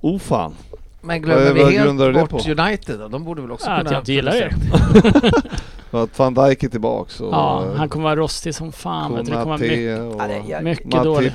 [0.00, 0.54] Oh fan.
[1.00, 2.48] Men glömmer Vad- vi helt bort?
[2.48, 3.08] United då?
[3.08, 3.92] De borde väl också Ja, att kunna...
[3.92, 4.52] jag inte gillar er.
[5.90, 9.12] Att van Dijk är tillbaks och Ja, han kommer vara rostig som fan.
[9.14, 9.22] du.
[9.22, 11.32] Det kommer vara mycket, Konate och det- mycket dåligt.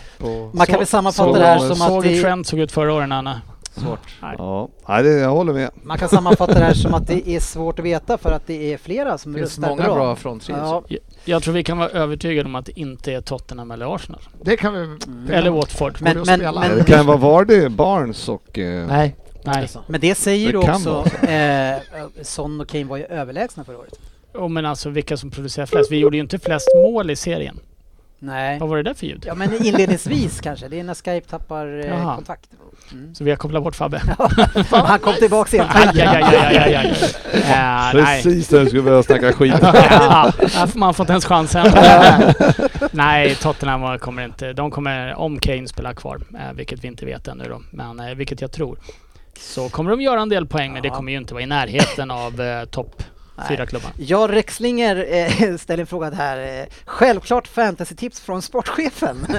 [0.53, 2.71] Man kan väl sammanfatta så- det här som Såg att hur det, Trent såg ut
[2.71, 3.41] förra året Anna?
[3.75, 3.99] Svårt.
[4.21, 4.35] Nej.
[4.37, 5.69] Ja, nej, det, jag håller med.
[5.83, 8.73] man kan sammanfatta det här som att det är svårt att veta för att det
[8.73, 9.95] är flera som Det finns röstar många bra.
[9.95, 10.59] bra fronttrios.
[10.61, 10.83] Ja,
[11.25, 14.21] Jag tror vi kan vara övertygade om att det inte är Tottenham eller Arsenal.
[14.41, 14.79] Det kan vi...
[14.79, 14.99] Mm.
[15.27, 15.97] det Eller kan- Watford.
[15.99, 18.59] Men- men, men, det kan vara Vardy, Barnes och...
[18.59, 19.67] Eh, Nej, Nej.
[19.87, 23.99] men det säger Det också, eh, Son och Kane var ju överlägsna förra året.
[24.33, 25.91] Oh, men alltså vilka som producerar flest.
[25.91, 27.59] Vi gjorde ju inte flest mål i serien.
[28.19, 28.59] Nej.
[28.59, 29.23] Vad var det där för ljud?
[29.27, 32.49] Ja men inledningsvis kanske, det är när Skype tappar eh, kontakt.
[32.91, 33.15] Mm.
[33.15, 34.01] Så vi har kopplat bort Fabbe.
[34.71, 35.67] Han kom tillbaks igen.
[35.69, 35.99] Aj.
[37.33, 37.91] Eh.
[37.91, 39.55] Precis när du skulle börja snacka skit.
[39.61, 40.31] Ja,
[40.75, 41.65] man får inte ens chansen.
[42.91, 44.53] Nej, Tottenham kommer inte...
[44.53, 48.15] De kommer, om Kane spelar kvar, eh, vilket vi inte vet ännu då, men eh,
[48.15, 48.79] vilket jag tror,
[49.39, 50.95] så kommer de göra en del poäng, men det Ja.
[50.95, 53.03] kommer ju inte vara i närheten av eh, topp.
[53.47, 53.91] Fyra klubbar.
[53.97, 56.59] Ja, Rexlinger eh, ställer en fråga här.
[56.61, 59.25] Eh, självklart fantasy-tips från sportchefen.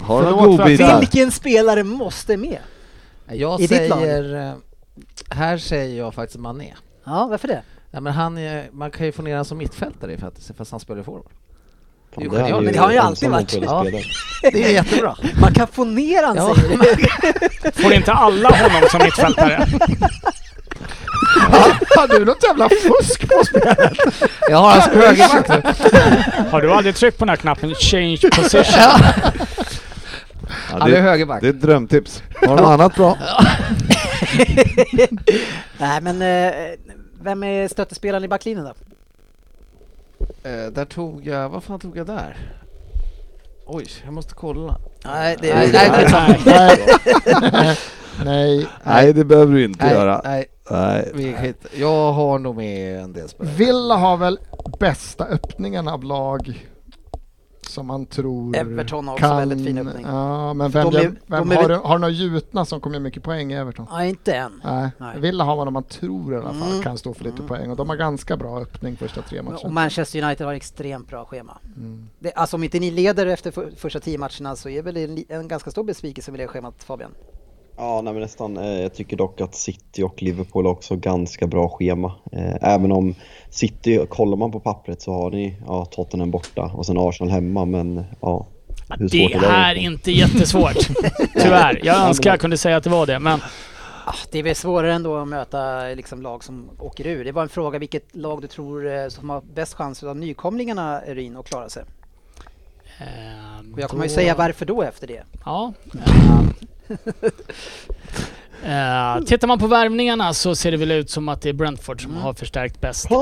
[0.00, 1.00] Har du godbitar?
[1.00, 2.58] Vilken spelare måste med?
[3.30, 3.98] Jag I ditt lag?
[3.98, 4.48] säger...
[4.48, 4.54] eh,
[5.30, 6.74] Här säger jag faktiskt Mané.
[7.04, 7.62] Ja, varför det?
[7.90, 10.70] Nej, men han är, man kan ju få ner honom som mittfältare i fantasy fast
[10.70, 11.30] han spelar i forward.
[12.16, 13.54] Det ja, ju men det har han ju alltid varit.
[13.62, 13.84] Ja.
[14.52, 15.16] Det är jättebra.
[15.40, 16.54] Man kan få ner han Ja.
[16.56, 16.96] säger
[17.62, 17.82] du.
[17.82, 19.66] Får inte alla honom som mittfältare?
[21.96, 23.98] Har du något jävla fusk på spelet?
[24.48, 25.62] Jag har hans högerback nu.
[26.50, 28.64] Har du aldrig tryckt på den här knappen change position?
[28.76, 28.98] Ja,
[30.70, 31.40] Han är det, högerback.
[31.40, 32.22] det är ett drömtips.
[32.40, 33.18] Har du något annat bra?
[35.78, 36.52] Nej, men eh,
[37.22, 38.72] vem är stöttespelaren i backlinjen då?
[40.50, 41.48] Eh, där tog jag...
[41.48, 42.36] Vad fan tog jag där?
[43.66, 44.76] Oj, jag måste kolla.
[45.04, 46.78] Nej, det Nej, nej, nej, nej,
[47.52, 47.78] Nej.
[48.24, 48.66] Nej.
[48.84, 50.20] Nej, det behöver du inte Nej, göra.
[50.24, 51.54] nej, Nej.
[51.76, 53.54] Jag har nog med en del spelare.
[53.54, 54.38] Villa har väl
[54.80, 56.68] bästa öppningen av lag
[57.68, 59.36] som man tror Everton har också kan...
[59.36, 60.06] väldigt fin öppning.
[60.08, 62.80] Ja, men vem, De är- vem, de är har, du, har du några gjutna som
[62.80, 63.86] kommer mycket poäng i Everton?
[63.90, 64.60] Nej, inte än.
[64.64, 64.90] Nej.
[64.98, 65.20] Nej.
[65.20, 66.82] Villa har man om man tror i alla fall Mm.
[66.82, 67.48] kan stå för lite Mm.
[67.48, 69.68] poäng och de har ganska bra öppning första tre Och matcherna.
[69.70, 71.58] Manchester United har extremt bra schema.
[71.76, 72.08] Mm.
[72.18, 75.04] Det, alltså om inte ni leder efter för, första tio matcherna så är väl det
[75.04, 77.10] en, en ganska stor besvikelse med det schemat Fabian?
[77.78, 78.56] Ja, nej, men nästan.
[78.56, 82.12] Eh, Jag tycker dock att City och Liverpool har också ganska bra schema.
[82.32, 83.14] Eh, Även om
[83.50, 87.64] City, kollar man på pappret så har ni ja, Tottenham borta och sen Arsenal hemma,
[87.64, 88.46] men ja.
[88.98, 89.92] hur Det svårt är det är egentligen?
[89.92, 90.76] inte jättesvårt.
[91.42, 91.80] Tyvärr.
[91.84, 93.40] Jag önskar jag kunde säga att det var det, men
[94.06, 97.24] Ah, det är väl svårare ändå att möta liksom, lag som åker ur.
[97.24, 101.00] Det var en fråga vilket lag du tror eh, som har bäst chans av nykomlingarna
[101.06, 101.82] Ryn att klara sig.
[102.98, 105.22] ehm, Och jag kommer ju säga varför då efter det.
[105.44, 105.72] Ja.
[108.64, 112.02] Eh, tittar man på värvningarna så ser det väl ut som att det är Brentford
[112.02, 112.22] som Mm.
[112.22, 113.10] har förstärkt bäst.
[113.10, 113.18] Eh,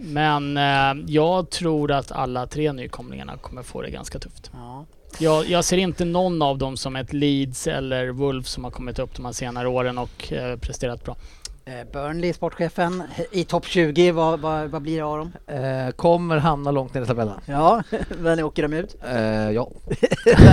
[0.00, 4.50] men eh, jag tror att alla tre nykomlingarna kommer få det ganska tufft.
[4.54, 4.84] Ja.
[5.18, 8.98] Jag, jag ser inte någon av dem som ett Leeds eller Wolf som har kommit
[8.98, 11.16] upp de här senare åren och presterat bra.
[11.64, 15.32] Eh, Burnley, sportchefen, i topp 20, vad, vad, vad blir det av dem?
[15.46, 17.34] Eh, kommer hamna långt ner i tabellen.
[17.46, 17.82] Ja,
[18.20, 18.96] när åker de ut?
[19.08, 19.70] Eh, ja.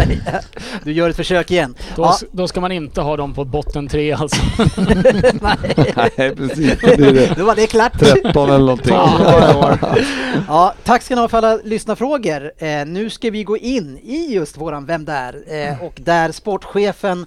[0.84, 1.76] du gör ett försök igen.
[1.96, 2.18] Då, Ja.
[2.32, 4.42] då ska man inte ha dem på botten tre alltså.
[5.42, 5.76] Nej,
[6.18, 8.00] Nej precis, då blir det då var det klart.
[8.00, 8.94] 13 eller någonting.
[10.48, 12.52] Ja, tack ska ni ha för alla lyssnarfrågor.
[12.58, 15.44] Eh, nu ska vi gå in i just våran Vem där?
[15.48, 17.26] Eh, och där sportchefen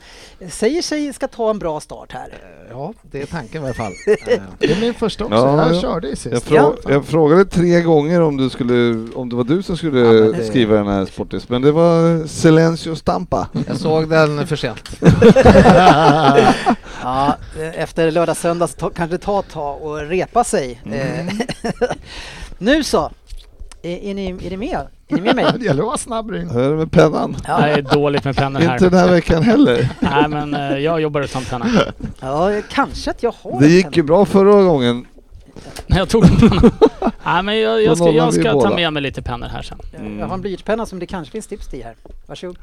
[0.49, 2.29] säger sig ska ta en bra start här.
[2.71, 3.93] ja, det är tanken alla fall.
[4.59, 5.36] Det är min första också.
[5.36, 5.81] Ja, jag ja.
[5.81, 6.44] körde Jag, sist.
[6.49, 10.12] frå jag frågade tre gånger om du skulle, om det var du som skulle Ja,
[10.32, 13.49] det- skriva den här sportis, men det var Silencio Stampa.
[13.66, 14.90] jag såg den för sent.
[17.03, 17.36] Ja,
[17.74, 20.81] efter lördag söndag kanske det tar ett tag och repa sig.
[20.93, 21.27] Eh,
[22.59, 23.11] nu så,
[23.83, 24.87] är, är, ni, är ni med?
[25.09, 25.47] Är ni med mig?
[25.59, 26.51] Det gäller att vara snabb Ring.
[26.51, 27.37] Hur är det med pennan?
[27.47, 28.79] Jag är dåligt med pennor Inte här.
[28.81, 29.89] den här veckan heller.
[30.01, 31.67] Nej men eh, jag jobbar utan penna.
[32.21, 33.97] Ja, kanske att jag har Det en gick penna.
[33.97, 35.07] ju bra förra gången.
[35.87, 36.71] Nej, jag tog en penna.
[37.25, 38.77] Nej men jag, jag ska, jag vi ska ta båda.
[38.77, 39.79] med mig lite pennor här sen.
[40.19, 41.95] Jag har en blyertspenna som det kanske finns tips i här.
[42.27, 42.59] Varsågod.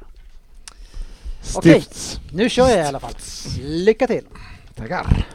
[1.55, 1.81] Okej.
[1.81, 2.19] Stifts.
[2.33, 3.13] Nu kör jag i alla fall.
[3.61, 4.23] Lycka till!
[4.75, 5.25] Tackar.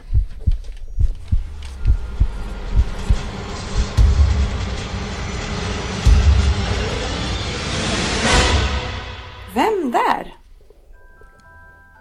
[9.55, 10.37] Vem där?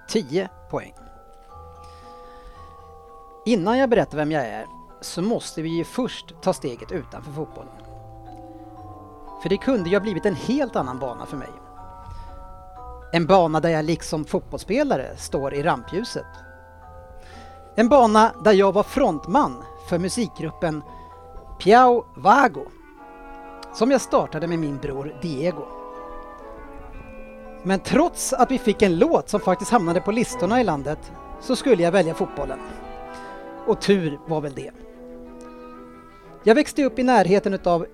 [0.09, 0.94] 10 poäng.
[3.44, 4.66] Innan jag berättar vem jag är
[5.01, 7.72] så måste vi ju först ta steget utanför fotbollen.
[9.43, 11.51] För det kunde ju ha blivit en helt annan bana för mig.
[13.12, 16.26] En bana där jag liksom fotbollsspelare står i rampljuset.
[17.74, 20.82] En bana där jag var frontman för musikgruppen
[21.59, 22.66] Piao Vago
[23.74, 25.84] som jag startade med min bror Diego.
[27.66, 31.56] Men trots att vi fick en låt som faktiskt hamnade på listorna i landet så
[31.56, 32.58] skulle jag välja fotbollen.
[33.66, 34.70] Och tur var väl det.
[36.42, 37.86] Jag växte upp i närheten utav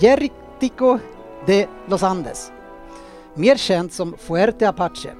[0.00, 0.98] Jertico
[1.46, 2.52] de Los Andes.
[3.34, 5.10] Mer känt som Fuerte Apache.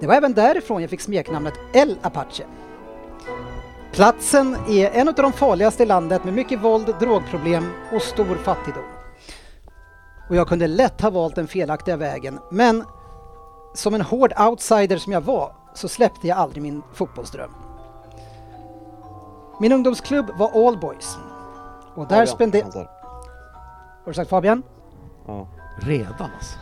[0.00, 2.44] Det var även därifrån jag fick smeknamnet El Apache.
[3.92, 9.01] Platsen är en av de farligaste i landet med mycket våld, drogproblem och stor fattigdom.
[10.32, 12.84] Och jag kunde lätt ha valt den felaktiga vägen, men
[13.74, 17.50] som en hård outsider som jag var så släppte jag aldrig min fotbollsdröm.
[19.60, 21.16] Min ungdomsklubb var All Boys.
[21.94, 22.78] Och där spenderade...
[22.78, 24.62] Har du sagt Fabian?
[25.80, 26.58] Redan alltså.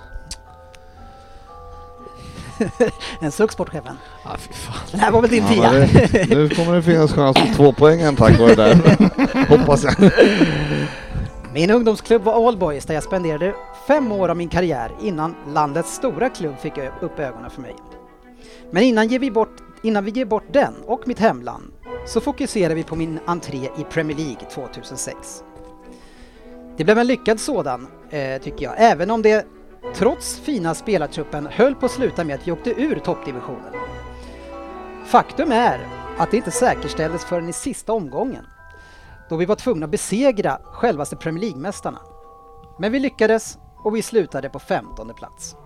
[3.21, 3.99] En suck sportchefen.
[4.25, 4.75] Ah, fy fan.
[4.93, 5.71] Det här var väl din Ja, tia?
[5.73, 9.49] det, nu kommer det finnas chans på två poängen tack vare det där.
[9.59, 9.95] Hoppas jag.
[11.55, 13.55] Min ungdomsklubb var Allboys där jag spenderade
[13.87, 17.77] fem år av min karriär innan landets stora klubb fick upp ögonen för mig.
[18.71, 21.73] Men innan, ger vi bort, innan vi ger bort den och mitt hemland
[22.07, 25.45] så fokuserar vi på min entré i Premier League 2006.
[26.77, 29.47] Det blev en lyckad sådan, eh, tycker jag, även om det
[29.95, 33.75] trots fina spelartruppen höll på att sluta med att vi åkte ur toppdivisionen.
[35.07, 35.81] Faktum är
[36.19, 38.47] att det inte säkerställdes förrän i sista omgången
[39.31, 41.99] då vi var tvungna att besegra självaste Premier League-mästarna.
[42.79, 45.57] Men vi lyckades och vi slutade på 15 plats.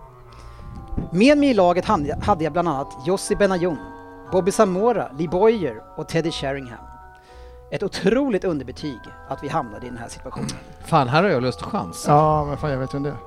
[1.11, 3.77] Med mig i laget hade jag bland annat Jossi Benayoun,
[4.31, 6.85] Bobby Zamora, Lee Boyer och Teddy Sheringham.
[7.71, 10.49] Ett otroligt underbetyg att vi hamnade i den här situationen.
[10.85, 12.05] Fan, här har jag löst chans.
[12.07, 13.17] Ja, men fan jag vet ju det är.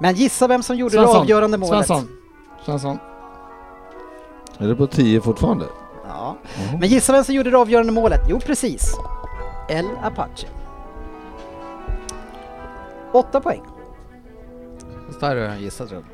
[0.00, 1.20] Men gissa vem som gjorde det Svensson.
[1.20, 1.86] avgörande målet?
[1.86, 2.08] Svensson.
[2.64, 2.98] Svensson.
[4.58, 5.66] Är det på 10 fortfarande?
[6.08, 6.36] Ja.
[6.80, 8.20] Men gissa vem som gjorde det avgörande målet?
[8.28, 8.94] Jo, precis.
[9.68, 10.46] El Apache.
[13.12, 13.62] Åtta poäng.
[15.20, 16.04] Där har jag gissat redan.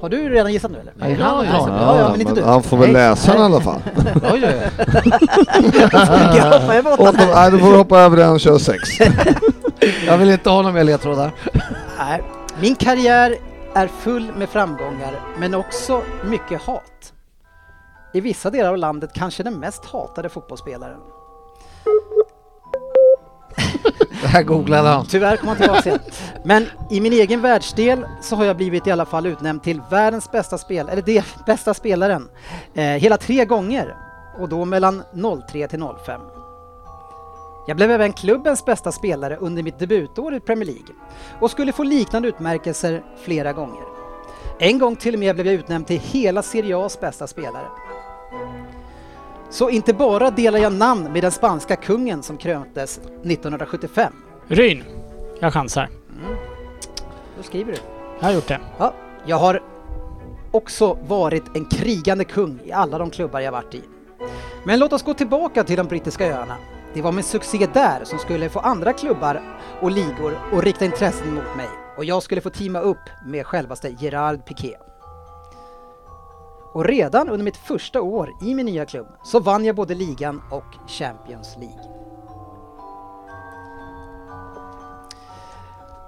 [0.00, 0.92] Har du redan gissat nu eller?
[0.96, 1.52] Nej, han har ja.
[1.52, 1.68] gissat.
[1.68, 2.42] Ja, ja, men inte du.
[2.42, 3.82] han får väl läsa den i alla fall.
[4.22, 4.70] Oj, oj, oj.
[7.34, 8.88] Nej, då får du hoppa över den och köra 6.
[10.06, 11.32] Jag vill inte ha några mer ledtrådar.
[11.98, 12.22] Nej.
[12.60, 13.36] Min karriär
[13.74, 17.12] är full med framgångar, men också mycket hat.
[18.12, 21.00] I vissa delar av landet kanske den mest hatade fotbollsspelaren.
[24.22, 25.06] Det här googlade han.
[25.06, 25.98] Tyvärr kom han tillbaka sen.
[26.44, 30.30] Men i min egen världsdel så har jag blivit i alla fall utnämnd till världens
[30.30, 32.28] bästa spel, eller det bästa spelaren,
[32.74, 33.96] eh, hela tre gånger.
[34.38, 35.02] Och då mellan
[35.48, 36.20] 03 till 05.
[37.66, 40.94] Jag blev även klubbens bästa spelare under mitt debutår i Premier League
[41.40, 43.82] och skulle få liknande utmärkelser flera gånger.
[44.58, 47.66] En gång till och med blev jag utnämnd till hela Serie A's bästa spelare.
[49.50, 54.12] Så inte bara delar jag namn med den spanska kungen som kröntes 1975.
[54.48, 54.84] Ryn.
[55.40, 55.88] Jag chansar.
[57.36, 57.78] Då skriver du.
[58.18, 58.60] Jag har gjort det.
[58.78, 58.94] Ja,
[59.26, 59.62] jag har
[60.50, 63.82] också varit en krigande kung i alla de klubbar jag varit i.
[64.64, 66.56] Men låt oss gå tillbaka till de brittiska öarna.
[66.94, 69.42] Det var min succé där som skulle få andra klubbar
[69.80, 73.96] och ligor att rikta intressen mot mig och jag skulle få teama upp med självaste
[73.98, 74.76] Gerard Piqué.
[76.72, 80.42] Och redan under mitt första år i min nya klubb så vann jag både ligan
[80.50, 81.98] och Champions League.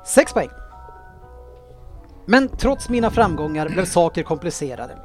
[0.07, 0.49] Sex poäng.
[2.24, 4.99] Men trots mina framgångar blev saker komplicerade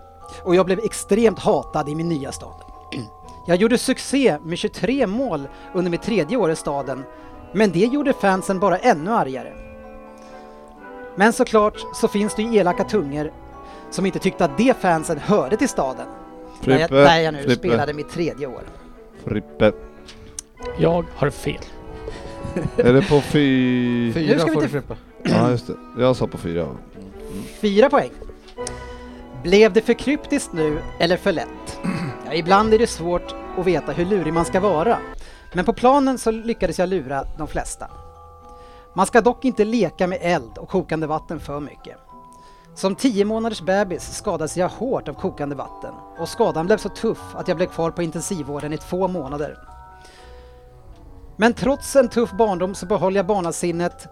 [0.43, 2.61] och jag blev extremt hatad i min nya stad.
[3.47, 7.03] Jag gjorde succé med 23 mål under mitt tredje år i staden,
[7.53, 9.53] men det gjorde fansen bara ännu argare.
[11.15, 13.31] Men såklart så finns det ju elaka tungor
[13.95, 16.07] som inte tyckte att de fansen hörde till staden.
[16.61, 18.61] Där jag, där jag nu Frippe, spelade mitt tredje år.
[19.25, 19.71] Frippe.
[20.77, 21.61] Jag har fel.
[22.77, 24.13] Är det på fy...
[24.13, 24.95] Fyra får du inte- Frippe.
[25.23, 26.67] Ja just det, jag sa på fyra.
[27.61, 28.11] Fyra poäng.
[29.43, 31.79] Blev det för kryptiskt nu eller för lätt?
[32.25, 34.97] Ja, ibland är det svårt att veta hur lurig man ska vara.
[35.53, 37.87] Men på planen så lyckades jag lura de flesta.
[38.95, 41.97] Man ska dock inte leka med eld och kokande vatten för mycket.
[42.75, 47.35] Som 10 månaders bebis skadades jag hårt av kokande vatten och skadan blev så tuff
[47.35, 49.57] att jag blev kvar på intensivvården i två månader.
[51.35, 54.07] Men trots en tuff barndom så behöll jag barnasinnet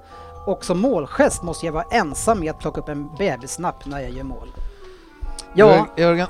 [0.48, 4.12] och som målgest måste jag vara ensam med att plocka upp en bebissnapp när jag
[4.12, 4.48] gör mål.
[5.54, 6.28] Ja, Jörgen.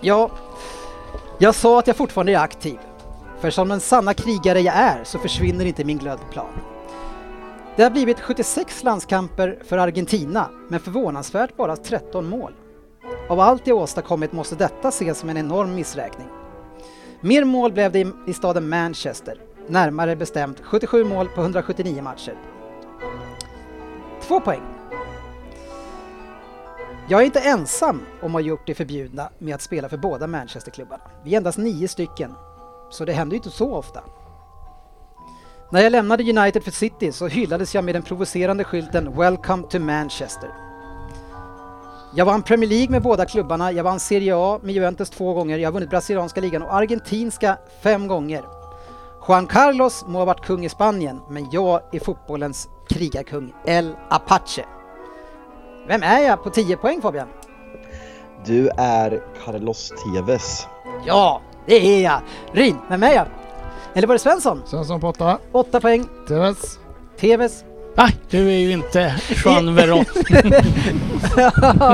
[0.00, 0.30] ja,
[1.38, 2.78] jag sa att jag fortfarande är aktiv.
[3.40, 6.77] För som den sanna krigare jag är så försvinner inte min glöd på plan.
[7.78, 12.52] Det har blivit 76 landskamper för Argentina, men förvånansvärt bara 13 mål.
[13.28, 16.26] Av allt jag åstadkommit måste detta ses som en enorm missräkning.
[17.20, 22.34] Mer mål blev det i, i staden Manchester, närmare bestämt 77 mål på 179 matcher.
[24.22, 24.62] Två poäng.
[27.08, 30.26] Jag är inte ensam om att ha gjort det förbjudna med att spela för båda
[30.26, 31.04] Manchesterklubbarna.
[31.24, 32.34] Vi är endast nio stycken,
[32.90, 34.00] så det händer ju inte så ofta.
[35.70, 39.78] När jag lämnade United för City så hyllades jag med den provocerande skylten “Welcome to
[39.78, 40.50] Manchester”.
[42.14, 45.58] Jag vann Premier League med båda klubbarna, jag vann Serie A med Juventus två gånger,
[45.58, 48.44] jag har vunnit brasilianska ligan och argentinska fem gånger.
[49.28, 54.64] Juan Carlos må ha varit kung i Spanien, men jag är fotbollens krigarkung El Apache.
[55.88, 57.28] Vem är jag på 10 poäng Fabian?
[58.44, 60.66] Du är Carlos Tevez.
[61.06, 62.20] Ja, det är jag!
[62.52, 63.26] Ryn, vem är jag?
[63.94, 64.62] Eller var det Svensson?
[64.66, 65.38] Svensson på åtta.
[65.52, 66.08] 8 poäng.
[66.28, 66.78] TVs.
[67.20, 67.64] TVs.
[67.96, 68.08] Va?
[68.30, 70.04] Du är ju inte Juan Veron.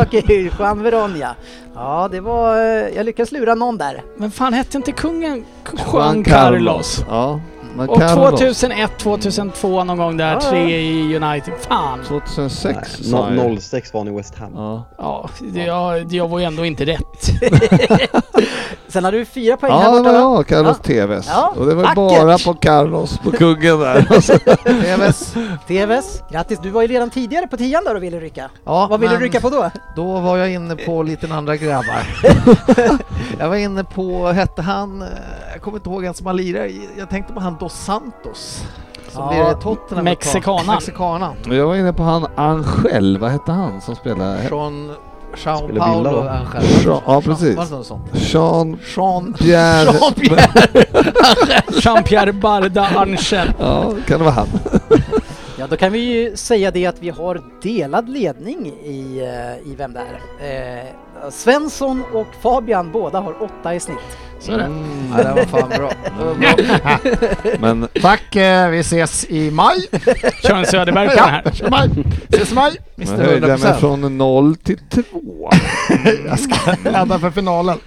[0.03, 1.35] Okej, Juan Veronia.
[1.75, 2.57] Ja, det var...
[2.57, 4.03] eh, Jag lyckades lura någon där.
[4.17, 5.45] Men fan hette inte kungen
[5.93, 7.05] Juan Carlos?
[7.09, 7.41] Ja,
[7.77, 8.41] men Och Carlos.
[8.41, 10.51] 2001, 2002 någon gång där, Ja, ja.
[10.51, 11.55] tre i United.
[11.69, 12.05] Fan!
[12.09, 14.53] 2006 sa Nej, no, 06 var han i West Ham.
[14.55, 17.01] Ja, Ja, det, jag, jag var ju ändå inte rätt.
[18.89, 20.13] Sen har du fyra poäng här ja det borta.
[20.13, 20.37] var va?
[20.37, 20.85] jag, Carlos Ja.
[20.87, 21.27] Tevez.
[21.29, 21.97] Ja, Och det var vackert.
[21.97, 24.03] bara på Carlos, på kungen där.
[24.97, 25.35] TVs.
[25.69, 26.23] TVs.
[26.31, 28.51] Grattis, du var ju redan tidigare på tian där och ville rycka.
[28.65, 29.71] Ja, Vad ville du rycka på då?
[29.97, 32.07] Då var jag inne på lite andra grabbar.
[33.39, 35.09] jag var inne på, hette han, eh,
[35.53, 38.65] jag kommer inte ihåg en som har lirat, jag tänkte på han Dos Santos.
[39.09, 40.05] Som Ja, i Tottenham.
[40.05, 40.67] Mexikanan.
[40.67, 41.37] Mexikanan.
[41.47, 44.43] Men jag var inne på han Angel, vad hette han som spelade?
[44.43, 44.95] Från
[45.45, 45.81] Jean då?
[45.83, 46.63] Angel.
[46.63, 47.57] Jean- ja, precis.
[47.57, 48.05] Det något sånt?
[48.15, 49.33] Jean Jean...
[49.39, 49.91] Pierre.
[49.93, 50.49] Jean-Pierre.
[51.81, 53.53] Jean-Pierre Barda Angel.
[53.59, 54.49] Ja, kan det vara han?
[55.59, 59.19] Ja, då kan vi ju säga det att vi har delad ledning i,
[59.65, 60.01] eh, i Vem det
[60.41, 60.79] är.
[60.81, 64.19] Eh, Svensson och Fabian båda har åtta i snitt.
[64.45, 64.71] Så är det.
[65.11, 65.93] Ja, det var fan bra.
[66.19, 67.59] Det var bra.
[67.61, 69.77] Men Tack, eh, vi ses i maj.
[70.43, 71.43] Kör en Söderberg på den här.
[71.55, 71.91] Ja, maj.
[72.33, 72.73] Ses i maj.
[72.97, 73.79] jag Mr höjde mig 100%.
[73.81, 75.51] från noll till två.
[76.27, 77.79] Jag ska ladda för finalen.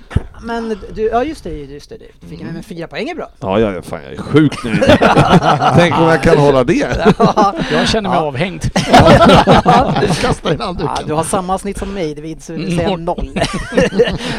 [0.47, 1.97] Men du, ja just det, just det.
[2.19, 3.29] Du fick med fyra poäng är bra.
[3.39, 4.83] Ja, ja, ja, fan jag är sjukt nöjd.
[5.75, 6.73] Tänk om jag kan hålla det.
[7.71, 8.63] Jag känner mig avhängd.
[10.21, 11.07] Kasta in Ja, handduken.
[11.07, 13.39] du har samma snitt som mig, David, så det vill säga noll.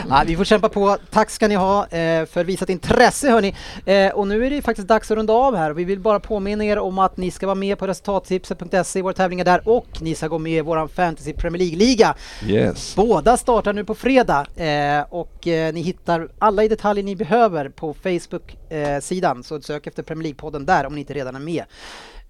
[0.09, 0.97] ja, vi får kämpa på.
[1.11, 3.55] Tack ska ni ha eh, för visat intresse hörni.
[3.87, 5.71] Eh, och nu är det faktiskt dags att runda av här.
[5.71, 9.45] Vi vill bara påminna er om att ni ska vara med på resultattipset.se, våra tävlingar
[9.45, 12.15] där och ni ska gå med i våran Fantasy Premier League-liga.
[12.47, 12.97] Yes.
[12.97, 15.98] Båda startar nu på fredag eh, och ni hittar
[16.39, 19.43] alla i detaljer ni behöver på Facebook-sidan.
[19.43, 21.65] så sök efter Premier League-podden där om ni inte redan är med.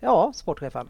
[0.00, 0.88] Ja, sportchefen.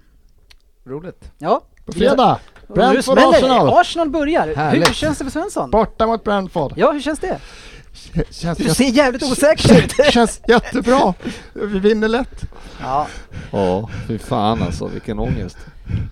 [0.86, 1.32] Roligt.
[1.38, 1.60] Ja.
[1.86, 2.38] På fredag.
[2.74, 3.18] Brentford.
[3.18, 3.68] Arsenal.
[3.68, 4.46] Arsenal börjar.
[4.46, 4.94] Hur Härligt.
[4.94, 5.70] känns det för Svensson?
[5.70, 6.72] Borta mot Brentford.
[6.76, 7.40] Ja, hur känns det?
[8.30, 10.12] Känns, Du ser jävligt osäker ut.
[10.12, 11.14] känns jättebra.
[11.52, 12.40] Vi vinner lätt.
[12.80, 13.06] Ja.
[13.52, 15.56] Ja, fy fan alltså, vilken ångest.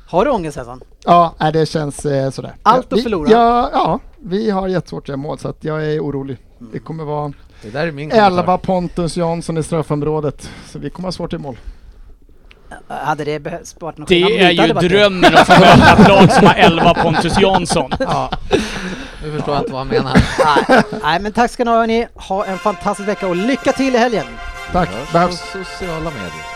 [0.08, 0.80] Har du ångest Hassan?
[1.04, 2.54] Ja, det känns eh, sådär.
[2.62, 3.30] Allt att förlora.
[3.30, 6.36] Ja, ja, vi har jättesvårt att göra mål så att jag är orolig.
[6.58, 7.32] Det kommer vara
[7.62, 8.40] Det där är min kommentar.
[8.40, 10.50] 11 Pontus Jansson i straffområdet.
[10.66, 11.56] Så vi kommer ha svårt i mål.
[12.88, 14.06] Hade det behövts varit någon?
[14.08, 17.90] Det är ju drömmen att få möta ett lag som har 11 Pontus Jansson.
[17.98, 18.30] Ja.
[19.22, 20.22] Nu förstår jag inte vad han menar.
[20.68, 20.82] Nej.
[21.02, 22.06] Nej, men tack ska ni ha hörni.
[22.14, 24.26] Ha en fantastisk vecka och lycka till i helgen!
[24.72, 25.40] Tack, behövs.
[25.40, 26.55] på sociala medier.